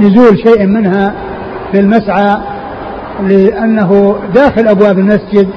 نزول 0.00 0.38
شيء 0.38 0.66
منها 0.66 1.12
في 1.72 1.80
المسعى 1.80 2.36
لأنه 3.22 4.16
داخل 4.34 4.68
أبواب 4.68 4.98
المسجد 4.98 5.48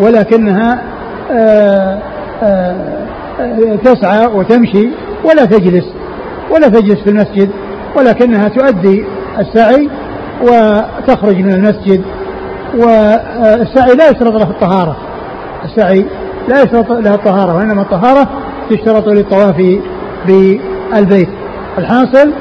ولكنها 0.00 0.82
آه، 1.30 1.98
آه، 2.42 3.76
تسعى 3.84 4.26
وتمشي 4.26 4.88
ولا 5.24 5.44
تجلس 5.44 5.84
ولا 6.50 6.68
تجلس 6.68 7.00
في 7.00 7.10
المسجد 7.10 7.50
ولكنها 7.96 8.48
تؤدي 8.48 9.04
السعي 9.38 9.90
وتخرج 10.42 11.36
من 11.36 11.52
المسجد 11.52 12.02
والسعي 12.74 13.94
لا 13.94 14.10
يشترط 14.10 14.32
له 14.32 14.50
الطهارة 14.50 14.96
السعي 15.64 16.06
لا 16.48 16.62
يشترط 16.62 16.90
له 16.90 17.14
الطهارة 17.14 17.56
وإنما 17.56 17.82
الطهارة 17.82 18.28
تشترط 18.70 19.08
للطواف 19.08 19.56
بالبيت. 20.26 21.28
الحاصل 21.78 22.32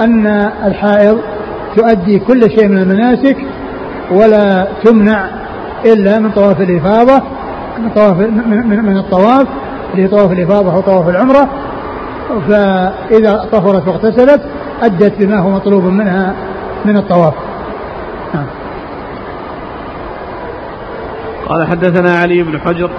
أن 0.00 0.26
الحائض 0.64 1.18
تؤدي 1.76 2.18
كل 2.18 2.50
شيء 2.50 2.68
من 2.68 2.78
المناسك 2.78 3.36
ولا 4.10 4.68
تمنع 4.84 5.28
إلا 5.84 6.18
من 6.18 6.30
طواف 6.30 6.60
الإفاضة 6.60 7.22
من 7.78 7.90
طواف 7.90 8.16
من, 8.16 8.84
من 8.84 8.96
الطواف 8.96 9.46
اللي 9.90 10.02
هي 10.02 10.08
طواف 10.08 10.32
الإفاضة 10.32 10.72
أو 10.72 10.80
طواف 10.80 11.08
العمرة. 11.08 11.48
فإذا 12.48 13.48
طهرت 13.52 13.88
واغتسلت 13.88 14.40
أدت 14.82 15.12
بما 15.18 15.38
هو 15.38 15.50
مطلوب 15.50 15.84
منها 15.84 16.34
من 16.84 16.96
الطواف. 16.96 17.34
نعم. 18.34 18.46
قال 21.48 21.66
حدثنا 21.66 22.10
علي 22.18 22.42
بن 22.42 22.60
حجر. 22.60 22.90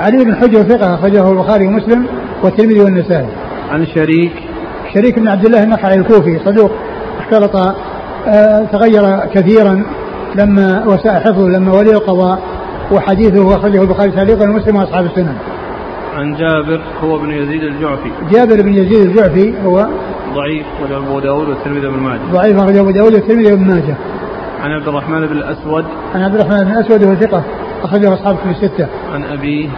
علي 0.00 0.24
بن 0.24 0.34
حجر 0.36 0.62
ثقة 0.62 0.94
أخرجه 0.94 1.30
البخاري 1.30 1.66
ومسلم 1.66 2.06
والترمذي 2.42 2.80
والنسائي. 2.80 3.28
عن 3.70 3.86
شريك. 3.86 4.32
شريك 4.94 5.18
بن 5.18 5.28
عبد 5.28 5.44
الله 5.44 5.62
النخعي 5.62 5.94
الكوفي 5.94 6.38
صدوق 6.44 6.70
اختلط 7.20 7.56
آه 8.28 8.64
تغير 8.72 9.26
كثيرا 9.34 9.84
لما 10.34 10.84
وساء 10.86 11.20
حفظه 11.20 11.48
لما 11.48 11.72
ولي 11.72 11.90
القضاء 11.90 12.38
وحديثه 12.92 13.56
أخرجه 13.56 13.82
البخاري 13.82 14.10
تعليقا 14.10 14.44
ومسلم 14.50 14.76
وأصحاب 14.76 15.04
السنن. 15.04 15.36
عن 16.14 16.34
جابر 16.34 16.80
هو 17.04 17.18
بن 17.18 17.30
يزيد 17.30 17.62
الجعفي. 17.62 18.10
جابر 18.32 18.62
بن 18.62 18.74
يزيد 18.74 19.06
الجعفي 19.06 19.54
هو 19.64 19.86
ضعيف 20.34 20.66
أخرجه 20.76 20.98
أبو 20.98 21.20
داود 21.20 21.48
والترمذي 21.48 21.88
بن 21.88 21.98
ماجه. 21.98 22.20
ضعيف 22.32 22.56
أخرجه 22.56 22.80
أبو 22.80 22.90
داود 22.90 23.14
والترمذي 23.14 23.56
بن 23.56 23.66
ماجه. 23.66 23.94
عن 24.62 24.70
عبد 24.70 24.88
الرحمن 24.88 25.26
بن 25.26 25.36
الأسود. 25.36 25.84
عن 26.14 26.22
عبد 26.22 26.34
الرحمن 26.34 26.64
بن 26.64 26.70
الأسود 26.70 27.04
وهو 27.04 27.14
ثقة 27.14 27.42
أخرجه 27.82 28.14
أصحاب 28.14 28.36
في 28.36 28.50
الستة. 28.50 28.86
عن 29.12 29.24
أبيه. 29.24 29.68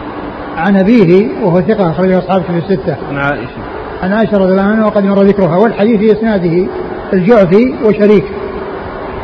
عن 0.57 0.77
أبيه 0.77 1.27
وهو 1.43 1.61
ثقة 1.61 1.91
أخرجه 1.91 2.19
أصحاب 2.19 2.41
في 2.41 2.57
الستة. 2.57 2.95
عن 3.09 3.17
عائشة. 3.17 3.61
عن 4.03 4.13
عائشة 4.13 4.37
رضي 4.37 4.51
الله 4.51 4.61
عنها 4.61 4.85
وقد 4.85 5.03
مر 5.03 5.23
ذكرها 5.23 5.57
والحديث 5.57 5.99
في 5.99 6.11
إسناده 6.11 6.67
الجعفي 7.13 7.73
وشريك 7.85 8.23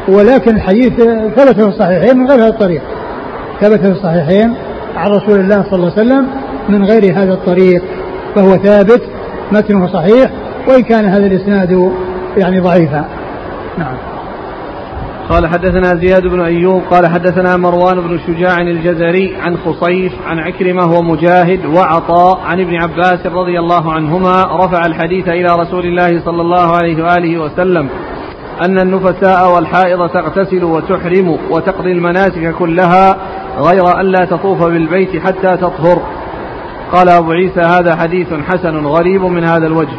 ولكن 0.07 0.55
الحديث 0.55 0.93
ثبت 1.35 1.61
في 1.61 1.67
الصحيحين 1.67 2.17
من 2.17 2.27
غير 2.27 2.39
هذا 2.39 2.49
الطريق. 2.49 2.81
ثبت 3.61 3.79
في 3.79 3.91
الصحيحين 3.91 4.55
عن 4.95 5.11
رسول 5.11 5.39
الله 5.39 5.63
صلى 5.63 5.73
الله 5.73 5.91
عليه 5.91 6.01
وسلم 6.01 6.27
من 6.69 6.85
غير 6.85 7.17
هذا 7.17 7.33
الطريق 7.33 7.83
فهو 8.35 8.57
ثابت 8.57 9.01
متنه 9.51 9.87
صحيح 9.87 10.31
وإن 10.67 10.83
كان 10.83 11.05
هذا 11.05 11.25
الإسناد 11.25 11.91
يعني 12.37 12.59
ضعيفا. 12.59 13.05
نعم. 13.77 13.95
قال 15.29 15.47
حدثنا 15.47 15.95
زياد 15.95 16.27
بن 16.27 16.41
أيوب 16.41 16.81
قال 16.91 17.07
حدثنا 17.07 17.57
مروان 17.57 18.01
بن 18.01 18.19
شجاع 18.27 18.57
الجزري 18.57 19.35
عن 19.41 19.57
خصيف 19.57 20.13
عن 20.25 20.39
عكرمة 20.39 20.97
ومجاهد 20.97 21.65
وعطاء 21.65 22.39
عن 22.39 22.59
ابن 22.61 22.75
عباس 22.75 23.25
رضي 23.25 23.59
الله 23.59 23.93
عنهما 23.93 24.43
رفع 24.43 24.85
الحديث 24.85 25.27
إلى 25.27 25.55
رسول 25.55 25.85
الله 25.85 26.25
صلى 26.25 26.41
الله 26.41 26.75
عليه 26.75 27.03
وآله 27.03 27.37
وسلم. 27.37 27.89
أن 28.61 28.79
النفساء 28.79 29.55
والحائض 29.55 30.09
تغتسل 30.09 30.63
وتحرم 30.63 31.37
وتقضي 31.49 31.91
المناسك 31.91 32.55
كلها 32.59 33.17
غير 33.57 33.99
أن 33.99 34.05
لا 34.05 34.25
تطوف 34.25 34.63
بالبيت 34.63 35.23
حتى 35.23 35.57
تطهر. 35.57 36.01
قال 36.91 37.09
أبو 37.09 37.31
عيسى 37.31 37.61
هذا 37.61 37.95
حديث 37.95 38.27
حسن 38.47 38.85
غريب 38.85 39.21
من 39.23 39.43
هذا 39.43 39.67
الوجه. 39.67 39.97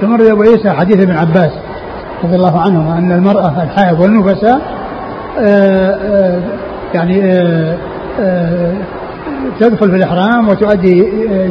ثم 0.00 0.14
أبو 0.14 0.42
عيسى 0.42 0.70
حديث 0.70 1.00
ابن 1.00 1.16
عباس 1.16 1.50
رضي 2.24 2.36
الله 2.36 2.60
عنهما 2.60 2.98
أن 2.98 3.12
المرأة 3.12 3.62
الحائض 3.62 4.00
والنفساء 4.00 4.60
آه، 5.38 5.90
آه، 5.90 6.40
يعني 6.94 7.20
آه، 8.20 8.74
تدخل 9.60 9.90
في 9.90 9.96
الإحرام 9.96 10.48
وتؤدي 10.48 11.04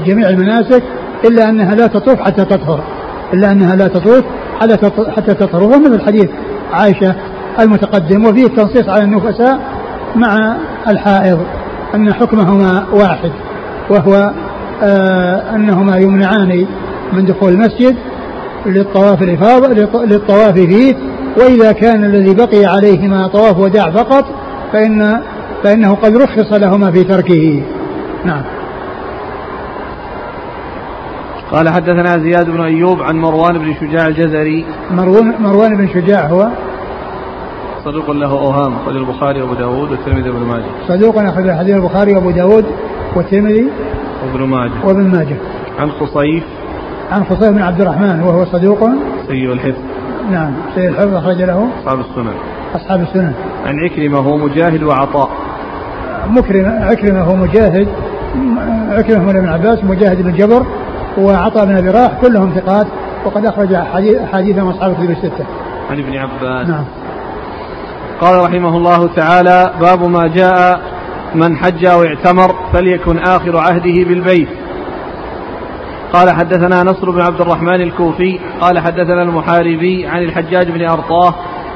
جميع 0.06 0.30
المناسك 0.30 0.84
إلا 1.26 1.50
أنها 1.50 1.76
لا 1.76 1.88
تطوف 1.88 2.22
حتى 2.22 2.46
تطهر. 2.46 2.84
إلا 3.34 3.52
أنها 3.52 3.76
لا 3.76 3.88
تطوف 3.88 4.24
حتى 5.16 5.34
تطهر. 5.34 5.64
وهو 5.64 5.80
مثل 5.80 6.06
حديث 6.06 6.30
عائشة 6.74 7.16
المتقدم 7.60 8.26
وفيه 8.26 8.46
التنصيص 8.46 8.90
على 8.90 9.04
النفساء 9.04 9.60
مع 10.16 10.58
الحائض 10.88 11.40
أن 11.96 12.14
حكمهما 12.14 12.86
واحد 12.94 13.32
وهو 13.90 14.34
آه 14.84 15.56
أنهما 15.56 15.98
يمنعان 15.98 16.66
من 17.14 17.26
دخول 17.26 17.52
المسجد 17.52 17.96
للطواف 18.66 19.22
الإفاضة 19.22 19.68
للطواف 20.06 20.54
فيه 20.54 20.96
وإذا 21.38 21.72
كان 21.72 22.04
الذي 22.04 22.34
بقي 22.34 22.66
عليهما 22.66 23.28
طواف 23.28 23.60
وداع 23.60 23.92
فقط 23.92 24.26
فإن 24.74 25.22
فإنه 25.64 25.96
قد 25.96 26.16
رخص 26.18 26.54
لهما 26.54 26.92
في 26.92 27.04
تركه. 27.04 27.64
نعم. 28.26 28.44
قال 31.56 31.70
حدثنا 31.70 32.18
زياد 32.18 32.50
بن 32.50 32.62
أيوب 32.62 33.02
عن 33.02 33.16
مروان 33.16 33.58
بن 33.58 33.74
شجاع 33.74 34.08
الجزري. 34.08 34.66
مروان, 34.92 35.34
مروان 35.40 35.78
بن 35.78 35.88
شجاع 35.88 36.28
هو؟ 36.28 36.48
صدوق 37.86 38.12
له 38.12 38.32
أوهام 38.32 38.74
أخرج 38.76 38.96
البخاري 38.96 39.42
وأبو 39.42 39.54
داود 39.54 39.92
والترمذي 39.92 40.30
وابن 40.30 40.46
ماجه. 40.46 40.66
صدوق 40.88 41.18
أخرج 41.18 41.52
حديث 41.52 41.76
البخاري 41.76 42.14
وأبو 42.14 42.32
داود 42.32 42.66
والترمذي 43.16 43.68
وابن 44.26 44.44
ماجه. 44.44 44.72
وابن 44.84 45.04
ماجه. 45.04 45.36
عن 45.80 45.92
خصيف. 45.92 46.44
عن 47.12 47.24
خصيف 47.24 47.50
بن 47.50 47.62
عبد 47.62 47.82
الرحمن 47.82 48.24
وهو 48.24 48.46
صدوق. 48.46 48.90
سيء 49.28 49.54
الحفظ. 49.54 49.82
نعم 50.32 50.52
سيء 50.76 50.90
الحفظ 50.90 51.14
أخرج 51.14 51.42
له. 51.42 51.70
أصحاب 51.84 52.00
السنن. 52.00 52.34
أصحاب 52.76 53.02
السنن. 53.02 53.34
عن 53.66 53.80
عكرمة 53.80 54.18
هو 54.18 54.38
مجاهد 54.38 54.84
وعطاء. 54.84 55.30
مكرم 56.30 56.66
عكرمة 56.82 57.22
هو 57.22 57.36
مجاهد 57.36 57.88
عكرمة 58.90 59.34
بن 59.34 59.48
عباس 59.48 59.84
مجاهد 59.84 60.22
بن 60.22 60.34
جبر 60.34 60.66
وعطاء 61.18 61.66
بن 61.66 61.78
ابي 61.78 61.90
راح 61.90 62.12
كلهم 62.22 62.54
ثقات 62.56 62.88
وقد 63.26 63.46
أخرج 63.46 63.74
أحاديث 63.74 64.58
أصحاب 64.58 64.92
الكتب 64.92 65.10
الستة. 65.10 65.46
عن 65.92 66.00
ابن 66.00 66.18
عباس. 66.18 66.68
نعم. 66.68 66.86
قال 68.22 68.44
رحمه 68.44 68.78
الله 68.78 69.08
تعالى 69.16 69.72
باب 69.82 70.04
ما 70.04 70.28
جاء 70.28 70.82
من 71.36 71.58
حج 71.58 71.86
أو 71.86 72.04
اعتمر 72.04 72.56
فليكن 72.74 73.18
آخر 73.18 73.58
عهده 73.58 74.04
بالبيت. 74.04 74.50
قال 76.14 76.32
حدثنا 76.32 76.84
نصر 76.84 77.12
بن 77.12 77.22
عبد 77.22 77.42
الرحمن 77.42 77.82
الكوفي 77.82 78.40
قال 78.62 78.80
حدثنا 78.80 79.24
المحاربي 79.24 80.08
عن 80.08 80.24
الحجاج 80.24 80.72
بن 80.72 80.86
أرطاه 80.86 81.36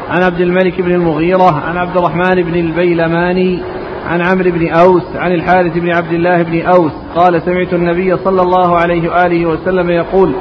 عن 0.10 0.24
عبد 0.24 0.42
الملك 0.42 0.82
بن 0.82 0.92
المغيرة 0.92 1.62
عن 1.68 1.78
عبد 1.78 1.98
الرحمن 1.98 2.44
بن 2.44 2.56
البيلماني 2.56 3.62
عن 4.10 4.22
عمرو 4.22 4.52
بن 4.52 4.68
أوس 4.68 5.04
عن 5.16 5.32
الحارث 5.32 5.78
بن 5.78 5.90
عبد 5.90 6.12
الله 6.12 6.44
بن 6.44 6.62
أوس. 6.62 6.92
قال 7.16 7.42
سمعت 7.42 7.74
النبي 7.74 8.18
صلى 8.18 8.42
الله 8.42 8.76
عليه 8.76 9.10
وآله 9.10 9.46
وسلم 9.46 9.90
يقول 9.90 10.34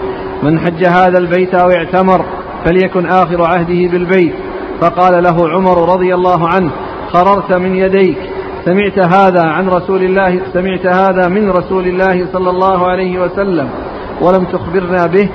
من 0.42 0.58
حج 0.60 0.84
هذا 0.84 1.18
البيت 1.18 1.54
أو 1.54 1.70
اعتمر 1.70 2.24
فليكن 2.64 3.06
آخر 3.06 3.44
عهده 3.44 3.90
بالبيت. 3.92 4.32
فقال 4.80 5.22
له 5.22 5.48
عمر 5.48 5.94
رضي 5.94 6.14
الله 6.14 6.48
عنه 6.48 6.70
خررت 7.08 7.52
من 7.52 7.76
يديك. 7.76 8.18
سمعت 8.64 8.98
هذا 8.98 9.42
عن 9.42 9.68
رسول 9.68 10.02
الله 10.04 10.40
سمعت 10.52 10.86
هذا 10.86 11.28
من 11.28 11.50
رسول 11.50 11.86
الله 11.86 12.26
صلى 12.32 12.50
الله 12.50 12.86
عليه 12.86 13.20
وسلم. 13.22 13.68
ولم 14.20 14.44
تخبرنا 14.44 15.06
به. 15.06 15.28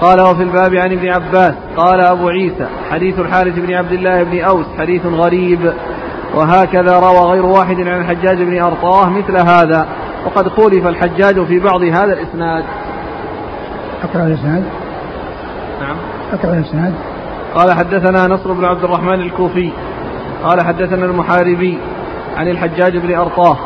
قال 0.00 0.20
وفي 0.20 0.42
الباب 0.42 0.74
عن 0.74 0.92
ابن 0.92 1.08
عباس. 1.08 1.54
قال 1.76 2.00
أبو 2.00 2.28
عيسى 2.28 2.66
حديث 2.90 3.18
الحارث 3.18 3.58
بن 3.58 3.74
عبد 3.74 3.92
الله 3.92 4.22
بن 4.22 4.40
أوس 4.40 4.66
حديث 4.78 5.06
غريب. 5.06 5.72
وهكذا 6.34 6.98
روى 6.98 7.18
غير 7.18 7.46
واحد 7.46 7.76
عن 7.80 8.00
الحجاج 8.00 8.42
بن 8.42 8.62
أرطاه 8.62 9.08
مثل 9.10 9.36
هذا. 9.36 9.86
وقد 10.26 10.48
خولف 10.48 10.86
الحجاج 10.86 11.44
في 11.44 11.58
بعض 11.58 11.82
هذا 11.82 12.12
الإسناد. 12.12 12.64
أقرأ 14.04 14.26
الإسناد. 14.26 14.64
نعم. 15.80 15.96
أقرأ 16.32 16.54
الإسناد. 16.54 16.94
قال 17.54 17.72
حدثنا 17.72 18.26
نصر 18.26 18.52
بن 18.52 18.64
عبد 18.64 18.84
الرحمن 18.84 19.20
الكوفي. 19.20 19.72
قال 20.44 20.64
حدثنا 20.64 21.04
المحاربي 21.04 21.78
عن 22.36 22.48
الحجاج 22.48 22.96
بن 22.96 23.14
أرطاه 23.14 23.56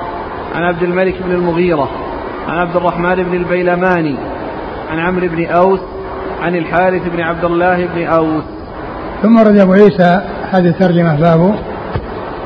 عن 0.54 0.62
عبد 0.62 0.82
الملك 0.82 1.14
بن 1.22 1.32
المغيرة 1.34 1.88
عن 2.48 2.58
عبد 2.58 2.76
الرحمن 2.76 3.14
بن 3.14 3.34
البيلماني 3.34 4.16
عن 4.90 4.98
عمرو 4.98 5.28
بن 5.28 5.46
أوس 5.46 5.80
عن 6.42 6.56
الحارث 6.56 7.02
بن 7.08 7.20
عبد 7.20 7.44
الله 7.44 7.86
بن 7.86 8.06
أوس. 8.06 8.44
ثم 9.22 9.38
رد 9.38 9.58
أبو 9.58 9.72
عيسى 9.72 10.20
هذه 10.50 10.68
الترجمة 10.68 11.20
باب 11.20 11.54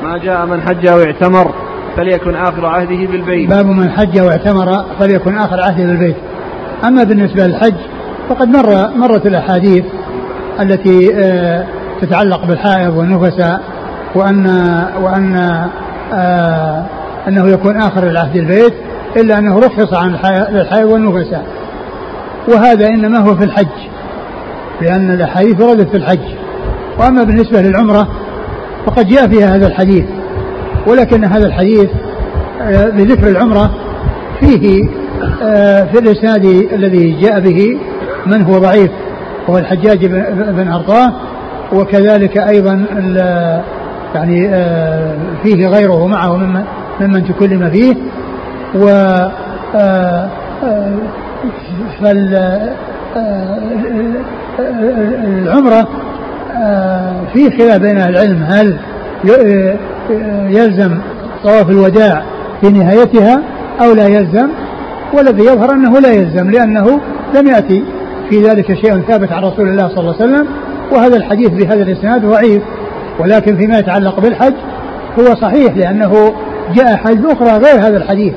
ما 0.03 0.17
جاء 0.17 0.45
من 0.45 0.61
حج 0.61 0.89
واعتمر 0.89 1.53
فليكن 1.97 2.35
آخر 2.35 2.65
عهده 2.65 3.07
بالبيت. 3.11 3.49
باب 3.49 3.65
من 3.65 3.91
حج 3.91 4.19
واعتمر 4.19 4.85
فليكن 4.99 5.37
آخر 5.37 5.61
عهده 5.61 5.83
بالبيت. 5.83 6.15
أما 6.83 7.03
بالنسبة 7.03 7.47
للحج 7.47 7.75
فقد 8.29 8.47
مر 8.47 8.89
مرت 8.95 9.25
الأحاديث 9.25 9.83
التي 10.59 11.15
آه، 11.15 11.65
تتعلق 12.01 12.45
بالحائض 12.45 12.97
والنفساء 12.97 13.61
وأن 14.15 14.45
وأن 15.01 15.35
آه، 16.13 16.85
أنه 17.27 17.49
يكون 17.49 17.77
آخر 17.77 18.07
العهد 18.07 18.35
البيت 18.35 18.73
إلا 19.17 19.39
أنه 19.39 19.59
رخص 19.59 19.93
عن 19.93 20.09
الحائض 20.55 20.89
والنفساء. 20.89 21.45
وهذا 22.47 22.87
إنما 22.87 23.19
هو 23.19 23.35
في 23.35 23.43
الحج 23.43 23.87
لأن 24.81 25.11
الأحاديث 25.11 25.61
وردت 25.61 25.89
في 25.89 25.97
الحج. 25.97 26.35
وأما 26.99 27.23
بالنسبة 27.23 27.61
للعمرة 27.61 28.07
فقد 28.85 29.07
جاء 29.07 29.27
فيها 29.27 29.55
هذا 29.55 29.67
الحديث. 29.67 30.05
ولكن 30.87 31.25
هذا 31.25 31.47
الحديث 31.47 31.89
آه، 32.61 32.89
بذكر 32.89 33.27
العمرة 33.27 33.71
فيه 34.39 34.89
آه، 35.43 35.83
في 35.83 35.99
الإسناد 35.99 36.45
الذي 36.73 37.11
جاء 37.21 37.39
به 37.39 37.77
من 38.25 38.41
هو 38.41 38.57
ضعيف 38.57 38.91
هو 39.49 39.57
الحجاج 39.57 40.05
بن 40.31 40.67
أرطاه 40.67 41.13
وكذلك 41.73 42.37
أيضا 42.37 42.85
يعني 44.15 44.49
آه، 44.49 45.15
فيه 45.43 45.67
غيره 45.67 46.07
معه 46.07 46.37
ممن, 46.37 46.63
ممن 47.01 47.25
تكلم 47.25 47.69
فيه. 47.69 47.95
و 48.75 48.87
فالعمرة 54.57 55.87
في 57.33 57.51
خلاف 57.57 57.77
بين 57.77 57.97
العلم. 57.97 58.43
هل 58.43 58.77
يلزم 60.49 60.97
طواف 61.43 61.69
الوداع 61.69 62.23
في 62.61 62.69
نهايتها 62.69 63.41
أو 63.81 63.93
لا 63.93 64.07
يلزم؟ 64.07 64.47
والذي 65.13 65.45
يظهر 65.45 65.73
أنه 65.73 65.99
لا 65.99 66.11
يلزم 66.11 66.51
لأنه 66.51 66.99
لم 67.35 67.47
يأتي 67.47 67.83
في 68.29 68.41
ذلك 68.43 68.73
شيء 68.73 69.01
ثابت 69.01 69.31
عن 69.31 69.43
رسول 69.43 69.69
الله 69.69 69.87
صلى 69.87 69.99
الله 69.99 70.15
عليه 70.19 70.23
وسلم 70.33 70.47
وهذا 70.91 71.17
الحديث 71.17 71.49
بهذا 71.49 71.83
الإسناد 71.83 72.25
ضعيف. 72.25 72.63
ولكن 73.19 73.57
فيما 73.57 73.79
يتعلق 73.79 74.19
بالحج 74.19 74.53
هو 75.19 75.35
صحيح 75.35 75.77
لأنه 75.77 76.33
جاء 76.75 76.95
حج 76.95 77.25
أخرى 77.25 77.57
غير 77.57 77.87
هذا 77.87 77.97
الحديث. 77.97 78.33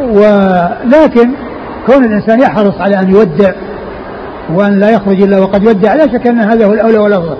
ولكن 0.00 1.30
كون 1.86 2.04
الإنسان 2.04 2.40
يحرص 2.40 2.80
على 2.80 3.00
أن 3.00 3.10
يودع 3.10 3.52
وأن 4.54 4.80
لا 4.80 4.90
يخرج 4.90 5.22
إلا 5.22 5.38
وقد 5.38 5.66
ودع. 5.66 5.94
لا 5.94 6.06
شك 6.12 6.26
أن 6.26 6.40
هذا 6.40 6.66
هو 6.66 6.72
الأولى 6.72 6.98
والأفضل. 6.98 7.36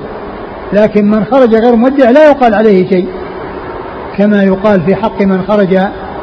لكن 0.72 1.10
من 1.10 1.24
خرج 1.24 1.54
غير 1.54 1.76
مودع 1.76 2.10
لا 2.10 2.30
يقال 2.30 2.54
عليه 2.54 2.88
شيء. 2.88 3.08
كما 4.18 4.42
يقال 4.42 4.80
في 4.80 4.94
حق 4.94 5.22
من 5.22 5.42
خرج 5.42 5.78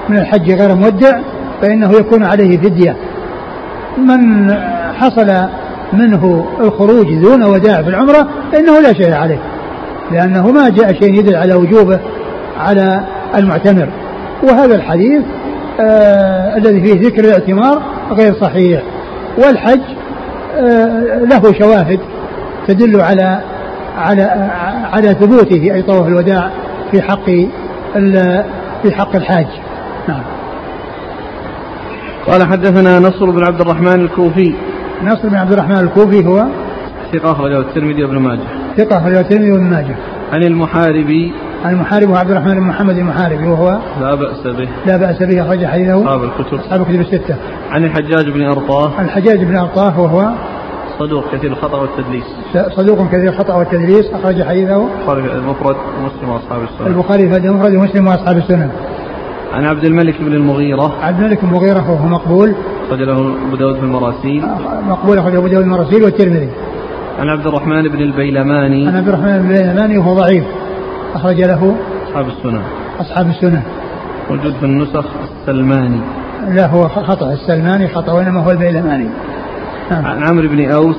من 0.10 0.18
الحج 0.18 0.52
غير 0.52 0.76
مودع 0.76 1.20
فإنه 1.62 1.92
يكون 1.92 2.24
عليه 2.24 2.58
فدية. 2.58 2.96
من 3.98 4.54
حصل 4.94 5.48
منه 5.94 6.46
الخروج 6.60 7.14
دون 7.14 7.44
وداع 7.44 7.82
في 7.82 7.90
العمرة 7.90 8.28
فإنه 8.52 8.80
لا 8.80 8.94
شيء 8.94 9.14
عليه. 9.14 9.40
لأنه 10.12 10.52
ما 10.52 10.70
جاء 10.70 10.94
شيء 10.94 11.14
يدل 11.14 11.36
على 11.36 11.54
وجوبه 11.54 12.00
على 12.60 13.04
المعتمر. 13.36 13.90
وهذا 14.44 14.76
الحديث 14.76 15.22
آه 15.80 16.58
الذي 16.58 16.82
فيه 16.82 17.08
ذكر 17.08 17.24
الاعتمار 17.24 17.82
غير 18.12 18.34
صحيح. 18.42 18.82
والحج 19.38 19.82
له 21.32 21.54
شواهد 21.60 22.00
تدل 22.68 23.02
على 23.02 23.42
على 23.98 24.22
على 24.94 25.14
ثبوته 25.14 25.74
أي 25.74 25.82
طواف 25.82 26.08
الوداع 26.08 26.50
في 26.92 27.02
حق 27.02 27.26
في 28.84 28.92
حق 28.92 29.16
الحاج. 29.16 29.48
نعم. 30.08 30.24
قال 32.28 32.44
حدثنا 32.44 33.00
نصر 33.00 33.30
بن 33.30 33.46
عبد 33.48 33.62
الرحمن 33.62 34.02
الكوفي. 34.02 34.54
نصر 35.04 35.30
بن 35.30 35.36
عبد 35.36 35.52
الرحمن 35.52 35.78
الكوفي 35.78 36.26
هو؟ 36.28 36.46
ثقة 37.14 37.32
أخرجه 37.32 37.60
الترمذي 37.60 38.04
وابن 38.04 38.18
ماجه. 38.18 38.48
ثقة 38.78 38.98
أخرجه 38.98 39.20
الترمذي 39.20 39.52
وابن 39.52 39.64
ماجه. 39.64 39.96
عن 40.34 40.44
المحاربي 40.44 41.34
المحارب 41.66 42.16
عبد 42.16 42.32
الرحمن 42.32 42.54
بن 42.54 42.62
محمد 42.62 42.98
المحاربي 42.98 43.48
وهو 43.48 43.80
لا 44.02 44.16
بأس 44.16 44.48
به. 44.58 44.70
لا 44.86 44.98
بأس 44.98 45.24
به 45.24 45.42
أخرج 45.42 45.66
حديثه 45.66 46.02
أصحاب 46.02 46.24
الكتب. 46.24 46.60
أصحاب 46.60 46.82
الكتب 46.82 47.02
الستة. 47.02 47.36
عن 47.72 47.84
الحجاج 47.84 48.30
بن 48.30 48.42
أرطاه. 48.42 48.92
عن 48.98 49.06
الحجاج 49.06 49.44
بن 49.44 49.58
أرطاه 49.58 50.00
وهو 50.00 50.30
صدوق 51.00 51.24
كثير 51.36 51.52
الخطأ 51.52 51.78
والتدليس. 51.78 52.24
صدوق 52.76 53.08
كثير 53.08 53.30
الخطأ 53.30 53.56
والتدليس 53.56 54.06
أخرج 54.14 54.44
حديثه 54.44 54.88
البخاري 54.88 55.22
المفرد 55.22 55.76
ومسلم 55.76 56.30
وأصحاب 56.30 56.62
السنن. 56.64 56.88
البخاري 56.88 57.30
في 57.30 57.38
المفرد 57.38 57.76
ومسلم 57.76 58.08
وأصحاب 58.08 58.38
السنن. 58.38 58.70
عن 59.54 59.66
عبد 59.66 59.84
الملك 59.84 60.22
بن 60.22 60.34
المغيرة. 60.34 60.94
عبد 61.02 61.20
الملك 61.20 61.42
بن 61.42 61.48
المغيرة 61.48 61.92
وهو 61.92 62.08
مقبول. 62.08 62.54
أخرج 62.88 63.02
له 63.02 63.36
أبو 63.48 63.56
داود 63.56 63.76
في 63.76 63.84
المراسيل. 63.84 64.44
مقبول 64.88 65.18
أخرج 65.18 65.36
أبو 65.36 65.48
داود 65.48 65.64
المراسيل 65.64 66.04
والترمذي. 66.04 66.50
عن 67.20 67.30
عبد 67.30 67.48
الرحمن 67.48 67.82
بن 67.82 68.02
البيلماني. 68.02 68.88
عن 68.88 68.96
عبد 68.96 69.08
الرحمن 69.08 69.40
بن 69.40 69.52
البيلماني 69.52 69.98
وهو 69.98 70.14
ضعيف. 70.14 70.44
أخرج 71.16 71.42
له 71.42 71.76
أصحاب 72.08 72.28
السنن. 72.28 72.62
أصحاب 73.00 73.30
السنن. 73.30 73.62
موجود 74.30 74.54
في 74.54 74.66
النسخ 74.66 75.06
السلماني. 75.42 76.00
لا 76.50 76.68
هو 76.68 76.88
خطأ. 76.88 77.34
السلماني 77.34 77.88
خطأ 77.88 78.12
وإنما 78.12 78.44
هو 78.44 78.52
البيلماني. 78.52 79.08
نعم. 79.92 80.06
عن 80.06 80.24
عمرو 80.24 80.48
بن 80.48 80.72
أوس. 80.72 80.96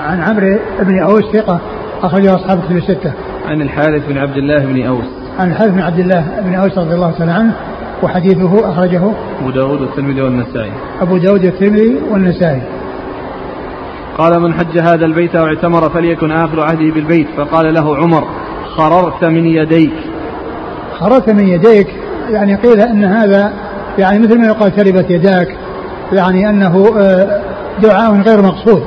عن 0.00 0.20
عمرو 0.20 0.58
بن 0.80 0.98
أوس 0.98 1.24
ثقة 1.32 1.60
أخرجه 2.02 2.34
أصحاب 2.34 2.58
الكتب 2.58 2.76
الستة. 2.76 3.12
عن 3.46 3.62
الحارث 3.62 4.08
بن 4.08 4.18
عبد 4.18 4.36
الله 4.36 4.58
بن 4.58 4.86
أوس. 4.86 5.04
عن 5.38 5.50
الحارث 5.50 5.72
بن 5.72 5.80
عبد 5.80 5.98
الله 5.98 6.26
بن 6.44 6.54
أوس 6.54 6.78
رضي 6.78 6.94
الله 6.94 7.10
تعالى 7.10 7.32
عنه 7.32 7.52
وحديثه 8.02 8.70
أخرجه 8.70 9.12
أبو 9.40 9.50
داود 9.50 9.80
والترمذي 9.80 10.22
والنسائي. 10.22 10.72
أبو 11.00 11.16
داود 11.16 11.44
والترمذي 11.44 12.00
والنسائي. 12.10 12.62
قال 14.18 14.40
من 14.42 14.54
حج 14.54 14.78
هذا 14.78 15.04
البيت 15.04 15.36
أو 15.36 15.46
اعتمر 15.46 15.90
فليكن 15.90 16.32
آخر 16.32 16.60
عهده 16.60 16.94
بالبيت. 16.94 17.26
فقال 17.36 17.74
له 17.74 17.96
عمر 17.96 18.24
خررت 18.76 19.24
من 19.24 19.46
يديك 19.46 19.92
خررت 20.98 21.30
من 21.30 21.48
يديك 21.48 21.88
يعني 22.30 22.54
قيل 22.54 22.80
أن 22.80 23.04
هذا 23.04 23.52
يعني 23.98 24.18
مثل 24.18 24.38
ما 24.38 24.46
يقال 24.46 24.76
تربت 24.76 25.10
يداك 25.10 25.56
يعني 26.12 26.50
أنه 26.50 26.94
آه، 26.98 27.40
دعاء 27.82 28.20
غير 28.20 28.42
مقصود 28.42 28.82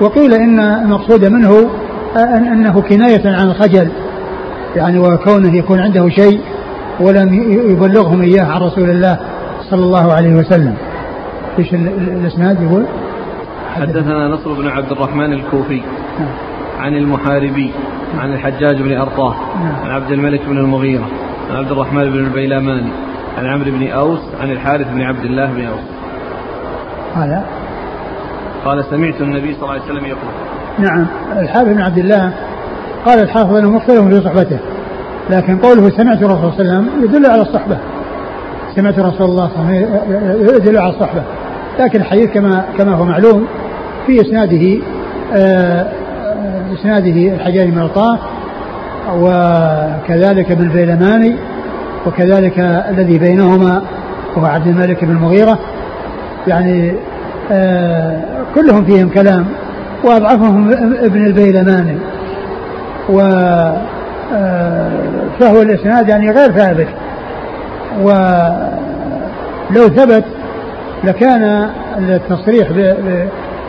وقيل 0.00 0.34
إن 0.34 0.60
المقصود 0.60 1.24
منه 1.24 1.70
آه، 2.16 2.38
أنه 2.38 2.80
كناية 2.80 3.22
عن 3.24 3.46
الخجل 3.46 3.88
يعني 4.76 4.98
وكونه 4.98 5.56
يكون 5.56 5.80
عنده 5.80 6.08
شيء 6.08 6.40
ولم 7.00 7.34
يبلغهم 7.70 8.22
إياه 8.22 8.44
عن 8.44 8.60
رسول 8.60 8.90
الله 8.90 9.18
صلى 9.70 9.84
الله 9.84 10.12
عليه 10.12 10.34
وسلم 10.34 10.74
إيش 11.58 11.74
الأسناد 11.74 12.62
يقول؟ 12.62 12.84
حدثنا 13.74 14.28
نصر 14.28 14.52
بن 14.52 14.68
عبد 14.68 14.92
الرحمن 14.92 15.32
الكوفي 15.32 15.82
نعم. 16.18 16.55
عن 16.78 16.96
المحاربي 16.96 17.72
عن 18.18 18.32
الحجاج 18.32 18.82
بن 18.82 18.96
أرطاه 18.96 19.34
نعم. 19.64 19.84
عن 19.84 19.90
عبد 19.90 20.10
الملك 20.12 20.40
بن 20.46 20.58
المغيرة 20.58 21.06
عن 21.50 21.56
عبد 21.56 21.72
الرحمن 21.72 22.10
بن 22.10 22.18
البيلاماني 22.18 22.90
عن 23.38 23.46
عمرو 23.46 23.70
بن 23.70 23.88
أوس 23.88 24.20
عن 24.40 24.50
الحارث 24.50 24.86
بن 24.92 25.02
عبد 25.02 25.24
الله 25.24 25.46
بن 25.46 25.66
أوس. 25.66 25.80
قال؟ 27.14 27.42
قال 28.64 28.84
سمعت 28.84 29.20
النبي 29.20 29.54
صلى 29.54 29.62
الله 29.62 29.72
عليه 29.72 29.82
وسلم 29.82 30.04
يقول. 30.04 30.30
نعم. 30.78 31.06
الحارث 31.38 31.68
بن 31.68 31.80
عبد 31.80 31.98
الله 31.98 32.32
قال 33.06 33.18
الحافظ 33.18 33.54
أنه 33.54 33.70
مختلف 33.70 34.00
في 34.00 34.20
صحبته 34.20 34.58
لكن 35.30 35.58
قوله 35.58 35.90
سمعت 35.90 36.22
الرسول 36.22 36.52
صلى 36.52 36.60
الله 36.60 36.74
عليه 36.74 36.86
وسلم 36.88 37.04
يدل 37.04 37.30
على 37.30 37.42
الصحبة. 37.42 37.78
سمعت 38.74 38.98
رسول 38.98 39.30
الله 39.30 39.48
صلى 39.48 39.62
الله 39.62 39.68
عليه 39.68 39.86
وسلم 39.86 40.56
يدل 40.56 40.78
على 40.78 40.90
الصحبة. 40.90 41.22
لكن 41.78 42.00
الحديث 42.00 42.30
كما 42.30 42.64
كما 42.78 42.94
هو 42.94 43.04
معلوم 43.04 43.46
في 44.06 44.20
إسناده 44.20 44.82
آه، 46.76 46.80
إسناده 46.80 47.34
الحجاج 47.34 47.70
بن 47.70 47.82
الطاف 47.82 48.18
وكذلك 49.12 50.50
ابن 50.50 50.64
الفيلماني 50.64 51.36
وكذلك 52.06 52.58
الذي 52.90 53.18
بينهما 53.18 53.82
وهو 54.36 54.46
عبد 54.46 54.66
الملك 54.66 55.04
بن 55.04 55.10
المغيرة. 55.10 55.58
يعني 56.46 56.92
آه 57.52 58.20
كلهم 58.54 58.84
فيهم 58.84 59.08
كلام 59.08 59.46
وأضعفهم 60.04 60.72
ابن 61.02 61.26
البيلماني. 61.26 61.98
و 63.08 63.20
آه 64.34 64.92
فهو 65.40 65.62
الإسناد 65.62 66.08
يعني 66.08 66.30
غير 66.30 66.52
ثابت. 66.52 66.88
ولو 68.02 69.88
ثبت 69.88 70.24
لكان 71.04 71.70
التصريح 71.98 72.68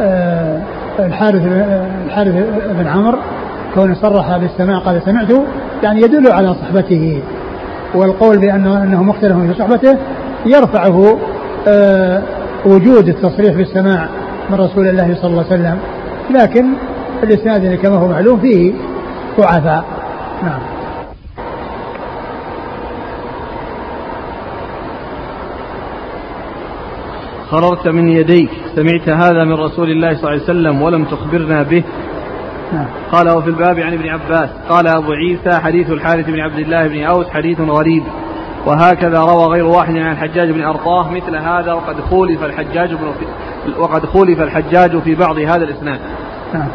آه، 0.01 0.59
الحارث 0.99 1.41
الحارث 2.05 2.33
بن 2.79 2.87
عمرو 2.87 3.17
كونه 3.75 3.93
صرح 3.93 4.37
بالسماع 4.37 4.77
قال 4.77 5.01
سمعته 5.05 5.43
يعني 5.83 6.01
يدل 6.01 6.31
على 6.31 6.53
صحبته 6.53 7.21
والقول 7.95 8.37
بانه 8.37 8.83
أنه 8.83 9.03
مختلف 9.03 9.37
في 9.37 9.53
صحبته 9.53 9.97
يرفعه 10.45 11.17
آه، 11.67 12.21
وجود 12.65 13.07
التصريح 13.07 13.55
بالسماع 13.55 14.07
من 14.49 14.55
رسول 14.55 14.87
الله 14.87 15.15
صلى 15.21 15.31
الله 15.31 15.45
عليه 15.51 15.61
وسلم. 15.61 15.77
لكن 16.29 16.65
الإسناد 17.23 17.75
كما 17.75 17.95
هو 17.95 18.07
معلوم 18.07 18.39
فيه 18.39 18.73
ضعفاء. 19.39 19.83
نعم. 20.43 20.76
خررت 27.49 27.87
من 27.87 28.09
يديك. 28.09 28.49
سمعت 28.75 29.09
هذا 29.09 29.43
من 29.43 29.53
رسول 29.53 29.89
الله 29.91 30.13
صلى 30.13 30.19
الله 30.19 30.29
عليه 30.29 30.43
وسلم 30.43 30.81
ولم 30.81 31.05
تخبرنا 31.05 31.63
به. 31.63 31.83
نعم. 32.73 32.85
قال 33.11 33.29
وفي 33.29 33.47
الباب 33.47 33.79
عن 33.79 33.93
ابن 33.93 34.09
عباس. 34.09 34.49
قال 34.69 34.87
أبو 34.87 35.11
عيسى 35.11 35.59
حديث 35.59 35.91
الحارث 35.91 36.25
بن 36.25 36.39
عبد 36.39 36.59
الله 36.59 36.87
بن 36.87 37.03
أوس 37.03 37.27
حديث 37.27 37.59
غريب. 37.59 38.03
وهكذا 38.65 39.19
روى 39.19 39.45
غير 39.45 39.65
واحد 39.65 39.97
عن 39.97 40.11
الحجاج 40.11 40.51
بن 40.51 40.61
أرطاه 40.61 41.11
مثل 41.11 41.35
هذا 41.35 41.73
وقد 41.73 42.01
خولف 42.09 42.43
الحجاج 42.43 42.93
بن 42.93 43.13
وقد 43.77 44.05
خولف 44.05 44.41
الحجاج 44.41 44.99
في 44.99 45.15
بعض 45.15 45.37
هذا 45.37 45.63
الإسناد. 45.63 45.99
نعم. 46.53 46.67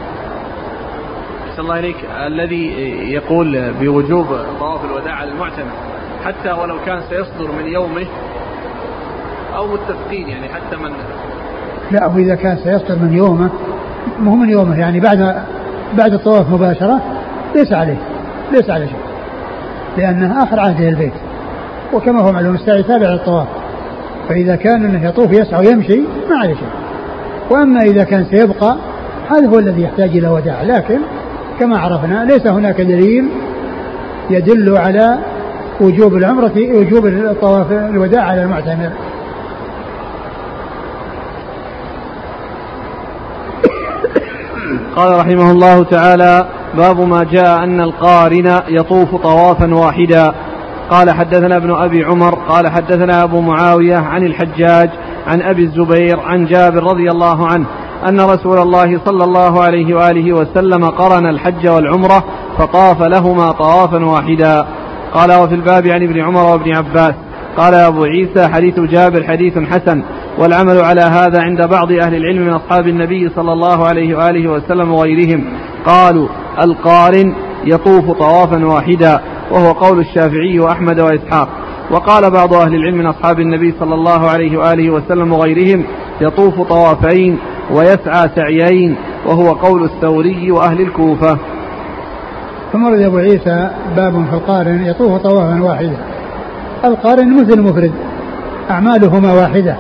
الله 1.59 1.79
إليك. 1.79 1.97
الذي 2.27 2.67
يقول 3.13 3.73
بوجوب 3.81 4.27
طواف 4.59 4.85
الوداع 4.85 5.15
على 5.15 5.31
المعتمر 5.31 5.73
حتى 6.25 6.53
ولو 6.53 6.77
كان 6.87 7.01
سيصدر 7.11 7.53
من 7.53 7.67
يومه 7.69 8.07
أو 9.57 9.67
متفقين 9.67 10.29
يعني 10.29 10.49
حتى 10.49 10.77
من 10.77 10.91
لا 11.91 12.07
هو 12.07 12.19
إذا 12.19 12.35
كان 12.35 12.57
سيصدر 12.57 12.97
من 13.03 13.15
يومه 13.17 13.51
مو 14.21 14.37
من 14.37 14.51
يومه 14.51 14.79
يعني 14.79 15.01
بعد 15.01 15.37
بعد 15.99 16.15
الطواف 16.15 16.51
مباشرة 16.51 17.01
ليس 17.55 17.73
عليه 17.73 17.99
ليس 18.53 18.71
عليه 18.71 18.87
شيء 18.87 19.13
لأنه 19.97 20.43
آخر 20.43 20.61
عهده 20.61 20.89
البيت. 20.89 21.13
وكما 21.93 22.21
هو 22.21 22.33
معلوم 22.33 22.55
السعي 22.55 22.83
تابع 22.83 23.09
للطواف. 23.09 23.47
فإذا 24.29 24.57
كان 24.57 24.85
أنه 24.85 25.09
يطوف 25.09 25.33
يسعى 25.33 25.67
ويمشي 25.67 26.01
ما 26.31 26.37
عليه 26.43 26.55
شيء. 26.55 26.69
وأما 27.51 27.81
إذا 27.81 28.05
كان 28.05 28.27
سيبقى 28.31 28.77
هذا 29.31 29.49
هو 29.49 29.59
الذي 29.59 29.83
يحتاج 29.83 30.17
إلى 30.17 30.29
وداع. 30.29 30.63
لكن 30.63 30.99
كما 31.61 31.79
عرفنا 31.79 32.25
ليس 32.25 32.47
هناك 32.47 32.81
دليل 32.81 33.29
يدل 34.31 34.77
على 34.77 35.19
وجوب 35.81 36.15
العمرة 36.15 36.53
وجوب 36.75 37.07
الطواف 37.07 37.73
الوداع 37.73 38.23
على 38.23 38.43
المعتمر. 38.43 38.91
قال 44.97 45.19
رحمه 45.19 45.51
الله 45.51 45.85
تعالى 45.85 46.47
باب 46.75 47.01
ما 47.01 47.25
جاء 47.25 47.65
أن 47.65 47.81
القارن 47.81 48.61
يطوف 48.69 49.15
طوافا 49.15 49.75
واحدا. 49.75 50.35
قال 50.91 51.11
حدثنا 51.11 51.57
ابن 51.57 51.71
أبي 51.75 52.05
عمر 52.05 52.35
قال 52.35 52.69
حدثنا 52.69 53.23
أبو 53.23 53.41
معاوية 53.41 53.97
عن 53.97 54.27
الحجاج 54.27 54.91
عن 55.27 55.43
أبي 55.43 55.63
الزبير 55.63 56.21
عن 56.21 56.45
جابر 56.45 56.83
رضي 56.83 57.11
الله 57.11 57.47
عنه 57.47 57.67
أن 58.09 58.21
رسول 58.21 58.59
الله 58.59 59.01
صلى 59.05 59.25
الله 59.25 59.63
عليه 59.63 59.95
وآله 59.95 60.33
وسلم 60.33 60.85
قرن 60.85 61.27
الحج 61.27 61.69
والعمرة 61.69 62.25
فطاف 62.59 63.03
لهما 63.03 63.53
طوافا 63.53 64.05
واحدا. 64.05 64.67
قال 65.15 65.33
وفي 65.33 65.55
الباب 65.55 65.87
عن 65.87 66.03
ابن 66.03 66.21
عمر 66.21 66.45
وابن 66.45 66.77
عباس. 66.77 67.15
قال 67.57 67.75
أبو 67.75 68.05
عيسى 68.05 68.49
حديث 68.49 68.81
جابر 68.81 69.25
حديث 69.25 69.59
حسن 69.59 70.03
والعمل 70.39 70.81
على 70.81 71.01
هذا 71.01 71.43
عند 71.43 71.69
بعض 71.71 71.93
أهل 71.93 72.15
العلم 72.15 72.43
من 72.43 72.53
أصحاب 72.53 72.89
النبي 72.89 73.29
صلى 73.29 73.53
الله 73.53 73.87
عليه 73.87 74.17
وآله 74.17 74.51
وسلم 74.51 74.93
وغيرهم. 74.93 75.45
قالوا 75.87 76.29
القارن 76.63 77.35
يطوف 77.65 78.11
طوافا 78.11 78.67
واحدا 78.67 79.21
وهو 79.51 79.73
قول 79.73 79.99
الشافعي 79.99 80.61
وأحمد 80.61 81.01
وإسحاق. 81.01 81.49
وقال 81.91 82.31
بعض 82.31 82.55
أهل 82.55 82.75
العلم 82.75 82.99
من 82.99 83.07
أصحاب 83.07 83.41
النبي 83.41 83.75
صلى 83.81 83.95
الله 83.95 84.31
عليه 84.31 84.59
وآله 84.59 84.91
وسلم 84.91 85.33
وغيرهم 85.33 85.85
يطوف 86.21 86.61
طوافين 86.61 87.39
ويسعى 87.71 88.29
سعيين 88.37 88.97
وهو 89.27 89.53
قول 89.53 89.85
الثوري 89.85 90.51
وأهل 90.51 90.81
الكوفة. 90.81 91.39
ثم 92.73 92.85
ورد 92.85 93.01
أبو 93.01 93.17
عيسى 93.17 93.71
باب 93.97 94.27
في 94.31 94.35
القارن 94.35 94.85
يطوف 94.85 95.23
طوافا 95.23 95.63
واحدا. 95.63 96.12
القارن 96.85 97.37
مثل 97.41 97.53
المفرد 97.53 97.93
أعمالهما 98.71 99.33
واحدة. 99.33 99.77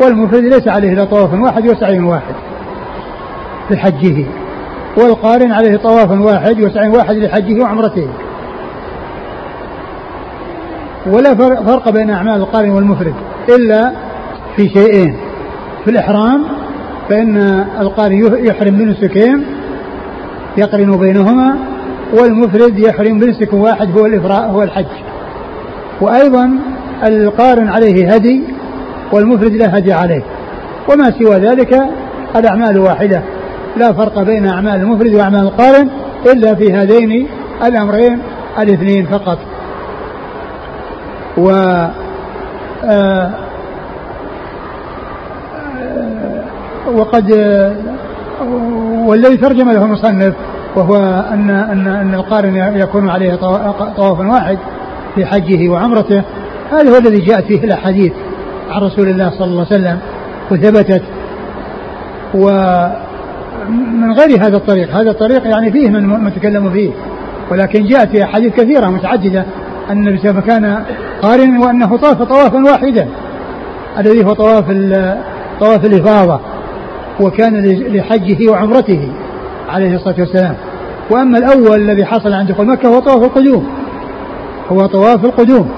والمفرد 0.00 0.42
ليس 0.42 0.68
عليه 0.68 0.92
إلا 0.92 1.04
طواف 1.04 1.34
واحد 1.34 1.66
وسعي 1.66 2.00
واحد 2.00 2.34
لحجه 3.70 4.24
والقارن 4.96 5.52
عليه 5.52 5.76
طواف 5.76 6.10
واحد 6.10 6.60
وسعي 6.60 6.88
واحد 6.88 7.16
لحجه 7.16 7.62
وعمرته. 7.62 8.08
ولا 11.06 11.34
فرق 11.64 11.90
بين 11.90 12.10
أعمال 12.10 12.36
القارن 12.36 12.70
والمفرد 12.70 13.14
إلا 13.48 13.92
في 14.56 14.68
شيئين. 14.68 15.16
في 15.84 15.90
الإحرام 15.90 16.44
فإن 17.08 17.36
القارن 17.80 18.46
يحرم 18.46 18.78
بنسكين 18.78 19.44
يقرن 20.58 20.96
بينهما 20.96 21.58
والمفرد 22.20 22.78
يحرم 22.78 23.18
بنسك 23.18 23.52
واحد 23.52 23.98
هو 23.98 24.06
الإفراء 24.06 24.50
هو 24.50 24.62
الحج. 24.62 25.11
وأيضا 26.02 26.58
القارن 27.04 27.68
عليه 27.68 28.14
هدي 28.14 28.42
والمفرد 29.12 29.52
لا 29.52 29.78
هدي 29.78 29.92
عليه. 29.92 30.22
وما 30.88 31.10
سوى 31.10 31.36
ذلك 31.36 31.80
الأعمال 32.36 32.78
واحدة. 32.78 33.22
لا 33.76 33.92
فرق 33.92 34.22
بين 34.22 34.46
أعمال 34.46 34.80
المفرد 34.80 35.14
وأعمال 35.14 35.40
القارن 35.40 35.88
إلا 36.26 36.54
في 36.54 36.72
هذين 36.74 37.28
الأمرين 37.64 38.18
الاثنين 38.58 39.06
فقط. 39.06 39.38
و 41.38 41.50
آه، 42.84 43.30
وقد 46.94 47.32
والذي 49.06 49.36
ترجم 49.36 49.70
له 49.70 49.84
المصنف 49.84 50.34
وهو 50.76 50.96
أن 51.32 51.50
أن 51.50 51.86
أن 51.88 52.14
القارن 52.14 52.56
يكون 52.76 53.08
عليه 53.08 53.34
طواف 53.96 54.20
واحد. 54.20 54.58
في 55.14 55.26
حجه 55.26 55.68
وعمرته 55.68 56.22
هذا 56.72 56.90
هو 56.90 56.98
الذي 56.98 57.20
جاءت 57.20 57.44
فيه 57.44 57.64
الأحاديث 57.64 58.12
عن 58.70 58.82
رسول 58.82 59.08
الله 59.08 59.30
صلى 59.30 59.46
الله 59.46 59.66
عليه 59.70 59.80
وسلم 59.80 59.98
وثبتت. 60.50 61.02
ومن 62.34 64.12
غير 64.12 64.46
هذا 64.46 64.56
الطريق 64.56 64.96
هذا 64.96 65.10
الطريق 65.10 65.46
يعني 65.46 65.72
فيه 65.72 65.88
من 65.88 66.06
متكلم 66.06 66.70
فيه. 66.70 66.90
ولكن 67.50 67.86
جاءت 67.86 68.08
في 68.08 68.24
أحاديث 68.24 68.52
كثيرة 68.52 68.86
متعددة 68.86 69.44
أن 69.90 69.98
النبي 69.98 70.18
صلى 70.18 70.30
الله 70.30 70.42
عليه 70.42 70.52
وسلم 70.52 70.60
كان 70.60 70.84
قارنا 71.22 71.66
وأنه 71.66 71.96
طاف 71.96 72.22
طوافا 72.22 72.64
واحدا. 72.64 73.08
الذي 73.98 74.24
هو 74.24 74.32
طواف 74.32 74.64
طواف 75.60 75.84
الإفاضة. 75.84 76.40
وكان 77.20 77.66
لحجه 77.66 78.50
وعمرته 78.50 79.08
عليه 79.68 79.94
الصلاة 79.94 80.16
والسلام. 80.18 80.54
وأما 81.10 81.38
الأول 81.38 81.80
الذي 81.80 82.04
حصل 82.04 82.32
عند 82.32 82.48
دخول 82.48 82.66
مكة 82.66 82.88
هو 82.88 82.98
طواف 82.98 83.24
القدوم. 83.24 83.66
هو 84.72 84.86
طواف 84.86 85.24
القدوم. 85.24 85.70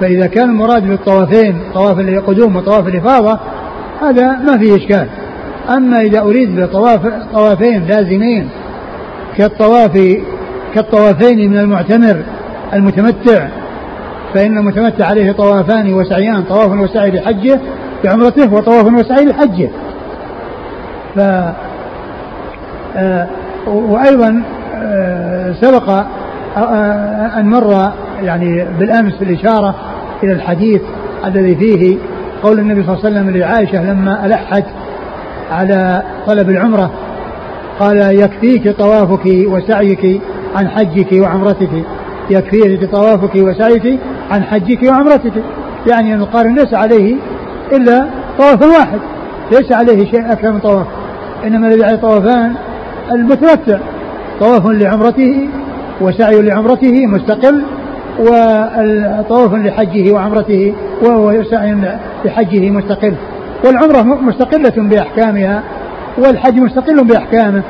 فإذا 0.00 0.26
كان 0.26 0.50
المراد 0.50 0.88
بالطوافين 0.88 1.58
طواف 1.74 1.98
القدوم 1.98 2.56
وطواف 2.56 2.88
الإفاضة 2.88 3.38
هذا 4.02 4.38
ما 4.38 4.58
فيه 4.58 4.76
إشكال. 4.76 5.06
أما 5.70 6.00
إذا 6.00 6.20
أريد 6.20 6.60
بطواف 6.60 7.00
طوافين 7.34 7.86
لازمين 7.86 8.48
كالطواف 9.36 10.18
كالطوافين 10.74 11.50
من 11.50 11.58
المعتمر 11.58 12.22
المتمتع 12.72 13.48
فإن 14.34 14.58
المتمتع 14.58 15.06
عليه 15.06 15.32
طوافان 15.32 15.94
وسعيان 15.94 16.42
طواف 16.42 16.70
وسعي 16.80 17.10
لحجه 17.10 17.60
بعمرته 18.04 18.54
وطواف 18.54 18.86
وسعي 18.86 19.24
لحجه. 19.24 19.68
ف 21.14 21.18
آه 22.96 23.28
وأيضا 23.66 24.42
آه 24.74 25.52
سبق 25.52 26.04
أن 26.56 27.46
مر 27.46 27.92
يعني 28.22 28.64
بالأمس 28.78 29.22
الإشارة 29.22 29.74
إلى 30.22 30.32
الحديث 30.32 30.82
الذي 31.26 31.56
فيه 31.56 31.96
قول 32.42 32.58
النبي 32.58 32.82
صلى 32.82 32.94
الله 32.94 33.06
عليه 33.06 33.16
وسلم 33.20 33.36
لعائشة 33.36 33.92
لما 33.92 34.26
ألحت 34.26 34.64
على 35.50 36.02
طلب 36.26 36.50
العمرة 36.50 36.90
قال 37.80 38.20
يكفيك 38.20 38.76
طوافك 38.78 39.26
وسعيك 39.26 40.20
عن 40.56 40.68
حجك 40.68 41.12
وعمرتك 41.12 41.70
يكفيك 42.30 42.90
طوافك 42.90 43.34
وسعيك 43.36 43.98
عن 44.30 44.42
حجك 44.42 44.82
وعمرتك. 44.82 45.32
يعني 45.90 46.14
أن 46.14 46.20
القارن 46.20 46.54
ليس 46.54 46.74
عليه 46.74 47.16
إلا 47.72 48.06
طواف 48.38 48.62
واحد 48.62 48.98
ليس 49.52 49.72
عليه 49.72 50.10
شيء 50.10 50.32
أكثر 50.32 50.52
من 50.52 50.58
طواف 50.58 50.86
إنما 51.46 51.68
الذي 51.68 51.84
عليه 51.84 51.96
طوافان 51.96 52.54
المتمتع 53.12 53.78
طواف 54.40 54.66
لعمرته 54.66 55.48
وسعي 56.00 56.42
لعمرته 56.42 57.06
مستقل 57.06 57.62
وطواف 58.18 59.54
لحجه 59.54 60.12
وعمرته 60.12 60.74
وسعي 61.02 61.76
لحجه 62.24 62.70
مستقل. 62.70 63.14
والعمرة 63.64 64.02
مستقلة 64.02 64.88
بأحكامها 64.88 65.62
والحج 66.18 66.58
مستقل 66.58 67.04
بأحكامه. 67.04 67.62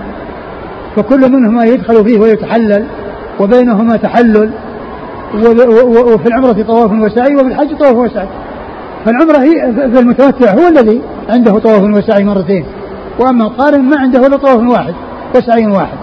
فكل 0.96 1.32
منهما 1.32 1.64
يدخل 1.64 2.04
فيه 2.04 2.18
ويتحلل 2.18 2.84
وبينهما 3.40 3.96
تحلل. 3.96 4.50
وفي 5.34 6.26
العمرة 6.26 6.62
طواف 6.62 6.92
وسعي 6.92 7.34
وفي 7.34 7.46
الحج 7.46 7.76
طواف 7.76 7.96
وسعي. 7.96 8.28
فالعمرة 9.04 9.38
هي 9.38 9.72
فالمتمتع 9.72 10.54
هو 10.54 10.68
الذي 10.68 11.02
عنده 11.28 11.58
طواف 11.58 11.82
وسعي 11.82 12.24
مرتين. 12.24 12.64
وأما 13.20 13.44
القارن 13.44 13.82
ما 13.82 13.98
عنده 13.98 14.26
إلا 14.26 14.36
طواف 14.36 14.70
واحد 14.70 14.94
وسعي 15.36 15.66
واحد. 15.66 15.98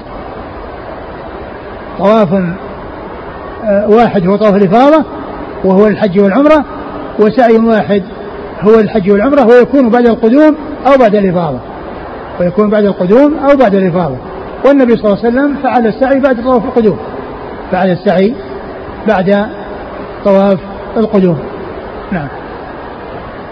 طواف 1.97 2.33
آه، 3.63 3.89
واحد 3.89 4.27
هو 4.27 4.35
طواف 4.35 4.55
الإفاضة 4.55 5.03
وهو 5.63 5.87
الحج 5.87 6.19
والعمرة 6.19 6.65
وسعي 7.19 7.57
واحد 7.57 8.03
هو 8.61 8.79
الحج 8.79 9.11
والعمرة 9.11 9.45
ويكون 9.45 9.89
بعد 9.89 10.07
القدوم 10.07 10.55
أو 10.87 10.97
بعد 10.99 11.15
الإفاضة. 11.15 11.59
ويكون 12.39 12.69
بعد 12.69 12.85
القدوم 12.85 13.37
أو 13.37 13.57
بعد 13.57 13.75
الإفاضة. 13.75 14.15
والنبي 14.65 14.95
صلى 14.95 15.05
الله 15.05 15.25
عليه 15.25 15.29
وسلم 15.29 15.55
فعل 15.63 15.87
السعي 15.87 16.19
بعد 16.19 16.43
طواف 16.43 16.65
القدوم. 16.65 16.97
فعل 17.71 17.91
السعي 17.91 18.33
بعد 19.07 19.47
طواف 20.25 20.59
القدوم. 20.97 21.39
نعم. 22.11 22.27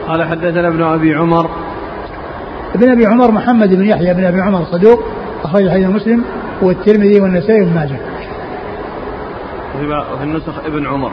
قال 0.08 0.24
حدثنا 0.24 0.68
ابن 0.68 0.84
أبي 0.84 1.16
عمر. 1.16 1.50
ابن 2.76 2.92
أبي 2.92 3.06
عمر 3.06 3.32
محمد 3.32 3.70
بن 3.70 3.86
يحيى 3.86 4.14
بن 4.14 4.26
أبي 4.26 4.42
عمر 4.42 4.66
صدوق 4.72 5.04
أخرج 5.44 5.70
حديث 5.70 5.88
مسلم 5.88 6.24
والترمذي 6.62 7.22
والنسائي 7.22 7.62
وابن 7.62 7.76
ماجه. 7.76 8.00
وفي 10.14 10.24
النسخ 10.24 10.66
ابن 10.66 10.88
عمر. 10.88 11.12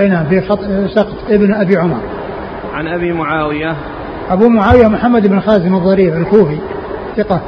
أي 0.00 0.08
نعم 0.08 0.26
في 0.26 0.40
خط 0.40 0.60
سقط 0.94 1.16
ابن 1.30 1.54
أبي 1.54 1.76
عمر. 1.76 2.00
عن 2.74 2.86
أبي 2.86 3.12
معاوية. 3.12 3.76
أبو 4.30 4.48
معاوية 4.48 4.88
محمد 4.88 5.26
بن 5.26 5.40
خازم 5.40 5.74
الضرير 5.74 6.16
الكوفي 6.16 6.58
ثقة 7.16 7.40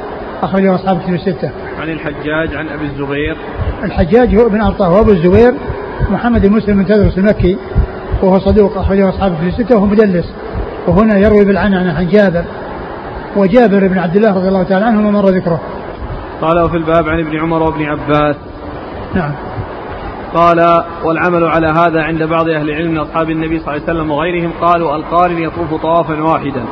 أخرجه 0.43 0.75
أصحاب 0.75 1.01
كتب 1.01 1.13
الستة. 1.13 1.51
عن 1.81 1.89
الحجاج 1.89 2.55
عن 2.55 2.67
أبي 2.67 2.85
الزبير. 2.85 3.37
الحجاج 3.83 4.35
هو 4.35 4.47
ابن 4.47 4.61
أرطاه 4.61 4.93
وأبو 4.93 5.11
الزبير 5.11 5.53
محمد 6.09 6.45
بن 6.45 6.53
مسلم 6.53 6.77
بن 6.77 6.85
تدرس 6.85 7.17
المكي 7.17 7.57
وهو 8.21 8.39
صدوق 8.39 8.77
أخرجه 8.77 9.09
أصحاب 9.09 9.35
كتب 9.35 9.47
الستة 9.47 9.75
وهو 9.75 9.85
مدلس 9.85 10.33
وهنا 10.87 11.17
يروي 11.17 11.45
بالعنعنه 11.45 11.97
عن 11.97 12.07
جابر 12.07 12.43
وجابر 13.35 13.87
بن 13.87 13.97
عبد 13.97 14.15
الله 14.15 14.35
رضي 14.35 14.47
الله 14.47 14.63
تعالى 14.63 14.85
عنه 14.85 15.11
مر 15.11 15.29
ذكره. 15.29 15.61
قال 16.41 16.63
وفي 16.63 16.77
الباب 16.77 17.09
عن 17.09 17.19
ابن 17.19 17.39
عمر 17.39 17.63
وابن 17.63 17.83
عباس. 17.83 18.35
نعم. 19.15 19.31
قال 20.33 20.83
والعمل 21.03 21.43
على 21.43 21.67
هذا 21.67 22.01
عند 22.01 22.23
بعض 22.23 22.47
أهل 22.47 22.69
العلم 22.69 22.91
من 22.91 22.97
أصحاب 22.97 23.29
النبي 23.29 23.59
صلى 23.59 23.67
الله 23.67 23.71
عليه 23.71 23.83
وسلم 23.83 24.11
وغيرهم 24.11 24.51
قالوا 24.61 24.95
القارن 24.95 25.37
يطوف 25.37 25.81
طوافا 25.81 26.23
واحدا 26.23 26.63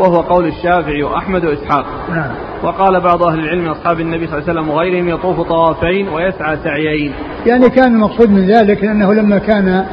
وهو 0.00 0.20
قول 0.20 0.46
الشافعي 0.46 1.02
وأحمد 1.02 1.44
وإسحاق. 1.44 1.84
نعم. 2.10 2.30
وقال 2.62 3.00
بعض 3.00 3.22
أهل 3.22 3.38
العلم 3.38 3.62
من 3.62 3.68
أصحاب 3.68 4.00
النبي 4.00 4.26
صلى 4.26 4.38
الله 4.38 4.50
عليه 4.50 4.60
وسلم 4.60 4.74
وغيرهم 4.74 5.08
يطوف 5.08 5.40
طوافين 5.40 6.08
ويسعى 6.08 6.56
سعيين. 6.64 7.12
يعني 7.46 7.70
كان 7.70 7.94
المقصود 7.94 8.30
من 8.30 8.46
ذلك 8.46 8.84
أنه 8.84 9.14
لما 9.14 9.38
كان 9.38 9.86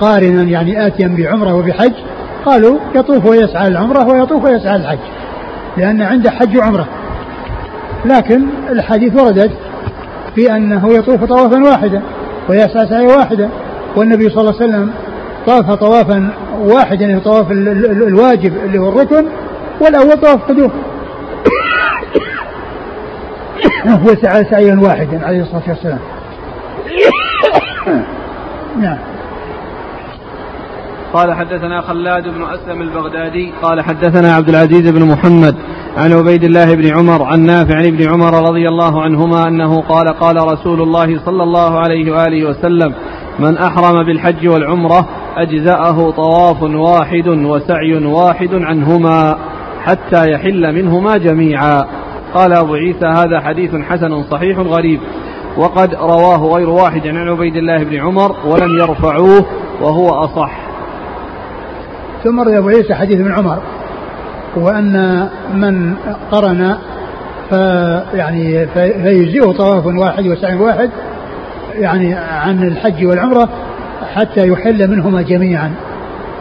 قارنا 0.00 0.42
يعني 0.42 0.86
آتيا 0.86 1.08
بعمرة 1.18 1.54
وبحج 1.54 1.92
قالوا 2.44 2.78
يطوف 2.94 3.26
ويسعى 3.26 3.68
العمرة 3.68 4.08
ويطوف 4.08 4.44
ويسعى 4.44 4.76
الحج. 4.76 4.98
لأن 5.76 6.02
عنده 6.02 6.30
حج 6.30 6.56
وعمرة 6.56 6.86
لكن 8.04 8.42
الحديث 8.70 9.22
وردت 9.22 9.52
في 10.34 10.56
أنه 10.56 10.94
يطوف 10.94 11.24
طوافا 11.24 11.62
واحدا 11.64 12.02
ويسعى 12.50 12.86
سعي 12.86 13.06
واحدا 13.06 13.50
والنبي 13.96 14.30
صلى 14.30 14.40
الله 14.40 14.54
عليه 14.60 14.64
وسلم 14.64 14.92
طاف 15.46 15.70
طوافا 15.70 16.30
واحدا 16.58 17.06
يعني 17.06 17.20
طواف 17.20 17.50
الواجب 17.50 18.56
اللي 18.64 18.78
هو 18.78 18.88
الركن 18.88 19.26
والأول 19.80 20.20
طواف 20.20 20.44
قدوم. 20.48 20.70
وسعى 24.06 24.44
سعيا 24.44 24.80
واحدا 24.82 25.26
عليه 25.26 25.42
الصلاة 25.42 25.62
والسلام. 25.68 25.98
نعم. 28.80 28.98
قال 31.12 31.34
حدثنا 31.34 31.80
خلاد 31.80 32.28
بن 32.28 32.42
أسلم 32.42 32.82
البغدادي 32.82 33.52
قال 33.62 33.80
حدثنا 33.80 34.34
عبد 34.34 34.48
العزيز 34.48 34.90
بن 34.90 35.02
محمد 35.02 35.54
عن 35.96 36.12
عبيد 36.12 36.44
الله 36.44 36.74
بن 36.74 36.98
عمر 36.98 37.22
عن 37.22 37.40
نافع 37.40 37.76
عن 37.76 37.86
ابن 37.86 38.08
عمر 38.08 38.48
رضي 38.48 38.68
الله 38.68 39.02
عنهما 39.02 39.48
أنه 39.48 39.80
قال 39.80 40.08
قال 40.08 40.36
رسول 40.52 40.82
الله 40.82 41.24
صلى 41.24 41.42
الله 41.42 41.78
عليه 41.78 42.12
وآله 42.12 42.48
وسلم 42.48 42.94
من 43.38 43.58
أحرم 43.58 44.06
بالحج 44.06 44.48
والعمرة 44.48 45.08
أجزأه 45.36 46.10
طواف 46.10 46.62
واحد 46.62 47.28
وسعي 47.28 48.06
واحد 48.06 48.54
عنهما 48.54 49.38
حتى 49.84 50.30
يحل 50.30 50.74
منهما 50.74 51.16
جميعا. 51.16 51.84
قال 52.34 52.52
أبو 52.52 52.74
عيسى 52.74 53.06
هذا 53.06 53.40
حديث 53.40 53.76
حسن 53.76 54.22
صحيح 54.30 54.58
غريب 54.58 55.00
وقد 55.56 55.94
رواه 55.94 56.54
غير 56.54 56.70
واحد 56.70 57.06
عن 57.06 57.28
عبيد 57.28 57.56
الله 57.56 57.84
بن 57.84 57.96
عمر 57.96 58.36
ولم 58.46 58.78
يرفعوه 58.80 59.46
وهو 59.80 60.08
أصح. 60.08 60.52
ثم 62.24 62.40
روي 62.40 62.58
أبو 62.58 62.68
عيسى 62.68 62.94
حديث 62.94 63.20
ابن 63.20 63.32
عمر. 63.32 63.58
وأن 64.56 65.28
من 65.54 65.94
قرن 66.30 66.76
فيعني 67.50 68.66
فيجزئه 69.02 69.52
طواف 69.52 69.86
واحد 69.86 70.26
وسعي 70.26 70.56
واحد 70.56 70.90
يعني 71.74 72.14
عن 72.14 72.62
الحج 72.62 73.06
والعمرة 73.06 73.48
حتى 74.14 74.48
يحل 74.48 74.90
منهما 74.90 75.22
جميعا. 75.22 75.72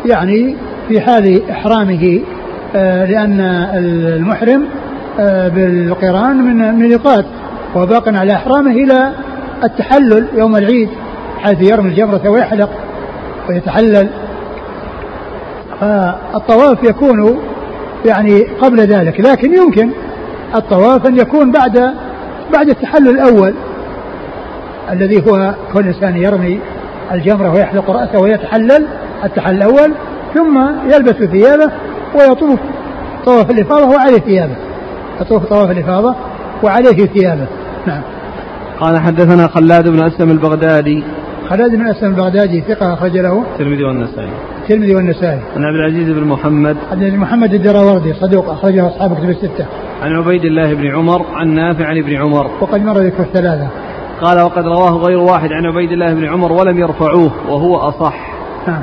يعني 0.05 0.55
في 0.87 1.01
حال 1.01 1.49
إحرامه 1.51 2.19
آه، 2.75 3.05
لأن 3.05 3.39
المحرم 3.73 4.65
آه، 5.19 5.47
بالقرآن 5.47 6.37
من 6.37 6.75
ميقات 6.75 7.25
وباق 7.75 8.09
على 8.09 8.33
إحرامه 8.33 8.71
إلى 8.71 9.11
التحلل 9.63 10.27
يوم 10.35 10.55
العيد 10.55 10.89
حيث 11.39 11.71
يرمي 11.71 11.89
الجمرة 11.89 12.29
ويحلق 12.29 12.69
ويتحلل. 13.49 14.09
فالطواف 15.79 16.83
يكون 16.83 17.39
يعني 18.05 18.41
قبل 18.61 18.79
ذلك 18.79 19.19
لكن 19.19 19.53
يمكن 19.53 19.91
الطواف 20.55 21.07
أن 21.07 21.17
يكون 21.17 21.51
بعد 21.51 21.93
بعد 22.53 22.69
التحلل 22.69 23.09
الأول 23.09 23.53
الذي 24.91 25.23
هو 25.31 25.55
كل 25.73 25.87
إنسان 25.87 26.17
يرمي 26.17 26.59
الجمرة 27.11 27.53
ويحلق 27.53 27.91
رأسه 27.91 28.19
ويتحلل 28.19 28.87
التحلل 29.23 29.57
الأول 29.57 29.93
ثم 30.35 30.57
يلبس 30.93 31.11
ثيابه 31.13 31.71
ويطوف 32.15 32.59
طواف 33.25 33.51
الإفاضة 33.51 33.87
وعليه 33.87 34.17
ثيابه. 34.17 34.55
يطوف 35.21 35.45
طواف 35.45 35.71
الإفاضة 35.71 36.15
وعليه 36.63 37.05
ثيابه. 37.05 37.47
نعم. 37.87 38.01
قال 38.79 38.99
حدثنا 38.99 39.47
خلاد 39.47 39.87
بن 39.87 40.03
أسلم 40.03 40.31
البغدادي 40.31 41.03
خلاد 41.49 41.71
بن 41.71 41.87
أسلم 41.87 42.09
البغدادي 42.09 42.61
ثقة 42.61 42.93
أخرج 42.93 43.17
له. 43.17 43.43
الترمذي 43.53 43.83
والنسائي. 43.83 44.29
الترمذي 44.61 44.95
والنسائي. 44.95 45.39
عن 45.55 45.63
عبد 45.63 45.75
العزيز 45.75 46.09
بن 46.09 46.23
محمد. 46.23 46.77
عبد 46.91 47.01
العزيز 47.01 47.19
محمد 47.19 47.53
الدراوردي 47.53 48.13
صدوق 48.13 48.49
أخرجه 48.49 48.87
أصحاب 48.87 49.13
كتب 49.13 49.29
الستة. 49.29 49.65
عن 50.01 50.15
عبيد 50.15 50.45
الله 50.45 50.73
بن 50.73 50.87
عمر 50.87 51.25
عن 51.33 51.47
نافع 51.47 51.85
عن 51.85 51.97
ابن 51.97 52.15
عمر. 52.15 52.51
وقد 52.61 52.81
مر 52.81 52.97
ذكر 52.97 53.23
الثلاثة. 53.23 53.67
قال 54.21 54.41
وقد 54.41 54.63
رواه 54.65 54.91
غير 54.91 55.17
واحد 55.17 55.49
عن 55.51 55.65
عبيد 55.65 55.91
الله 55.91 56.13
بن 56.13 56.25
عمر 56.25 56.51
ولم 56.51 56.77
يرفعوه 56.77 57.31
وهو 57.49 57.75
أصح. 57.75 58.15
نعم 58.67 58.81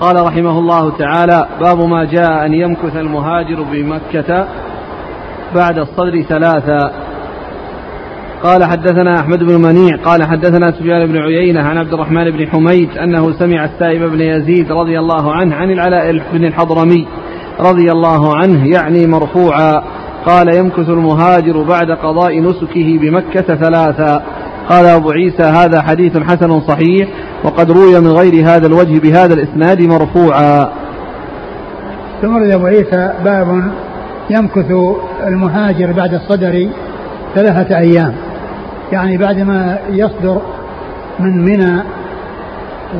قال 0.00 0.26
رحمه 0.26 0.58
الله 0.58 0.90
تعالى 0.90 1.46
باب 1.60 1.78
ما 1.78 2.04
جاء 2.04 2.46
أن 2.46 2.52
يمكث 2.52 2.96
المهاجر 2.96 3.62
بمكة 3.62 4.46
بعد 5.54 5.78
الصدر 5.78 6.22
ثلاثا 6.22 7.05
قال 8.42 8.64
حدثنا 8.64 9.20
أحمد 9.20 9.38
بن 9.38 9.62
منيع 9.62 9.96
قال 10.04 10.24
حدثنا 10.24 10.72
سفيان 10.72 11.06
بن 11.06 11.16
عيينة 11.16 11.62
عن 11.62 11.78
عبد 11.78 11.92
الرحمن 11.92 12.30
بن 12.30 12.48
حميد 12.48 12.90
أنه 12.98 13.32
سمع 13.32 13.64
السائب 13.64 14.02
بن 14.02 14.20
يزيد 14.20 14.72
رضي 14.72 14.98
الله 14.98 15.32
عنه 15.32 15.54
عن 15.54 15.70
العلاء 15.70 16.22
بن 16.32 16.44
الحضرمي 16.44 17.06
رضي 17.60 17.92
الله 17.92 18.36
عنه 18.36 18.66
يعني 18.66 19.06
مرفوعا 19.06 19.82
قال 20.26 20.56
يمكث 20.56 20.88
المهاجر 20.88 21.62
بعد 21.62 21.90
قضاء 21.90 22.40
نسكه 22.40 22.98
بمكة 22.98 23.54
ثلاثا. 23.54 24.22
قال 24.68 24.86
أبو 24.86 25.10
عيسى 25.10 25.42
هذا 25.42 25.82
حديث 25.82 26.18
حسن 26.18 26.60
صحيح 26.60 27.08
وقد 27.44 27.70
روي 27.70 28.00
من 28.00 28.12
غير 28.12 28.44
هذا 28.44 28.66
الوجه 28.66 29.00
بهذا 29.00 29.34
الإسناد 29.34 29.82
مرفوعا. 29.82 30.70
ثم 32.22 32.52
أبو 32.52 32.66
عيسى 32.66 33.12
باب 33.24 33.72
يمكث 34.30 34.72
المهاجر 35.26 35.92
بعد 35.92 36.14
الصدر 36.14 36.68
ثلاثة 37.34 37.78
أيام. 37.78 38.25
يعني 38.92 39.16
بعدما 39.16 39.78
يصدر 39.90 40.42
من 41.18 41.44
منى 41.44 41.82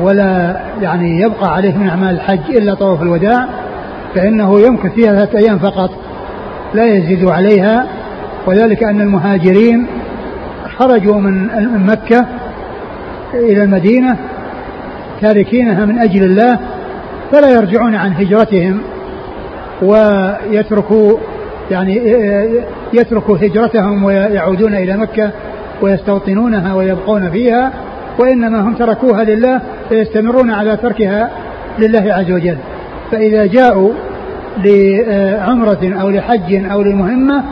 ولا 0.01 0.59
يعني 0.81 1.21
يبقى 1.21 1.53
عليه 1.53 1.77
من 1.77 1.89
أعمال 1.89 2.09
الحج 2.15 2.55
إلا 2.55 2.73
طواف 2.73 3.01
الوداع 3.01 3.47
فإنه 4.15 4.59
يمكث 4.61 4.93
فيها 4.93 5.13
ثلاثة 5.25 5.39
أيام 5.39 5.59
فقط 5.59 5.89
لا 6.73 6.85
يزيد 6.85 7.25
عليها 7.25 7.87
وذلك 8.47 8.83
أن 8.83 9.01
المهاجرين 9.01 9.87
خرجوا 10.77 11.15
من 11.15 11.47
مكة 11.87 12.25
إلى 13.33 13.63
المدينة 13.63 14.17
تاركينها 15.21 15.85
من 15.85 15.99
أجل 15.99 16.23
الله 16.23 16.59
فلا 17.31 17.49
يرجعون 17.49 17.95
عن 17.95 18.13
هجرتهم 18.13 18.81
ويتركوا 19.81 21.17
يعني 21.71 22.01
يتركوا 22.93 23.37
هجرتهم 23.37 24.03
ويعودون 24.03 24.75
إلى 24.75 24.97
مكة 24.97 25.31
ويستوطنونها 25.81 26.73
ويبقون 26.73 27.29
فيها 27.29 27.71
وإنما 28.19 28.61
هم 28.61 28.73
تركوها 28.73 29.23
لله 29.23 29.61
فيستمرون 29.89 30.51
على 30.51 30.77
تركها 30.77 31.29
لله 31.79 32.13
عز 32.13 32.31
وجل. 32.31 32.57
فإذا 33.11 33.45
جاءوا 33.45 33.91
لعمرة 34.57 35.93
أو 36.01 36.09
لحج 36.09 36.71
أو 36.71 36.81
لمهمة 36.81 37.43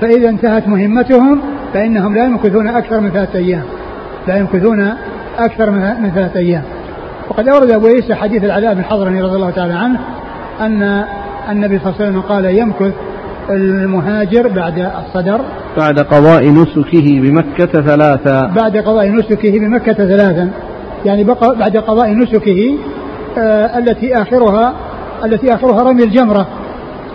فإذا 0.00 0.28
انتهت 0.28 0.68
مهمتهم 0.68 1.40
فإنهم 1.74 2.14
لا 2.14 2.24
يمكثون 2.24 2.68
أكثر 2.68 3.00
من 3.00 3.10
ثلاثة 3.10 3.38
أيام. 3.38 3.62
لا 4.28 4.36
يمكثون 4.36 4.92
أكثر 5.38 5.70
من 5.70 6.10
ثلاثة 6.14 6.40
أيام. 6.40 6.62
وقد 7.28 7.48
أورد 7.48 7.70
أبو 7.70 7.86
عيسى 7.86 8.14
حديث 8.14 8.44
العلاء 8.44 8.74
بن 8.74 8.84
حضرمي 8.84 9.20
رضي 9.20 9.36
الله 9.36 9.50
تعالى 9.50 9.74
عنه 9.74 9.98
أن 10.60 11.04
النبي 11.50 11.78
صلى 11.78 11.86
الله 11.86 12.00
عليه 12.00 12.10
وسلم 12.10 12.20
قال 12.20 12.44
يمكث 12.44 12.92
المهاجر 13.50 14.48
بعد 14.48 14.78
الصدر. 14.78 15.40
بعد 15.76 15.98
قضاء 16.00 16.48
نسكه 16.50 17.20
بمكة 17.20 17.82
ثلاثا. 17.82 18.46
بعد 18.56 18.76
قضاء 18.76 19.08
نسكه 19.10 19.58
بمكة 19.58 19.92
ثلاثا. 19.92 20.50
يعني 21.04 21.24
بقى 21.24 21.56
بعد 21.58 21.76
قضاء 21.76 22.10
نسكه 22.14 22.74
آه 23.38 23.78
التي 23.78 24.22
آخرها 24.22 24.74
التي 25.24 25.54
آخرها 25.54 25.82
رمي 25.82 26.04
الجمرة 26.04 26.46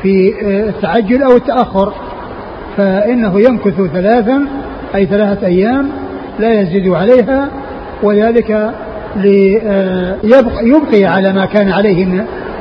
في 0.01 0.33
آه 0.43 0.69
التعجل 0.69 1.23
أو 1.23 1.35
التأخر. 1.35 1.93
فإنه 2.77 3.39
يمكث 3.39 3.81
ثلاثا 3.93 4.47
أي 4.95 5.05
ثلاثة 5.05 5.47
أيام 5.47 5.89
لا 6.39 6.61
يزيد 6.61 6.87
عليها 6.87 7.49
وذلك 8.03 8.71
ليبقي 9.15 11.05
على 11.05 11.33
ما 11.33 11.45
كان 11.45 11.71
عليه 11.71 12.05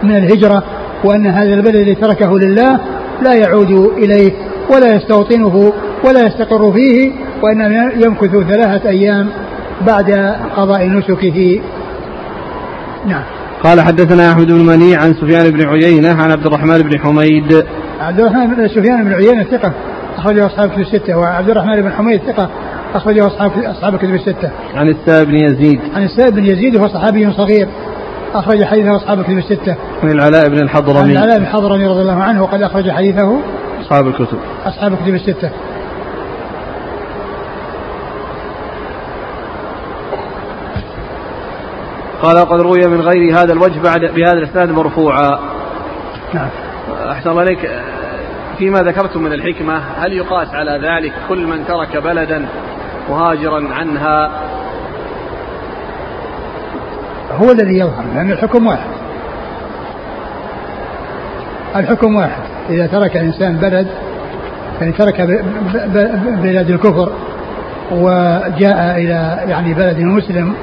من 0.03 0.17
الهجرة 0.17 0.63
وأن 1.05 1.27
هذا 1.27 1.55
البلد 1.55 1.75
الذي 1.75 1.95
تركه 1.95 2.39
لله 2.39 2.81
لا 3.23 3.35
يعود 3.35 3.71
إليه 3.99 4.33
ولا 4.75 4.97
يستوطنه 4.97 5.73
ولا 6.05 6.27
يستقر 6.27 6.73
فيه 6.73 7.13
وإنما 7.43 7.93
يمكث 7.97 8.31
ثلاثة 8.31 8.89
أيام 8.89 9.31
بعد 9.87 10.11
قضاء 10.57 10.89
نسكه 10.89 11.61
نعم 13.07 13.23
قال 13.65 13.81
حدثنا 13.81 14.33
أحمد 14.33 14.47
بن 14.47 14.67
مني 14.67 14.97
عن 14.97 15.15
سفيان 15.15 15.51
بن 15.51 15.69
عيينة 15.69 16.23
عن 16.23 16.31
عبد 16.31 16.47
الرحمن 16.47 16.79
بن 16.79 16.99
حميد 16.99 17.65
عبد 18.01 18.21
الرحمن 18.21 18.55
بن 18.55 18.69
سفيان 18.69 19.05
بن 19.05 19.13
عيينة 19.13 19.43
ثقة 19.43 19.73
أخرجه 20.17 20.47
أصحاب 20.47 20.71
كتب 20.71 20.81
الستة 20.81 21.19
وعبد 21.19 21.51
الرحمن 21.51 21.83
بن 21.83 21.93
حميد 21.93 22.21
ثقة 22.21 22.51
أخرجه 22.95 23.27
أصحاب 23.27 23.51
أصحاب 23.59 23.97
كتب 23.97 24.15
الستة. 24.15 24.51
عن 24.75 24.89
السائب 24.89 25.29
بن 25.29 25.35
يزيد. 25.35 25.81
عن 25.95 26.03
السائب 26.03 26.35
بن 26.35 26.45
يزيد 26.45 26.77
وهو 26.77 26.89
صحابي 26.89 27.33
صغير 27.33 27.69
أخرج 28.35 28.65
حديثه 28.65 28.97
أصحاب 28.97 29.23
كتب 29.23 29.39
الستة. 29.39 29.77
عن 30.03 30.11
العلاء 30.11 30.49
بن 30.49 30.59
الحضرمي. 30.59 31.13
العلاء 31.13 31.39
بن 31.39 31.45
الحضرمي 31.45 31.87
رضي 31.87 32.01
الله 32.01 32.23
عنه 32.23 32.43
وقد 32.43 32.63
أخرج 32.63 32.91
حديثه 32.91 33.41
أصحاب 33.81 34.07
الكتب. 34.07 34.39
أصحاب 34.65 34.95
كتب 34.95 35.15
الستة. 35.15 35.51
قال 42.23 42.39
وقد 42.39 42.61
روي 42.61 42.87
من 42.87 43.01
غير 43.01 43.39
هذا 43.39 43.53
الوجه 43.53 43.81
بعد 43.81 44.01
بهذا 44.01 44.39
الإسناد 44.39 44.71
مرفوعا. 44.71 45.39
نعم. 46.35 46.49
أحسن 47.11 47.31
الله 47.31 47.41
عليك 47.41 47.71
فيما 48.59 48.79
ذكرتم 48.79 49.23
من 49.23 49.33
الحكمة 49.33 49.79
هل 49.97 50.13
يقاس 50.13 50.49
على 50.55 50.71
ذلك 50.71 51.13
كل 51.29 51.47
من 51.47 51.67
ترك 51.67 51.97
بلدا 51.97 52.47
مهاجرا 53.11 53.69
عنها 53.73 54.31
هو 57.33 57.51
الذي 57.51 57.79
يظهر 57.79 58.05
لأن 58.15 58.31
الحكم 58.31 58.67
واحد. 58.67 58.91
الحكم 61.77 62.17
واحد 62.17 62.43
إذا 62.71 62.87
ترك 62.87 63.17
الإنسان 63.17 63.57
بلد 63.57 63.87
يعني 64.81 64.93
ترك 64.93 65.21
بلاد 66.43 66.71
الكفر 66.71 67.13
وجاء 67.93 68.97
إلى 68.97 69.39
يعني 69.49 69.75
بلد 69.75 69.99
مسلم 69.99 70.55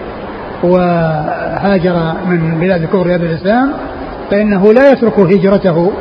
وهاجر 0.64 2.14
من 2.26 2.58
بلاد 2.60 2.82
الكفر 2.82 3.06
إلى 3.06 3.16
الإسلام 3.16 3.74
فإنه 4.32 4.74
لا 4.74 4.92
يترك 4.92 5.20
هجرته 5.20 5.92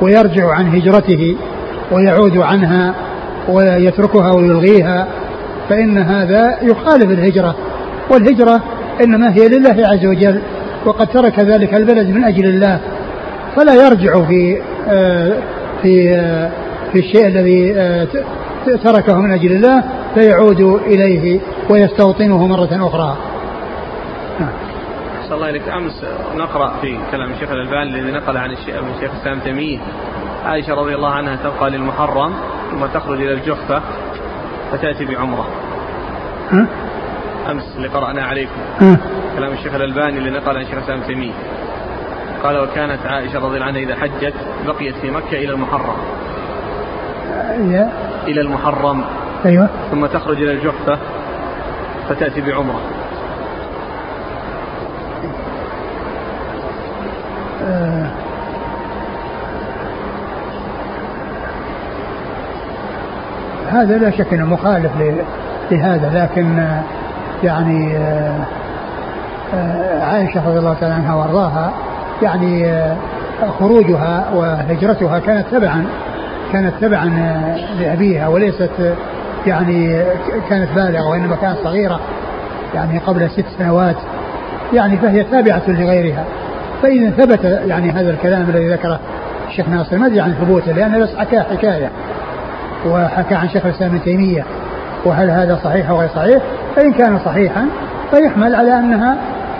ويرجع 0.00 0.52
عن 0.52 0.76
هجرته 0.76 1.36
ويعود 1.92 2.38
عنها 2.38 2.94
ويتركها 3.48 4.30
ويلغيها 4.32 5.06
فإن 5.68 5.98
هذا 5.98 6.58
يخالف 6.62 7.10
الهجرة. 7.10 7.54
والهجرة 8.10 8.62
إنما 9.00 9.32
هي 9.34 9.48
لله 9.48 9.88
عز 9.88 10.06
وجل 10.06 10.42
وقد 10.86 11.06
ترك 11.06 11.38
ذلك 11.38 11.74
البلد 11.74 12.08
من 12.08 12.24
أجل 12.24 12.44
الله. 12.44 12.80
فلا 13.56 13.74
يرجع 13.74 14.24
في 14.24 14.62
آه، 14.88 15.38
في 15.82 16.14
آه، 16.14 16.50
في 16.92 16.98
الشيء 16.98 17.26
الذي 17.26 17.74
آه، 17.76 18.08
تركه 18.84 19.20
من 19.20 19.30
أجل 19.30 19.52
الله 19.52 19.84
فيعود 20.14 20.60
إليه 20.60 21.40
ويستوطنه 21.70 22.46
مرة 22.46 22.88
أخرى. 22.88 23.16
صلى 25.28 25.34
الله 25.36 25.46
عليك 25.46 25.68
أمس 25.68 26.04
نقرأ 26.36 26.72
في 26.80 26.98
كلام 27.10 27.32
الشيخ 27.32 27.50
الألباني 27.50 28.00
الذي 28.00 28.12
نقل 28.12 28.36
عن 28.36 28.50
الشيخ 28.50 29.12
الإسلام 29.12 29.38
تيمية 29.40 29.78
عائشة 30.44 30.74
رضي 30.74 30.94
الله 30.94 31.08
عنها 31.08 31.36
تبقى 31.36 31.70
للمحرم 31.70 32.34
ثم 32.70 32.86
تخرج 32.86 33.20
إلى 33.22 33.32
الجحفة 33.32 33.82
فتأتي 34.72 35.04
بعمرة. 35.04 35.46
أمس 37.50 37.76
اللي 37.76 37.88
قرأنا 37.88 38.22
عليكم. 38.22 38.60
كلام 39.36 39.52
الشيخ 39.52 39.74
الألباني 39.74 40.18
اللي 40.18 40.30
نقل 40.30 40.56
عن 40.56 40.62
الشيخ 40.62 40.74
الإسلام 40.74 41.00
تيمية. 41.00 41.32
قال 42.42 42.58
وكانت 42.58 43.06
عائشة 43.06 43.38
رضي 43.38 43.56
الله 43.56 43.66
عنها 43.66 43.80
إذا 43.80 43.96
حجت 43.96 44.34
بقيت 44.66 44.94
في 44.94 45.10
مكة 45.10 45.32
إلى 45.32 45.52
المحرم. 45.52 45.96
إلى 48.26 48.40
المحرم. 48.40 49.04
أيوة. 49.46 49.68
ثم 49.90 50.06
تخرج 50.06 50.42
إلى 50.42 50.52
الجحفة 50.52 50.98
فتأتي 52.08 52.40
بعمرة. 52.40 52.80
آه. 57.62 58.06
هذا 63.68 63.98
لا 63.98 64.10
شك 64.10 64.34
إنه 64.34 64.46
مخالف 64.46 64.92
لهذا 65.70 66.10
لكن 66.14 66.80
يعني 67.44 67.96
آه، 67.96 68.44
آه، 69.54 70.04
عائشة 70.04 70.48
رضي 70.48 70.58
الله 70.58 70.74
تعالى 70.74 70.94
عنها 70.94 71.14
وأرضاها 71.14 71.72
يعني 72.22 72.82
خروجها 73.58 74.30
وهجرتها 74.34 75.18
كانت 75.18 75.46
تبعا 75.52 75.86
كانت 76.52 76.74
تبعا 76.80 77.10
لأبيها 77.80 78.28
وليست 78.28 78.94
يعني 79.46 80.04
كانت 80.50 80.68
بالغة 80.74 81.10
وإنما 81.10 81.36
كانت 81.36 81.58
صغيرة 81.64 82.00
يعني 82.74 82.98
قبل 82.98 83.30
ست 83.30 83.44
سنوات 83.58 83.96
يعني 84.72 84.96
فهي 84.96 85.24
تابعة 85.24 85.62
لغيرها. 85.68 86.24
فإذا 86.82 87.10
ثبت 87.10 87.44
يعني 87.44 87.90
هذا 87.90 88.10
الكلام 88.10 88.50
الذي 88.50 88.68
ذكره 88.68 89.00
الشيخ 89.48 89.68
ناصر 89.68 89.98
ما 89.98 90.06
أدري 90.06 90.20
عن 90.20 90.34
ثبوته 90.40 90.72
لأنه 90.72 90.98
بس 90.98 91.08
حكى 91.16 91.40
حكاية 91.40 91.90
وحكى 92.86 93.34
عن 93.34 93.48
شيخ 93.48 93.66
الإسلام 93.66 93.90
ابن 93.90 94.02
تيمية 94.04 94.44
وهل 95.04 95.30
هذا 95.30 95.60
صحيح 95.64 95.90
أو 95.90 96.00
غير 96.00 96.08
صحيح؟ 96.08 96.42
فإن 96.78 96.92
كان 96.92 97.18
صحيحا 97.24 97.66
فيحمل 98.10 98.54
على 98.54 98.78
أنها 98.78 99.16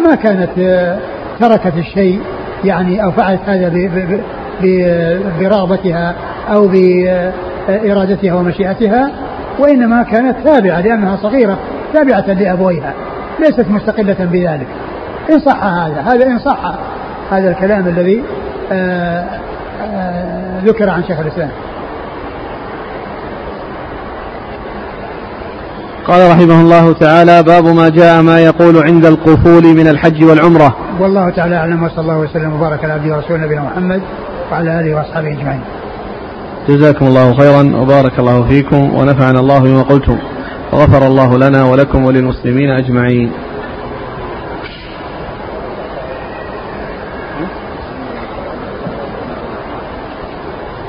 ما 0.08 0.14
كانت 0.14 0.50
تركت 1.40 1.76
الشيء 1.76 2.20
يعني 2.64 3.04
أو 3.04 3.12
فعلت 3.12 3.40
هذا 3.46 3.90
برغبتها 5.40 6.14
أو 6.52 6.68
بإرادتها 6.68 8.34
ومشيئتها 8.34 9.10
وإنما 9.58 10.02
كانت 10.02 10.36
تابعة 10.44 10.80
لأنها 10.80 11.16
صغيرة 11.16 11.58
تابعة 11.94 12.26
لأبويها 12.26 12.94
ليست 13.40 13.66
مستقلة 13.70 14.16
بذلك. 14.20 14.66
إن 15.30 15.38
صح 15.38 15.64
هذا 15.64 16.00
هذا 16.00 16.26
إن 16.26 16.38
صح 16.38 16.74
هذا 17.30 17.50
الكلام 17.50 17.88
الذي 17.88 18.22
آه، 18.72 19.24
آه، 19.94 20.60
ذكر 20.64 20.90
عن 20.90 21.02
شيخ 21.04 21.20
الإسلام. 21.20 21.50
قال 26.09 26.30
رحمه 26.30 26.61
الله 26.61 26.92
تعالى 26.92 27.42
باب 27.42 27.64
ما 27.64 27.88
جاء 27.88 28.22
ما 28.22 28.40
يقول 28.40 28.76
عند 28.76 29.06
القفول 29.06 29.62
من 29.62 29.88
الحج 29.88 30.24
والعمرة. 30.24 30.76
والله 31.00 31.30
تعالى 31.30 31.56
أعلم 31.56 31.82
وصلى 31.82 32.00
الله 32.00 32.18
وسلم 32.18 32.52
وبارك 32.52 32.84
على 32.84 32.92
عبده 32.92 33.16
ورسوله 33.16 33.44
نبينا 33.44 33.62
محمد 33.62 34.02
وعلى 34.52 34.80
آله 34.80 34.94
وأصحابه 34.96 35.28
أجمعين. 35.28 35.61
جزاكم 36.68 37.06
الله 37.06 37.34
خيرا 37.34 37.76
وبارك 37.76 38.18
الله 38.18 38.48
فيكم 38.48 38.94
ونفعنا 38.94 39.40
الله 39.40 39.59
بما 39.59 39.82
قلتم. 39.82 40.18
وغفر 40.72 41.06
الله 41.06 41.38
لنا 41.38 41.64
ولكم 41.64 42.04
وللمسلمين 42.04 42.70
أجمعين. 42.70 43.32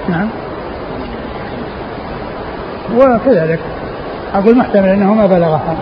نعم. 0.09 0.30
وكذلك. 2.97 3.59
أقول 4.34 4.57
محتمل 4.57 4.89
أنه 4.89 5.13
ما 5.13 5.27
بلغها 5.27 5.75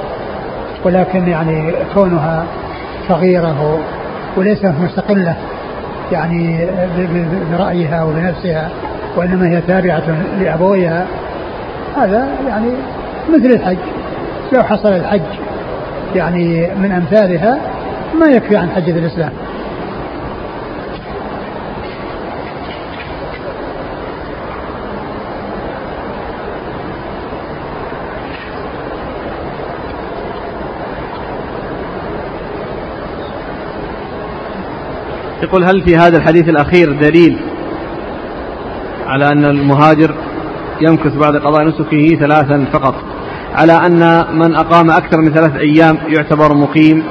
ولكن 0.86 1.28
يعني 1.28 1.74
كونها 1.94 2.46
صغيرة 3.10 3.80
وليست 4.38 4.66
مستقلة 4.66 5.36
يعني 6.12 6.68
برأيها 7.52 8.04
وبنفسها 8.04 8.70
وإنما 9.16 9.48
هي 9.48 9.62
تابعة 9.62 10.04
لأبويها 10.40 11.06
هذا 11.98 12.28
يعني 12.48 12.72
مثل 13.30 13.46
الحج. 13.46 13.78
لو 14.54 14.64
حصل 14.64 14.90
الحج 14.90 15.22
يعني 16.16 16.68
من 16.82 16.92
أمثالها 16.92 17.58
ما 18.20 18.26
يكفي 18.26 18.58
عن 18.58 18.70
حجة 18.70 18.92
الإسلام. 18.92 19.32
يقول 35.44 35.64
هل 35.64 35.84
في 35.88 35.98
هذا 35.98 36.18
الحديث 36.18 36.50
الأخير 36.50 36.92
دليل 36.92 37.38
على 39.08 39.28
أن 39.28 39.46
المهاجر 39.46 40.16
يمكث 40.82 41.16
بعد 41.16 41.36
قضاء 41.36 41.68
نسكه 41.68 42.08
ثلاثا 42.20 42.66
فقط؟ 42.74 42.96
على 43.56 43.74
أن 43.74 44.26
من 44.40 44.56
أقام 44.56 44.90
أكثر 44.92 45.22
من 45.22 45.34
ثلاث 45.34 45.56
أيام 45.56 45.98
يعتبر 46.08 46.56
مقيم 46.56 47.04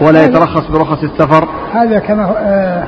ولا 0.00 0.24
يترخص 0.24 0.66
برخص 0.70 1.02
السفر؟ 1.02 1.48
هذا 1.72 1.98
كما 1.98 2.34
آه 2.38 2.86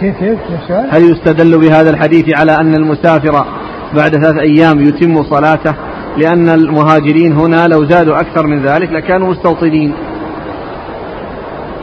كيف 0.00 0.16
كيف؟ 0.18 0.70
هل 0.70 1.02
يستدل 1.02 1.58
بهذا 1.58 1.90
الحديث 1.90 2.38
على 2.38 2.52
أن 2.52 2.74
المسافر 2.74 3.44
بعد 3.94 4.10
ثلاث 4.10 4.36
أيام 4.38 4.80
يتم 4.80 5.22
صلاته؟ 5.22 5.74
لأن 6.16 6.48
المهاجرين 6.48 7.32
هنا 7.32 7.66
لو 7.68 7.84
زادوا 7.84 8.20
أكثر 8.20 8.46
من 8.46 8.62
ذلك 8.62 8.90
لكانوا 8.92 9.28
مستوطنين. 9.28 9.94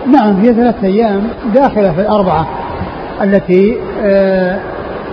نعم 0.08 0.42
هي 0.42 0.54
ثلاثة 0.54 0.88
أيام 0.88 1.22
داخلة 1.54 1.92
في 1.92 2.02
الأربعة 2.02 2.48
التي 3.24 3.78
آه 4.04 4.60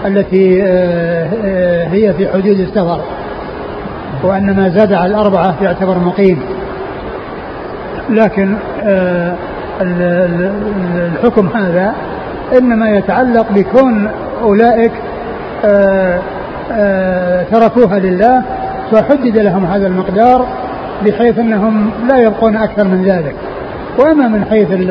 التي 0.06 0.62
آه 0.62 1.28
آه 1.44 1.88
هي 1.88 2.12
في 2.12 2.28
حدود 2.28 2.60
السفر 2.60 3.00
وأن 4.22 4.56
ما 4.56 4.68
زاد 4.68 4.92
على 4.92 5.06
الأربعة 5.06 5.54
يعتبر 5.62 5.98
مقيم. 5.98 6.38
لكن 8.10 8.56
آه 8.82 9.34
الحكم 9.82 11.48
هذا 11.48 11.94
إنما 12.58 12.90
يتعلق 12.90 13.52
بكون 13.52 14.10
أولئك 14.42 14.92
آه، 15.64 16.20
آه، 16.72 17.42
تركوها 17.42 17.98
لله 17.98 18.42
فحدد 18.92 19.38
لهم 19.38 19.64
هذا 19.64 19.86
المقدار 19.86 20.46
بحيث 21.06 21.38
أنهم 21.38 21.90
لا 22.08 22.18
يبقون 22.18 22.56
أكثر 22.56 22.84
من 22.84 23.04
ذلك. 23.04 23.34
وأما 24.00 24.28
من 24.28 24.44
حيث 24.44 24.70
ال 24.70 24.90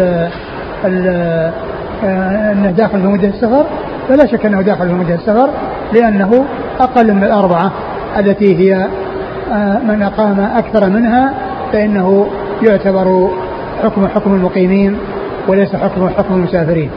ال 0.86 1.08
أنه 2.04 2.72
داخل 2.72 3.02
في 3.02 3.08
مدة 3.08 3.28
السفر 3.28 3.66
فلا 4.10 4.26
شك 4.26 4.46
أنه 4.46 4.62
داخل 4.62 4.88
في 4.88 4.94
مدة 4.94 5.16
السفر 5.16 5.50
لأنه 5.94 6.46
أقل 6.80 7.14
من 7.14 7.24
الأربعة 7.24 7.72
التي 8.18 8.56
هي 8.56 8.88
من 9.88 10.02
أقام 10.02 10.40
أكثر 10.40 10.90
منها 10.90 11.34
فإنه 11.74 12.28
يعتبر 12.62 13.30
حكم 13.84 14.08
حكم 14.08 14.34
المقيمين 14.34 14.98
وليس 15.48 15.76
حكم 15.76 16.10
حكم 16.10 16.34
المسافرين. 16.34 16.90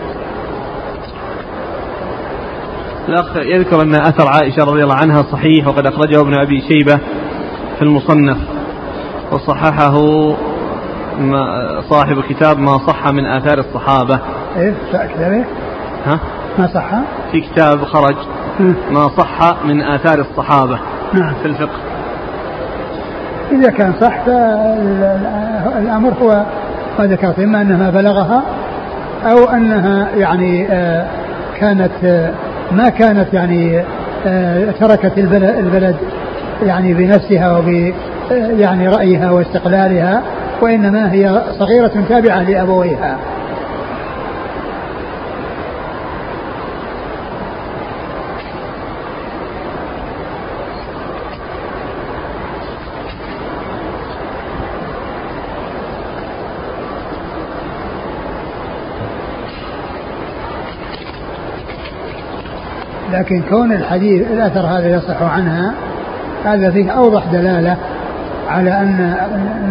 الأخ 3.09 3.37
يذكر 3.37 3.83
أن 3.83 3.95
أثر 3.95 4.29
عائشة 4.29 4.65
رضي 4.65 4.83
الله 4.83 4.95
عنها 4.95 5.23
صحيح 5.23 5.69
وقد 5.69 5.87
أخرجه 5.87 6.21
ابن 6.21 6.35
أبي 6.35 6.61
شيبة 6.69 7.01
في 7.77 7.83
المصنف 7.83 8.39
وصححه 9.33 9.97
صاحب 11.91 12.21
كتاب 12.29 12.59
ما 12.59 12.79
صح 12.79 13.13
من 13.13 13.27
آثار 13.27 13.59
الصحابة 13.59 14.21
إيه 14.57 14.75
كتاب 14.93 15.33
إيه؟ 15.33 15.45
ها؟ 16.07 16.19
ما 16.59 16.67
صح؟ 16.67 16.91
في 17.33 17.41
كتاب 17.41 17.85
خرج 17.85 18.17
ما 18.91 19.09
صح 19.09 19.65
من 19.65 19.83
آثار 19.83 20.19
الصحابة 20.19 20.79
نعم 21.13 21.35
في 21.35 21.47
الفقه 21.47 21.79
إذا 23.53 23.71
كان 23.71 23.93
صح 24.01 24.25
فالأمر 24.27 26.13
هو 26.23 26.45
ما 26.99 27.07
ذكرت 27.07 27.39
إما 27.39 27.63
أنها 27.63 27.91
بلغها 27.91 28.43
أو 29.25 29.45
أنها 29.45 30.09
يعني 30.17 30.69
آه، 30.71 31.07
كانت 31.61 31.93
آه، 32.05 32.31
ما 32.73 32.89
كانت 32.89 33.35
يعني 33.35 33.83
آه، 34.27 34.71
تركت 34.71 35.19
البلد, 35.19 35.43
البلد 35.59 35.97
يعني 36.63 36.95
بنفسها 36.95 37.59
وب 37.59 37.93
يعني 38.59 38.89
رأيها 38.89 39.31
واستقلالها 39.31 40.23
وإنما 40.63 41.13
هي 41.13 41.43
صغيرة 41.59 42.05
تابعة 42.09 42.43
لأبويها. 42.43 43.19
لكن 63.13 63.43
كون 63.51 63.73
الحديث 63.73 64.31
الأثر 64.31 64.61
هذا 64.61 64.89
يصح 64.89 65.23
عنها 65.23 65.75
هذا 66.45 66.71
فيه 66.71 66.91
أوضح 66.91 67.25
دلالة 67.33 67.77
على 68.53 68.71
أن 68.71 69.17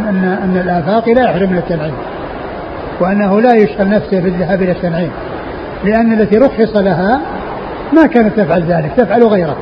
أن 0.10 0.38
أن 0.44 0.58
الآفاق 0.58 1.10
لا 1.10 1.24
يحرم 1.24 1.50
من 1.50 1.58
التنعيم 1.58 1.94
وأنه 3.00 3.42
لا 3.42 3.56
يشغل 3.56 3.90
نفسه 3.90 4.20
بالذهاب 4.20 4.62
إلى 4.62 4.72
التنعيم 4.72 5.12
لأن 5.84 6.14
التي 6.14 6.38
رخص 6.38 6.76
لها 6.76 7.22
ما 7.94 8.06
كانت 8.06 8.40
تفعل 8.40 8.64
ذلك 8.64 8.92
تفعل 8.98 9.24
غيره 9.24 9.58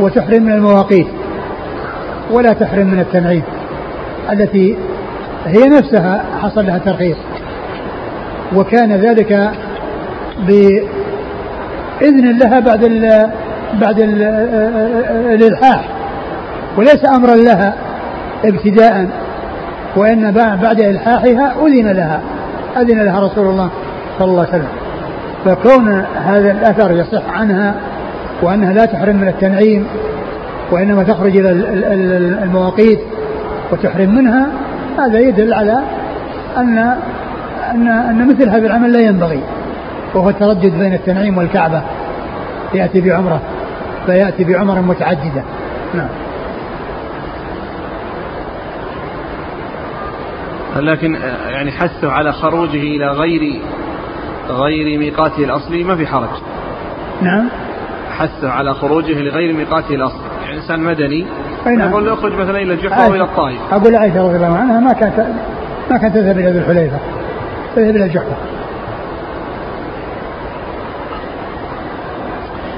وتحرم 0.00 0.42
من 0.42 0.52
المواقيت 0.52 1.06
ولا 2.30 2.52
تحرم 2.52 2.86
من 2.86 3.00
التنعيم 3.00 3.42
التي 4.32 4.76
هي 5.46 5.68
نفسها 5.68 6.24
حصل 6.42 6.66
لها 6.66 6.78
ترخيص 6.78 7.16
وكان 8.56 8.92
ذلك 8.92 9.50
إذن 12.02 12.38
لها 12.38 12.60
بعد 12.60 12.84
ال 12.84 13.30
بعد 13.80 14.00
ال 14.00 14.22
الإلحاح. 15.34 15.93
وليس 16.76 17.08
أمرا 17.16 17.34
لها 17.34 17.74
ابتداء 18.44 19.08
وإن 19.96 20.30
بعد 20.62 20.80
إلحاحها 20.80 21.54
أذن 21.66 21.88
لها 21.88 22.20
أذن 22.76 23.02
لها 23.02 23.20
رسول 23.20 23.46
الله 23.46 23.70
صلى 24.18 24.30
الله 24.30 24.40
عليه 24.40 24.50
وسلم. 24.50 24.68
فكون 25.44 26.04
هذا 26.24 26.52
الأثر 26.52 26.92
يصح 26.92 27.30
عنها 27.30 27.74
وأنها 28.42 28.72
لا 28.72 28.84
تحرم 28.84 29.16
من 29.16 29.28
التنعيم 29.28 29.86
وإنما 30.70 31.02
تخرج 31.02 31.36
إلى 31.36 31.50
المواقيت 32.44 33.00
وتحرم 33.72 34.14
منها 34.14 34.46
هذا 34.98 35.18
يدل 35.18 35.54
على 35.54 35.78
أن 36.56 36.78
أن 37.70 37.88
أن 37.88 38.28
مثل 38.28 38.48
هذا 38.48 38.66
العمل 38.66 38.92
لا 38.92 39.00
ينبغي 39.00 39.40
وهو 40.14 40.28
التردد 40.28 40.78
بين 40.78 40.94
التنعيم 40.94 41.38
والكعبة. 41.38 41.82
يأتي 42.74 43.00
بعمرة 43.00 43.40
فيأتي 44.06 44.44
بعمر 44.44 44.80
متعددة. 44.80 45.42
نعم. 45.94 46.08
لكن 50.76 51.14
يعني 51.48 51.72
حثه 51.72 52.10
على 52.10 52.32
خروجه 52.32 52.82
إلى 52.82 53.10
غير 53.10 53.60
غير 54.48 54.98
ميقاته 54.98 55.44
الأصلي 55.44 55.84
ما 55.84 55.96
في 55.96 56.06
حرج. 56.06 56.28
نعم. 57.22 57.48
حثه 58.10 58.50
على 58.50 58.74
خروجه 58.74 59.20
لغير 59.20 59.52
ميقاته 59.52 59.94
الأصلي. 59.94 60.20
يعني 60.44 60.56
إنسان 60.56 60.80
مدني 60.80 61.26
نعم. 61.66 61.90
يقول 61.90 62.08
يخرج 62.08 62.32
مثلا 62.32 62.58
إلى 62.58 62.74
الجحفة 62.74 63.06
أو 63.06 63.14
إلى 63.14 63.24
الطائف. 63.24 63.58
أقول 63.72 63.96
عائشة 63.96 64.26
رضي 64.26 64.36
الله 64.36 64.56
عنها 64.56 64.80
ما 64.80 64.92
كانت 64.92 65.26
ما 65.90 65.96
كانت 65.98 66.14
تذهب 66.14 66.38
إلى 66.38 66.50
ذي 66.50 66.58
الحليفة 66.58 66.98
تذهب 67.76 67.96
إلى 67.96 68.04
الجحفة 68.04 68.36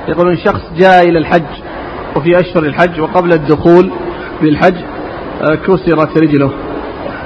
يقولون 0.09 0.37
شخص 0.37 0.63
جاء 0.77 1.09
إلى 1.09 1.19
الحج 1.19 1.63
وفي 2.17 2.41
أشهر 2.41 2.63
الحج 2.63 3.01
وقبل 3.01 3.33
الدخول 3.33 3.91
بالحج 4.43 4.77
آه، 5.43 5.55
كسرت 5.55 6.19
رجله. 6.19 6.66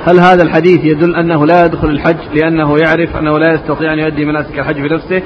هل 0.06 0.20
هذا 0.20 0.42
الحديث 0.42 0.84
يدل 0.84 1.16
أنه 1.16 1.46
لا 1.46 1.64
يدخل 1.64 1.88
الحج 1.88 2.16
لأنه 2.34 2.78
يعرف 2.78 3.16
أنه 3.16 3.38
لا 3.38 3.54
يستطيع 3.54 3.92
أن 3.92 3.98
يؤدي 3.98 4.24
مناسك 4.24 4.58
الحج 4.58 4.80
بنفسه؟ 4.80 5.22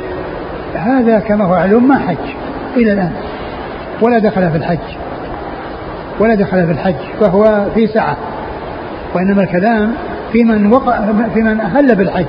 هذا 0.75 1.19
كما 1.19 1.45
هو 1.45 1.51
معلوم 1.51 1.89
ما 1.89 1.99
حج 1.99 2.17
إلى 2.77 2.93
الآن. 2.93 3.13
ولا 4.03 4.19
دخل 4.19 4.51
في 4.51 4.57
الحج. 4.57 4.97
ولا 6.21 6.35
دخل 6.35 6.67
في 6.67 6.73
الحج. 6.73 6.95
فهو 7.21 7.67
في 7.75 7.87
سعة. 7.87 8.17
وإنما 9.15 9.43
الكلام 9.43 9.95
في 10.33 10.45
من 10.45 10.73
وقع 10.73 11.01
في 11.35 11.43
من 11.43 11.61
أهل 11.61 11.95
بالحج. 11.95 12.27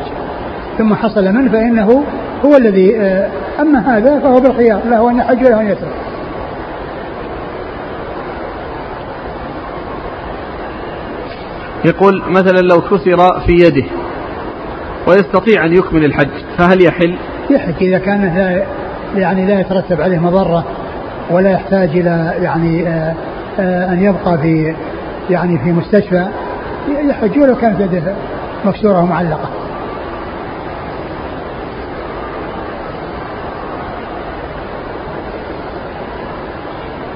ثم 0.78 0.94
حصل 0.94 1.34
منه 1.34 1.52
فإنه 1.52 2.04
هو 2.46 2.56
الذي 2.56 2.98
آه، 3.00 3.30
أما 3.62 3.98
هذا 3.98 4.20
فهو 4.20 4.40
بالخيار. 4.40 4.82
له 4.90 5.12
أن 5.12 5.18
يحج 5.18 5.46
وله 5.46 5.62
أن 5.62 5.68
يترك. 5.68 6.05
يقول 11.86 12.22
مثلا 12.28 12.60
لو 12.60 12.82
كسر 12.82 13.40
في 13.46 13.52
يده 13.52 13.86
ويستطيع 15.08 15.66
أن 15.66 15.74
يكمل 15.74 16.06
الحج 16.06 16.30
فهل 16.58 16.86
يحل؟ 16.86 17.16
يحج 17.50 17.74
إذا 17.82 17.98
كان 17.98 18.36
لا 18.36 18.66
يعني 19.22 19.46
لا 19.46 19.60
يترتب 19.60 20.02
عليه 20.02 20.20
مضرة 20.20 20.66
ولا 21.32 21.52
يحتاج 21.52 21.90
إلى 21.90 22.34
يعني 22.42 22.88
آه، 22.88 23.14
آه، 23.60 23.94
أن 23.94 24.04
يبقى 24.04 24.38
في 24.38 24.76
يعني 25.30 25.60
في 25.60 25.72
مستشفى 25.72 26.28
يحج 27.10 27.40
ولو 27.40 27.56
كانت 27.56 27.80
يده 27.80 28.16
مكسورة 28.66 29.00
ومعلقة 29.00 29.50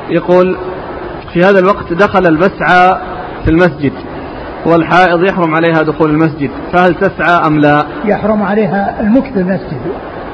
يقول 0.10 0.58
في 1.34 1.44
هذا 1.44 1.60
الوقت 1.60 1.94
دخل 1.94 2.28
المسعى 2.28 2.98
في 3.46 3.52
المسجد 3.52 3.94
والحائض 4.66 5.24
يحرم 5.24 5.56
عليها 5.56 5.84
دخول 5.84 6.10
المسجد 6.10 6.50
فهل 6.74 6.96
تسعى 6.96 7.48
أم 7.48 7.60
لا؟ 7.60 7.86
يحرم 8.06 8.44
عليها 8.44 9.02
المكث 9.02 9.34
في 9.34 9.40
المسجد 9.40 9.78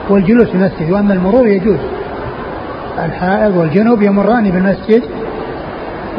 والجلوس 0.10 0.48
في 0.48 0.56
المسجد 0.56 0.92
وأما 0.92 1.14
المرور 1.14 1.48
يجوز. 1.48 1.80
الحائض 3.06 3.58
والجنوب 3.58 4.02
يمران 4.02 4.52
بالمسجد 4.52 5.04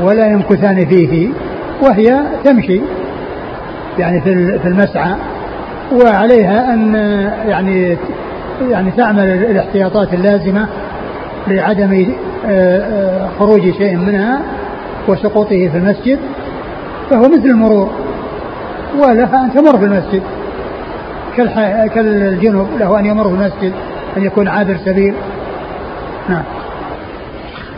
ولا 0.01 0.27
يمكثان 0.27 0.87
فيه 0.87 1.29
وهي 1.83 2.21
تمشي 2.45 2.81
يعني 3.99 4.21
في 4.59 4.69
المسعى 4.69 5.15
وعليها 5.93 6.75
أن 6.75 6.95
يعني 7.49 7.97
يعني 8.71 8.91
تعمل 8.91 9.25
الاحتياطات 9.25 10.15
اللازمة 10.15 10.69
لعدم 11.49 12.07
آه، 12.47 12.79
آه، 12.79 13.29
خروج 13.39 13.61
شيء 13.61 13.97
منها 13.97 14.41
وسقوطه 15.09 15.69
في 15.69 15.77
المسجد. 15.77 16.19
فهو 17.11 17.29
مثل 17.29 17.47
المرور. 17.47 17.91
ولها 18.99 19.45
أن 19.45 19.53
تمر 19.55 19.79
في 19.79 19.85
المسجد. 19.85 20.23
كالجنوب 21.95 22.69
له 22.79 22.99
أن 22.99 23.07
يمر 23.07 23.25
في 23.25 23.35
المسجد 23.35 23.73
أن 24.17 24.23
يكون 24.23 24.49
عابر 24.49 24.77
سبيل. 24.85 25.15
نعم. 26.29 26.43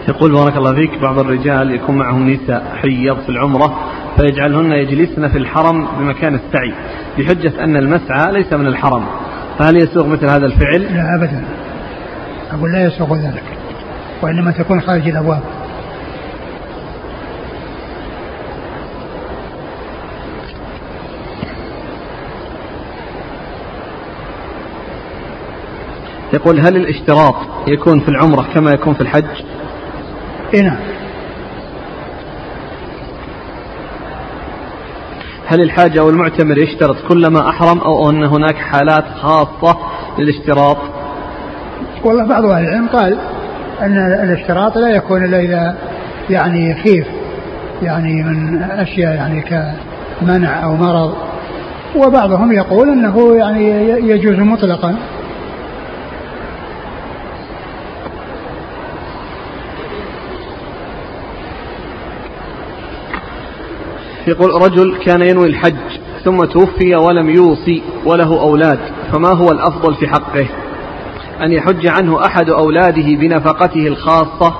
يقول 0.08 0.32
بارك 0.32 0.56
الله 0.56 0.74
فيك 0.74 0.98
بعض 1.02 1.18
الرجال 1.18 1.74
يكون 1.74 1.98
معهم 1.98 2.30
نساء 2.30 2.62
حيض 2.82 3.16
في 3.20 3.28
العمرة 3.28 3.78
فيجعلهن 4.16 4.72
يجلسن 4.72 5.28
في 5.28 5.38
الحرم 5.38 5.86
بمكان 5.98 6.34
السعي 6.34 6.74
بحجة 7.18 7.64
أن 7.64 7.76
المسعى 7.76 8.32
ليس 8.32 8.52
من 8.52 8.66
الحرم. 8.66 9.04
فهل 9.58 9.76
يسوغ 9.76 10.06
مثل 10.06 10.26
هذا 10.26 10.46
الفعل؟ 10.46 10.82
لا 10.82 11.14
أبدا. 11.14 11.44
أقول 12.52 12.72
لا 12.72 12.86
يسوغ 12.86 13.16
ذلك 13.16 13.42
وإنما 14.22 14.50
تكون 14.50 14.80
خارج 14.80 15.08
الأبواب. 15.08 15.40
يقول 26.32 26.60
هل 26.60 26.76
الاشتراط 26.76 27.34
يكون 27.66 28.00
في 28.00 28.08
العمرة 28.08 28.46
كما 28.54 28.70
يكون 28.70 28.94
في 28.94 29.00
الحج؟ 29.00 29.44
اي 30.54 30.62
نعم. 30.62 30.76
هل 35.46 35.60
الحاج 35.60 35.98
أو 35.98 36.10
المعتمر 36.10 36.58
يشترط 36.58 36.96
كلما 37.08 37.48
أحرم 37.48 37.78
أو 37.78 38.10
أن 38.10 38.24
هناك 38.24 38.56
حالات 38.56 39.04
خاصة 39.22 39.78
للاشتراط؟ 40.18 40.76
والله 42.04 42.26
بعض 42.26 42.44
أهل 42.44 42.64
العلم 42.64 42.88
قال 42.88 43.18
أن 43.80 43.96
الاشتراط 43.96 44.78
لا 44.78 44.96
يكون 44.96 45.24
إلا 45.24 45.40
إذا 45.40 45.76
يعني 46.30 46.74
خيف 46.74 47.06
يعني 47.82 48.22
من 48.22 48.62
أشياء 48.62 49.14
يعني 49.14 49.44
كمنع 50.20 50.64
أو 50.64 50.76
مرض. 50.76 51.14
وبعضهم 51.96 52.52
يقول 52.52 52.88
أنه 52.88 53.36
يعني 53.36 53.90
يجوز 53.90 54.38
مطلقا. 54.38 54.96
يقول 64.28 64.62
رجل 64.62 64.98
كان 65.04 65.22
ينوي 65.22 65.46
الحج 65.46 65.98
ثم 66.24 66.44
توفي 66.44 66.96
ولم 66.96 67.30
يوصي 67.30 67.82
وله 68.06 68.40
أولاد 68.40 68.78
فما 69.12 69.28
هو 69.28 69.50
الأفضل 69.50 69.94
في 69.94 70.08
حقه؟ 70.08 70.46
أن 71.42 71.52
يحج 71.52 71.86
عنه 71.86 72.26
أحد 72.26 72.50
أولاده 72.50 73.16
بنفقته 73.20 73.86
الخاصة 73.86 74.54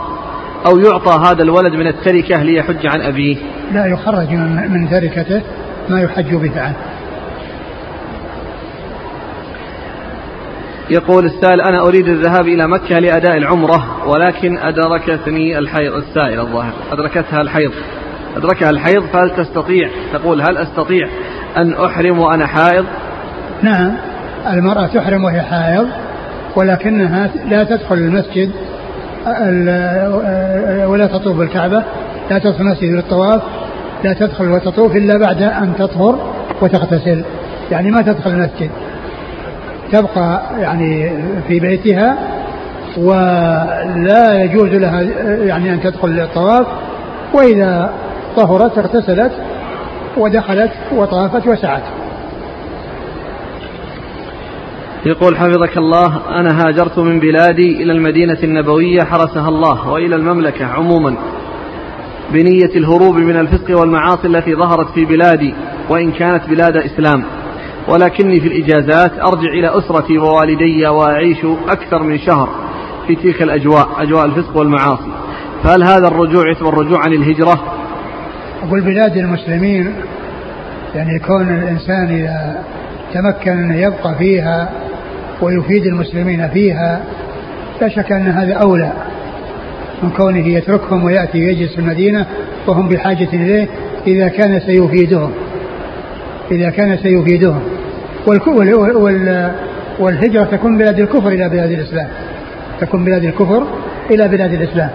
أو 0.67 0.79
يعطى 0.79 1.29
هذا 1.29 1.43
الولد 1.43 1.73
من 1.73 1.87
التركة 1.87 2.43
ليحج 2.43 2.87
عن 2.87 3.01
أبيه؟ 3.03 3.37
لا 3.73 3.87
يخرج 3.87 4.31
من 4.69 4.91
تركته 4.91 5.43
ما 5.89 6.01
يحج 6.01 6.35
به 6.35 6.61
عنه 6.61 6.77
يقول 10.91 11.25
السائل 11.25 11.61
أنا 11.61 11.81
أريد 11.81 12.09
الذهاب 12.09 12.49
إلى 12.49 12.69
مكة 12.69 12.99
لأداء 12.99 13.37
العمرة 13.37 14.09
ولكن 14.09 14.59
أدركتني 14.59 15.59
الحيض 15.59 15.95
السائل 15.95 16.41
الظاهر. 16.41 16.73
أدركتها 16.93 17.41
الحيض. 17.41 17.73
أدركها 18.37 18.71
الحيض 18.71 19.03
فهل 19.13 19.31
تستطيع؟ 19.37 19.89
تقول 20.13 20.43
هل 20.43 20.57
أستطيع 20.57 21.09
أن 21.57 21.75
أحرم 21.85 22.19
وأنا 22.19 22.47
حائض؟ 22.47 22.85
نعم 23.63 23.93
المرأة 24.53 24.87
تحرم 24.87 25.25
وهي 25.25 25.41
حائض 25.43 25.87
ولكنها 26.57 27.31
لا 27.49 27.65
تدخل 27.65 27.95
المسجد 27.95 28.51
ولا 30.87 31.07
تطوف 31.07 31.37
بالكعبة 31.37 31.83
لا 32.31 32.39
تدخل 32.39 32.61
المسجد 32.61 32.91
للطواف 32.93 33.43
لا 34.05 34.13
تدخل 34.13 34.51
وتطوف 34.51 34.97
إلا 34.97 35.19
بعد 35.19 35.43
أن 35.43 35.73
تطهر 35.79 36.33
وتغتسل. 36.63 37.25
يعني 37.71 37.91
ما 37.91 38.03
تدخل 38.03 38.31
المسجد 38.31 38.71
تبقى 39.93 40.43
يعني 40.59 41.13
في 41.49 41.61
بيتها 41.61 42.19
ولا 42.97 44.43
يجوز 44.45 44.69
لها 44.69 45.03
يعني 45.45 45.73
أن 45.73 45.81
تدخل 45.81 46.21
الطواف 46.21 46.67
وإذا 47.35 47.91
طهرت 48.39 48.79
اغتسلت 48.79 49.33
ودخلت 50.17 50.73
وطافت 50.93 51.47
وسعت. 51.47 51.83
يقول 55.07 55.37
حفظك 55.37 55.79
الله 55.79 56.21
أنا 56.41 56.67
هاجرت 56.67 56.99
من 56.99 57.21
بلادي 57.21 57.83
إلى 57.83 57.93
المدينة 57.93 58.39
النبوية 58.45 59.03
حرسها 59.03 59.49
الله 59.49 59.91
وإلى 59.91 60.17
المملكة 60.17 60.67
عموما 60.67 61.17
بنية 62.33 62.77
الهروب 62.77 63.15
من 63.17 63.37
الفسق 63.37 63.81
والمعاصي 63.81 64.27
التي 64.27 64.55
ظهرت 64.55 64.91
في 64.91 65.05
بلادي 65.05 65.55
وإن 65.91 66.13
كانت 66.13 66.49
بلاد 66.49 66.77
إسلام. 66.77 67.25
ولكني 67.89 68.41
في 68.41 68.49
الإجازات 68.49 69.13
أرجع 69.13 69.53
إلى 69.59 69.79
أسرتي 69.79 70.19
ووالدي 70.19 70.87
وأعيش 70.87 71.45
أكثر 71.69 72.03
من 72.03 72.19
شهر 72.19 72.49
في 73.07 73.17
تلك 73.17 73.43
الأجواء 73.43 73.89
أجواء 73.99 74.25
الفسق 74.25 74.57
والمعاصي. 74.57 75.13
فهل 75.65 75.83
هذا 75.83 76.09
الرجوع 76.09 76.43
يعتبر 76.47 76.79
رجوع 76.79 76.99
عن 77.01 77.13
الهجرة؟ 77.13 77.78
أقول 78.63 78.81
بلاد 78.81 79.17
المسلمين 79.17 79.95
يعني 80.95 81.19
كون 81.19 81.49
الإنسان 81.49 82.07
إذا 82.15 82.63
تمكن 83.15 83.51
أن 83.51 83.75
يبقى 83.79 84.15
فيها 84.19 84.71
ويفيد 85.43 85.87
المسلمين 85.87 86.49
فيها 86.49 87.01
لا 87.81 87.89
شك 87.89 88.13
أن 88.13 88.27
هذا 88.27 88.55
أولى 88.55 88.93
من 90.03 90.11
كونه 90.11 90.49
يتركهم 90.49 91.05
ويأتي 91.05 91.39
يجلس 91.39 91.73
في 91.73 91.79
المدينة 91.79 92.27
وهم 92.67 92.89
بحاجة 92.89 93.29
إليه 93.33 93.69
إذا 94.07 94.29
كان 94.29 94.61
سيفيدهم 94.61 95.33
إذا 96.51 96.71
كان 96.71 96.97
سيفيدهم. 96.97 97.61
والهجرة 99.99 100.45
تكون 100.45 100.79
بلاد 100.79 101.01
الكفر 101.01 101.29
إلى 101.29 101.49
بلاد 101.49 101.71
الإسلام 101.71 102.09
تكون 102.81 103.05
بلاد 103.05 103.25
الكفر 103.25 103.67
إلى 104.11 104.29
بلاد 104.29 104.53
الإسلام. 104.53 104.91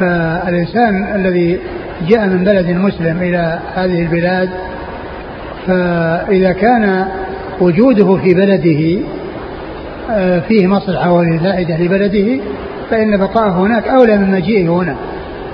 فالإنسان 0.00 1.14
الذي 1.14 1.58
جاء 2.08 2.26
من 2.26 2.44
بلد 2.44 2.70
مسلم 2.70 3.22
إلى 3.22 3.58
هذه 3.74 4.02
البلاد 4.02 4.50
فإذا 5.66 6.52
كان 6.52 7.06
وجوده 7.60 8.16
في 8.16 8.34
بلده 8.34 9.06
آه، 10.10 10.38
فيه 10.40 10.66
مصلحة 10.66 11.12
وفائدة 11.12 11.76
لبلده 11.76 12.42
فإن 12.90 13.16
بقاءه 13.16 13.50
هناك 13.50 13.88
أولى 13.88 14.18
من 14.18 14.30
مجيئه 14.30 14.68
هنا 14.68 14.96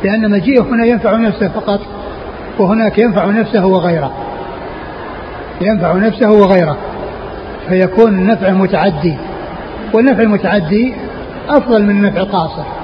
لأن 0.04 0.30
مجيئه 0.30 0.60
هنا 0.60 0.84
ينفع 0.84 1.16
نفسه 1.16 1.48
فقط 1.48 1.80
وهناك 2.58 2.98
ينفع 2.98 3.26
نفسه 3.26 3.66
وغيره. 3.66 4.12
ينفع 5.60 5.92
نفسه 5.92 6.30
وغيره. 6.30 6.76
فيكون 7.68 8.14
النفع 8.14 8.50
متعدي 8.50 9.16
والنفع 9.92 10.22
المتعدي 10.22 10.94
أفضل 11.48 11.82
من 11.82 11.90
النفع 11.90 12.20
القاصر. 12.20 12.81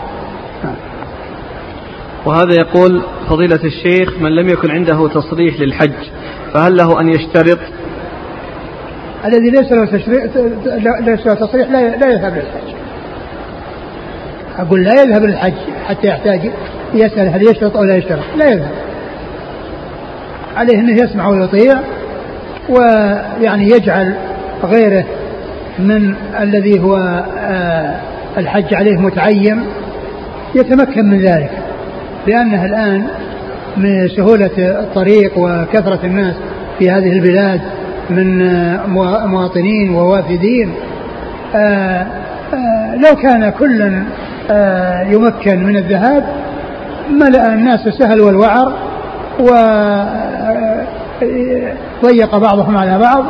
وهذا 2.29 2.55
يقول 2.55 3.03
فضيلة 3.29 3.61
الشيخ 3.65 4.19
من 4.21 4.31
لم 4.31 4.49
يكن 4.49 4.71
عنده 4.71 5.09
تصريح 5.09 5.61
للحج 5.61 5.93
فهل 6.55 6.77
له 6.77 7.01
أن 7.01 7.09
يشترط؟ 7.09 7.59
الذي 9.25 9.51
ليس 9.51 9.73
له 9.73 9.85
تشريع 9.85 10.25
ليس 11.01 11.27
له 11.27 11.35
تصريح 11.35 11.71
لا 11.71 11.97
لا 11.97 12.11
يذهب 12.11 12.33
للحج. 12.33 12.75
أقول 14.59 14.85
لا 14.85 15.03
يذهب 15.03 15.23
للحج 15.25 15.55
حتى 15.89 16.09
يحتاج 16.09 16.51
يسأل 16.95 17.29
هل 17.29 17.43
يشترط 17.43 17.77
أو 17.77 17.85
لا 17.85 17.97
يشترط. 17.97 18.25
لا 18.37 18.47
يذهب. 18.47 18.75
عليه 20.57 20.81
أنه 20.81 21.03
يسمع 21.03 21.29
ويطيع 21.29 21.81
ويعني 22.69 23.65
يجعل 23.65 24.15
غيره 24.65 25.05
من 25.79 26.15
الذي 26.41 26.81
هو 26.81 26.97
آه، 27.39 28.01
الحج 28.39 28.75
عليه 28.75 28.97
متعين 28.97 29.65
يتمكن 30.55 31.05
من 31.05 31.21
ذلك. 31.21 31.68
لأنه 32.27 32.65
الآن 32.65 33.07
من 33.77 34.09
سهولة 34.09 34.51
الطريق 34.59 35.33
وكثرة 35.39 36.01
الناس 36.05 36.35
في 36.79 36.91
هذه 36.91 37.13
البلاد 37.13 37.61
من 38.11 38.43
آه، 38.43 38.87
مواطنين 39.27 39.95
ووافدين. 39.95 40.75
آه، 41.55 42.07
لو 42.97 43.17
كان 43.23 43.51
كل 43.51 43.83
يمكن 45.13 45.65
من 45.65 45.77
الذهاب 45.77 46.25
ملأ 47.11 47.55
الناس 47.55 47.87
السهل 47.87 48.21
والوعر 48.21 48.73
وضيق 52.03 52.37
بعضهم 52.37 52.77
على 52.77 52.99
بعض. 52.99 53.25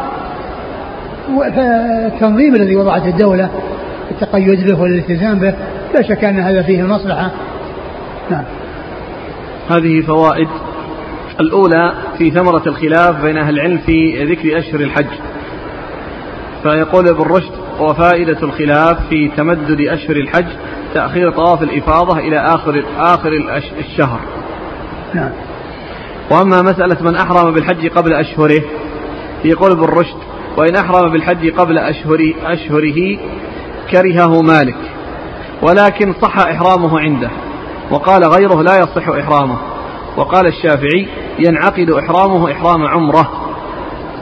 والتنظيم 1.36 2.54
الذي 2.54 2.76
وضعته 2.76 3.08
الدولة 3.08 3.48
التقيد 4.10 4.60
له 4.60 4.80
والالتزام 4.80 5.38
به 5.38 5.54
لا 5.94 6.02
شك 6.02 6.24
أن 6.24 6.40
هذا 6.40 6.62
فيه 6.62 6.80
المصلحة 6.80 7.30
نعم. 8.30 8.44
هذه 9.70 10.00
فوائد. 10.00 10.48
الأولى 11.40 11.92
في 12.18 12.30
ثمرة 12.30 12.62
الخلاف 12.66 13.22
بين 13.22 13.36
أهل 13.38 13.54
العلم 13.54 13.78
في 13.78 14.24
ذكر 14.24 14.58
أشهر 14.58 14.80
الحج. 14.80 15.06
فيقول 16.62 17.08
ابن 17.08 17.22
رشد 17.22 17.52
وفائدة 17.80 18.42
الخلاف 18.42 19.08
في 19.08 19.30
تمدد 19.36 19.80
أشهر 19.80 20.16
الحج 20.16 20.46
تأخير 20.94 21.30
طواف 21.30 21.62
الإفاضة 21.62 22.18
إلى 22.18 22.38
آخر 22.38 22.84
آخر 22.98 23.32
الشهر. 23.78 24.20
نعم. 25.14 25.30
وأما 26.30 26.62
مسألة 26.62 27.02
من 27.02 27.16
أحرم 27.16 27.54
بالحج 27.54 27.88
قبل 27.88 28.12
أشهره 28.12 28.62
يقول 29.44 29.70
ابن 29.70 29.84
رشد 29.84 30.16
وإن 30.56 30.76
أحرم 30.76 31.12
بالحج 31.12 31.50
قبل 31.50 31.78
أشهر 31.78 32.32
أشهره 32.44 33.18
كرهه 33.90 34.42
مالك 34.42 34.76
ولكن 35.62 36.14
صح 36.22 36.38
إحرامه 36.38 37.00
عنده. 37.00 37.30
وقال 37.90 38.24
غيره 38.24 38.62
لا 38.62 38.78
يصح 38.78 39.08
إحرامه. 39.08 39.56
وقال 40.16 40.46
الشافعي 40.46 41.08
ينعقد 41.38 41.90
إحرامه 41.90 42.52
إحرام 42.52 42.86
عمرة. 42.86 43.30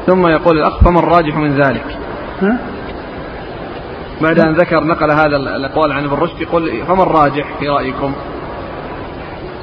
ثم 0.07 0.27
يقول 0.27 0.59
الأخ 0.59 0.85
فما 0.85 0.99
الراجح 0.99 1.37
من 1.37 1.53
ذلك؟ 1.63 1.99
ها؟ 2.43 2.59
بعد 4.23 4.41
أن 4.41 4.55
ذكر 4.55 4.85
نقل 4.85 5.11
هذا 5.11 5.37
الأقوال 5.37 5.93
عن 5.93 6.05
ابن 6.05 6.15
رشد 6.15 6.41
يقول 6.41 6.85
فما 6.89 7.03
الراجح 7.03 7.45
في 7.59 7.69
رأيكم؟ 7.69 8.13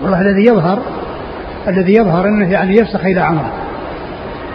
والله 0.01 0.21
الذي 0.21 0.45
يظهر 0.45 0.79
الذي 1.67 1.93
يظهر 1.95 2.27
أنه 2.27 2.51
يعني 2.51 2.75
يفسخ 2.75 3.05
إلى 3.05 3.19
عمرة. 3.19 3.51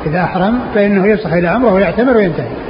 إذا 0.07 0.25
أحرم 0.25 0.61
فإنه 0.75 1.07
يفسخ 1.07 1.33
إلى 1.33 1.49
عمرة 1.49 1.73
ويعتمر 1.73 2.17
وينتهي. 2.17 2.68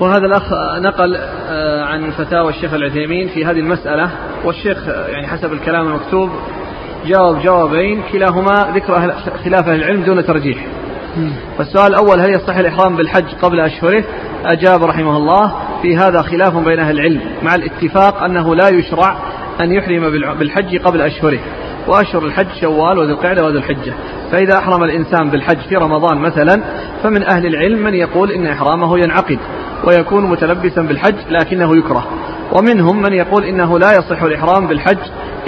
وهذا 0.00 0.26
الأخ 0.26 0.52
نقل 0.78 1.16
آه، 1.48 1.84
عن 1.84 2.10
فتاوى 2.10 2.48
الشيخ 2.50 2.74
العثيمين 2.74 3.28
في 3.28 3.44
هذه 3.44 3.58
المسألة 3.58 4.10
والشيخ 4.44 4.88
يعني 4.88 5.26
حسب 5.26 5.52
الكلام 5.52 5.86
المكتوب 5.86 6.30
جاوب 7.06 7.38
جوابين 7.38 8.02
كلاهما 8.12 8.72
ذكر 8.74 9.14
خلاف 9.44 9.68
أهل 9.68 9.78
العلم 9.78 10.02
دون 10.02 10.24
ترجيح. 10.24 10.66
فالسؤال 11.58 11.86
الأول 11.86 12.20
هل 12.20 12.30
يصح 12.30 12.56
الإحرام 12.56 12.96
بالحج 12.96 13.34
قبل 13.42 13.60
أشهره؟ 13.60 14.04
أجاب 14.44 14.84
رحمه 14.84 15.16
الله 15.16 15.52
في 15.82 15.96
هذا 15.96 16.22
خلاف 16.22 16.56
بين 16.56 16.78
أهل 16.78 16.94
العلم 16.98 17.20
مع 17.42 17.54
الاتفاق 17.54 18.22
أنه 18.22 18.54
لا 18.54 18.68
يشرع 18.68 19.16
أن 19.60 19.72
يحرم 19.72 20.10
بالحج 20.38 20.78
قبل 20.78 21.00
أشهره. 21.00 21.38
وأشهر 21.88 22.24
الحج 22.24 22.46
شوال 22.60 22.98
وذو 22.98 23.14
القعدة 23.14 23.44
وذو 23.44 23.58
الحجة. 23.58 23.94
فإذا 24.32 24.58
أحرم 24.58 24.84
الإنسان 24.84 25.30
بالحج 25.30 25.58
في 25.68 25.76
رمضان 25.76 26.18
مثلا 26.18 26.62
فمن 27.02 27.22
أهل 27.22 27.46
العلم 27.46 27.78
من 27.78 27.94
يقول 27.94 28.30
إن 28.30 28.46
إحرامه 28.46 28.98
ينعقد. 28.98 29.38
ويكون 29.84 30.30
متلبسا 30.30 30.82
بالحج 30.82 31.14
لكنه 31.30 31.76
يكره. 31.76 32.06
ومنهم 32.52 33.02
من 33.02 33.12
يقول 33.12 33.44
إنه 33.44 33.78
لا 33.78 33.92
يصح 33.92 34.22
الإحرام 34.22 34.66
بالحج 34.66 34.98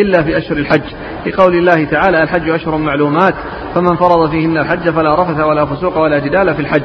إلا 0.01 0.23
في 0.23 0.39
أشهر 0.39 0.57
الحج. 0.57 0.83
لقول 1.27 1.55
الله 1.55 1.85
تعالى 1.85 2.23
الحج 2.23 2.49
أشهر 2.49 2.77
معلومات 2.77 3.35
فمن 3.75 3.97
فرض 3.97 4.31
فيهن 4.31 4.59
الحج 4.59 4.91
فلا 4.91 5.15
رفث 5.15 5.41
ولا 5.41 5.67
فسوق 5.67 5.99
ولا 5.99 6.19
جدال 6.19 6.55
في 6.55 6.61
الحج. 6.63 6.83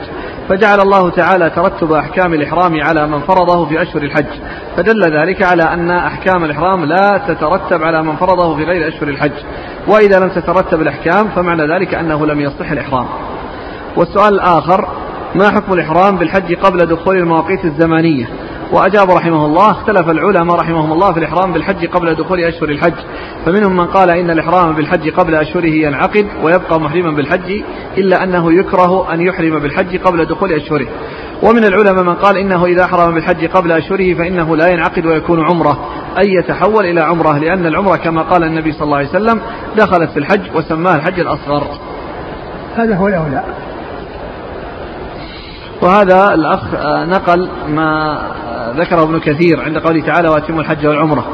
فجعل 0.50 0.80
الله 0.80 1.10
تعالى 1.10 1.50
ترتب 1.50 1.92
أحكام 1.92 2.34
الإحرام 2.34 2.82
على 2.82 3.08
من 3.08 3.20
فرضه 3.20 3.66
في 3.66 3.82
أشهر 3.82 4.04
الحج. 4.04 4.40
فدل 4.78 5.04
ذلك 5.04 5.44
على 5.44 5.64
أن 5.64 5.92
أحكام 5.92 6.44
الإحرام 6.46 6.86
لا 6.86 7.22
تترتب 7.28 7.84
على 7.84 8.04
من 8.04 8.16
فرضه 8.16 8.56
في 8.56 8.64
غير 8.64 8.88
أشهر 8.88 9.10
الحج. 9.10 9.44
وإذا 9.88 10.20
لم 10.20 10.30
تترتب 10.30 10.82
الأحكام 10.82 11.28
فمعنى 11.28 11.74
ذلك 11.74 11.94
أنه 11.94 12.26
لم 12.26 12.42
يصح 12.42 12.72
الإحرام. 12.72 13.06
والسؤال 13.96 14.34
الآخر 14.34 14.88
ما 15.38 15.50
حكم 15.50 15.74
الإحرام 15.74 16.18
بالحج 16.18 16.56
قبل 16.56 16.86
دخول 16.86 17.18
المواقيت 17.18 17.66
الزمانية 17.66 18.30
وأجاب 18.72 19.12
رحمه 19.12 19.46
الله 19.46 19.72
اختلف 19.72 20.10
العلماء 20.10 20.56
رحمهم 20.56 20.92
الله 20.92 21.14
في 21.14 21.20
الإحرام 21.20 21.54
بالحج 21.54 21.86
قبل 21.86 22.16
دخول 22.16 22.40
أشهر 22.40 22.70
الحج. 22.70 22.94
فمنهم 23.46 23.78
من 23.78 23.86
قال 23.86 24.10
إن 24.10 24.30
الإحرام 24.30 24.76
بالحج 24.76 25.10
قبل 25.10 25.36
أشهره 25.36 25.70
ينعقد 25.70 26.28
ويبقى 26.44 26.80
محرما 26.80 27.12
بالحج 27.12 27.62
إلا 27.98 28.24
أنه 28.24 28.54
يكره 28.54 29.14
أن 29.14 29.22
يحرم 29.22 29.60
بالحج 29.60 29.98
قبل 29.98 30.26
دخول 30.26 30.52
أشهره. 30.52 30.88
ومن 31.44 31.66
العلماء 31.66 32.04
من 32.04 32.16
قال 32.16 32.38
إنه 32.38 32.66
إذا 32.66 32.84
أحرم 32.84 33.14
بالحج 33.14 33.46
قبل 33.46 33.72
أشهره 33.72 34.14
فإنه 34.14 34.56
لا 34.56 34.68
ينعقد 34.68 35.06
ويكون 35.06 35.46
عمرة 35.46 35.90
أي 36.18 36.34
يتحول 36.34 36.86
إلى 36.86 37.02
عمرة 37.02 37.38
لأن 37.38 37.66
العمرة 37.66 37.96
كما 37.96 38.22
قال 38.22 38.44
النبي 38.44 38.72
صلى 38.72 38.84
الله 38.84 38.98
عليه 38.98 39.10
وسلم 39.10 39.42
دخلت 39.78 40.12
في 40.12 40.20
الحج 40.20 40.56
وسماها 40.56 40.96
الحج 40.96 41.20
الأصغر. 41.20 41.68
هذا 42.76 42.96
هو 42.96 43.08
الأولى. 43.08 43.67
وهذا 45.82 46.34
الأخ 46.34 46.62
نقل 47.10 47.50
ما 47.68 48.22
ذكره 48.78 49.04
ابن 49.04 49.20
كثير 49.20 49.62
عند 49.62 49.78
قوله 49.78 50.06
تعالى 50.06 50.30
واتموا 50.30 50.62
الحج 50.62 50.88
والعمرة. 50.88 51.26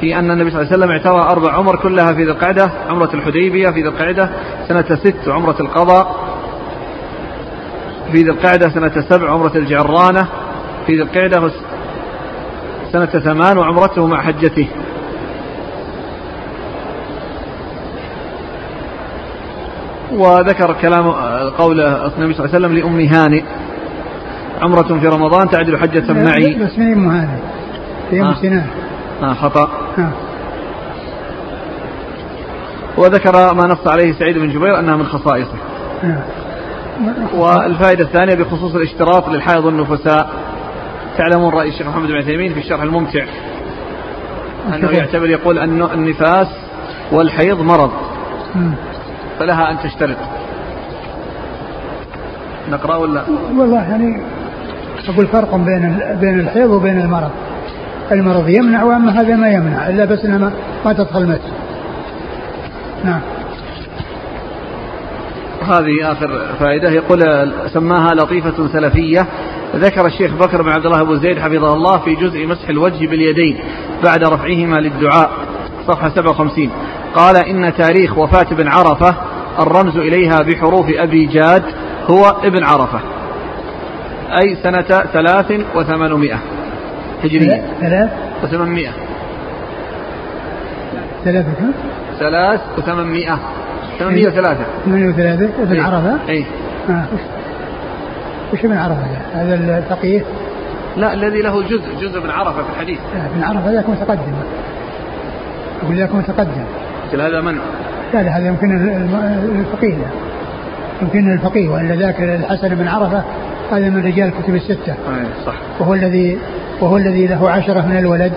في 0.00 0.18
أن 0.18 0.30
النبي 0.30 0.50
صلى 0.50 0.60
الله 0.62 0.72
عليه 0.72 0.84
وسلم 0.84 0.90
اعترى 0.90 1.32
أربع 1.32 1.52
عمر 1.52 1.76
كلها 1.76 2.12
في 2.12 2.24
ذي 2.24 2.30
القعدة 2.30 2.70
عمرة 2.88 3.14
الحديبية 3.14 3.70
في 3.70 3.82
ذي 3.82 3.88
القعدة 3.88 4.30
سنة 4.68 4.96
ست 4.96 5.28
وعمرة 5.28 5.56
القضاء 5.60 6.16
في 8.12 8.22
ذي 8.22 8.30
القعدة 8.30 8.68
سنة 8.68 9.04
سبع 9.08 9.30
عمرة 9.30 9.56
الجعرانة 9.56 10.28
في 10.86 10.92
ذي 10.92 11.02
القعدة 11.02 11.50
سنة 12.92 13.06
ثمان 13.06 13.58
وعمرته 13.58 14.06
مع 14.06 14.22
حجته. 14.22 14.68
وذكر 20.12 20.72
كلام 20.72 21.10
قول 21.58 21.80
النبي 21.80 22.34
صلى 22.34 22.44
الله 22.44 22.54
عليه 22.54 22.66
وسلم 22.66 22.72
لأم 22.72 23.00
هانئ 23.00 23.42
عمرة 24.62 24.98
في 25.00 25.06
رمضان 25.06 25.50
تعدل 25.50 25.78
حجة 25.78 26.12
معي. 26.12 26.54
بس 26.54 26.78
ما 26.78 26.92
أم 26.92 27.08
هانئ 27.10 27.38
هي 28.10 28.22
أم 28.22 28.34
سنان. 28.34 28.66
آه 29.22 29.34
خطأ. 29.34 29.70
آه. 29.98 30.10
وذكر 32.96 33.54
ما 33.54 33.66
نص 33.66 33.86
عليه 33.86 34.12
سعيد 34.12 34.38
بن 34.38 34.48
جبير 34.48 34.78
أنها 34.78 34.96
من 34.96 35.06
خصائصه. 35.06 35.54
آه. 36.04 36.22
والفائدة 37.34 38.04
الثانية 38.04 38.34
بخصوص 38.34 38.74
الاشتراط 38.74 39.28
للحائض 39.28 39.64
والنفساء 39.64 40.30
تعلمون 41.18 41.52
رأي 41.52 41.68
الشيخ 41.68 41.86
محمد 41.86 42.08
بن 42.08 42.16
عثيمين 42.16 42.54
في 42.54 42.60
الشرح 42.60 42.82
الممتع. 42.82 43.26
أنه 44.74 44.90
يعتبر 44.90 45.30
يقول 45.30 45.58
أن 45.58 45.82
النفاس 45.82 46.48
والحيض 47.12 47.60
مرض. 47.60 47.90
فلها 49.38 49.70
أن 49.70 49.78
تشترط. 49.78 50.16
نقرأ 52.70 52.96
ولا؟ 52.96 53.22
والله 53.56 53.82
يعني 53.82 54.22
أقول 55.08 55.26
فرق 55.26 55.56
بين 55.56 55.98
بين 56.20 56.40
الحيض 56.40 56.70
وبين 56.70 57.00
المرض. 57.00 57.30
المرض 58.12 58.48
يمنع 58.48 58.82
وأما 58.82 59.20
هذا 59.20 59.36
ما 59.36 59.48
يمنع 59.48 59.88
إلا 59.88 60.04
بس 60.04 60.24
إنما 60.24 60.52
ما 60.84 60.92
تدخل 60.92 61.26
مت 61.26 61.40
نعم. 63.04 63.20
هذه 65.62 66.12
آخر 66.12 66.46
فائدة. 66.60 66.90
يقول 66.90 67.52
سماها 67.72 68.14
لطيفة 68.14 68.68
سلفية. 68.72 69.26
ذكر 69.76 70.06
الشيخ 70.06 70.34
بكر 70.34 70.62
بن 70.62 70.68
عبد 70.68 70.86
الله 70.86 71.00
أبو 71.00 71.14
زيد 71.14 71.38
حفظه 71.38 71.72
الله 71.72 71.98
في 71.98 72.14
جزء 72.14 72.46
مسح 72.46 72.68
الوجه 72.68 73.06
باليدين 73.06 73.58
بعد 74.04 74.24
رفعهما 74.24 74.76
للدعاء 74.76 75.30
صفحة 75.88 76.08
57 76.08 76.70
قال 77.14 77.36
إن 77.36 77.74
تاريخ 77.74 78.18
وفاة 78.18 78.46
ابن 78.52 78.68
عرفة 78.68 79.14
الرمز 79.58 79.96
إليها 79.96 80.38
بحروف 80.42 80.86
أبي 80.90 81.26
جاد 81.26 81.62
هو 82.10 82.24
ابن 82.44 82.64
عرفة. 82.64 83.00
أي 84.42 84.56
سنة 84.62 85.02
ثلاث 85.12 85.52
وثمانمائة 85.74 86.38
هجرية. 87.24 87.62
ثلاث 87.80 88.10
وثمانمائة. 88.42 88.90
3000 91.24 91.58
كم؟ 91.58 91.72
ثلاث 92.18 92.60
وثمانمائة. 92.78 93.38
ثمانمائة 93.98 94.26
وثلاثة. 94.26 94.64
38 94.84 95.50
ابن 95.58 95.76
إيه. 95.76 95.82
عرفة؟ 95.82 96.18
اي 96.28 96.44
آه. 96.90 97.04
وش 98.52 98.64
ابن 98.64 98.76
عرفة 98.76 99.00
هذا؟ 99.00 99.20
هذا 99.32 99.78
الفقيه؟ 99.78 100.24
لا 100.96 101.12
الذي 101.14 101.42
له 101.42 101.62
جزء 101.62 101.94
جزء 102.00 102.20
من 102.20 102.30
عرفة 102.30 102.62
في 102.62 102.70
الحديث. 102.70 102.98
ابن 103.34 103.42
عرفة 103.42 103.72
ذاك 103.72 103.88
متقدم. 103.88 104.32
يقول 105.82 105.96
ذاك 105.96 106.14
متقدم. 106.14 106.64
مثل 107.08 107.20
هذا 107.20 107.40
من؟ 107.40 107.58
لا 108.14 108.38
هذا 108.38 108.46
يمكن 108.46 108.76
الفقيه. 109.60 109.94
يمكن 111.02 111.32
الفقيه 111.32 111.68
وإلا 111.68 111.94
ذاك 111.94 112.20
الحسن 112.20 112.74
بن 112.74 112.88
عرفة 112.88 113.22
هذا 113.72 113.90
من 113.90 114.04
رجال 114.04 114.28
الكتب 114.28 114.54
الستة. 114.54 114.94
صح. 115.46 115.54
وهو 115.80 115.94
الذي 115.94 116.38
وهو 116.80 116.96
الذي 116.96 117.26
له 117.26 117.50
عشرة 117.50 117.86
من 117.86 117.98
الولد 117.98 118.32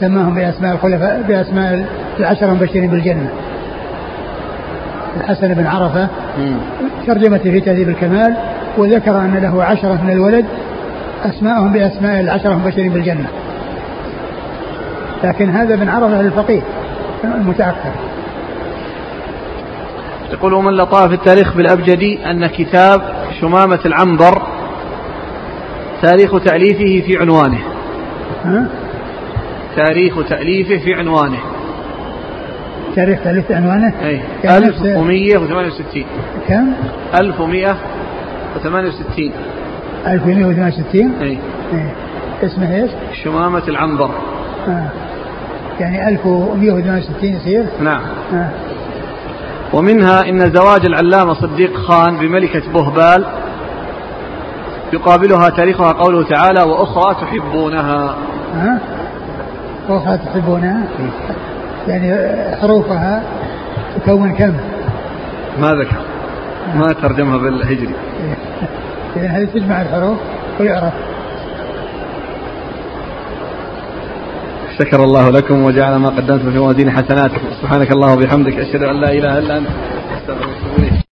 سماهم 0.00 0.34
بأسماء 0.34 0.74
الخلفاء 0.74 1.22
بأسماء 1.28 1.86
العشرة 2.20 2.46
المبشرين 2.46 2.90
بالجنة. 2.90 3.28
الحسن 5.20 5.54
بن 5.54 5.66
عرفة 5.66 6.08
مم. 6.38 6.56
ترجمته 7.06 7.50
في 7.50 7.60
تهذيب 7.60 7.88
الكمال 7.88 8.34
وذكر 8.78 9.18
أن 9.18 9.34
له 9.34 9.64
عشرة 9.64 9.98
من 10.04 10.10
الولد 10.12 10.44
أسماءهم 11.24 11.72
بأسماء 11.72 12.20
العشرة 12.20 12.52
المبشرين 12.52 12.92
بالجنة. 12.92 13.26
لكن 15.24 15.50
هذا 15.50 15.76
بن 15.76 15.88
عرفة 15.88 16.20
الفقيه 16.20 16.60
المتأخر. 17.24 17.90
يقول 20.32 20.54
ومن 20.54 20.72
لطاف 20.72 21.12
التاريخ 21.12 21.56
بالأبجدي 21.56 22.30
أن 22.30 22.46
كتاب 22.46 23.02
شمامة 23.40 23.78
العنبر 23.86 24.42
تاريخ 26.02 26.30
تأليفه 26.44 27.06
في 27.06 27.18
عنوانه 27.20 27.58
ها؟ 28.44 28.66
تاريخ 29.76 30.28
تأليفه 30.28 30.78
في 30.84 30.94
عنوانه 30.94 31.38
تاريخ 32.96 33.18
تأليف 33.24 33.52
عنوانه 33.52 33.92
أي 34.04 34.20
كان 34.42 34.62
نفس- 34.62 34.82
1168 34.82 36.04
كم؟ 36.48 36.72
1168 37.14 39.30
1168 40.06 41.12
أي 41.22 41.28
إيه. 41.28 41.38
اسمه 42.42 42.74
إيش؟ 42.74 42.90
شمامة 43.24 43.62
العنبر 43.68 44.10
آه. 44.68 44.88
يعني 45.80 46.08
1168 46.08 47.34
يصير 47.34 47.64
نعم 47.80 48.02
آه. 48.34 48.50
ومنها 49.72 50.28
إن 50.28 50.52
زواج 50.52 50.86
العلامة 50.86 51.34
صديق 51.34 51.76
خان 51.76 52.16
بملكة 52.16 52.72
بهبال 52.72 53.24
يقابلها 54.92 55.48
تاريخها 55.48 55.92
قوله 55.92 56.28
تعالى 56.28 56.62
وأخرى 56.62 57.14
تحبونها. 57.14 58.16
ها؟ 58.54 58.78
أخرى 59.88 60.18
تحبونها؟ 60.18 60.82
يعني 61.88 62.16
حروفها 62.60 63.22
تكون 63.96 64.34
كم؟ 64.34 64.54
ما 65.60 65.74
ذكر. 65.74 65.96
ما 66.74 66.92
ترجمها 66.92 67.36
بالهجري. 67.36 67.94
إذا 69.16 69.28
هذه 69.28 69.44
تجمع 69.44 69.82
الحروف 69.82 70.18
ويعرف. 70.60 70.92
شكر 74.84 75.04
الله 75.04 75.30
لكم 75.30 75.62
وجعل 75.62 75.96
ما 75.96 76.08
قدمتم 76.08 76.52
في 76.52 76.58
موازين 76.58 76.90
حسناتكم 76.90 77.46
سبحانك 77.62 77.92
الله 77.92 78.12
وبحمدك 78.14 78.58
أشهد 78.58 78.82
أن 78.82 79.00
لا 79.00 79.12
إله 79.12 79.38
إلا 79.38 79.58
أنت 79.58 79.66
أستغفرك 80.16 80.92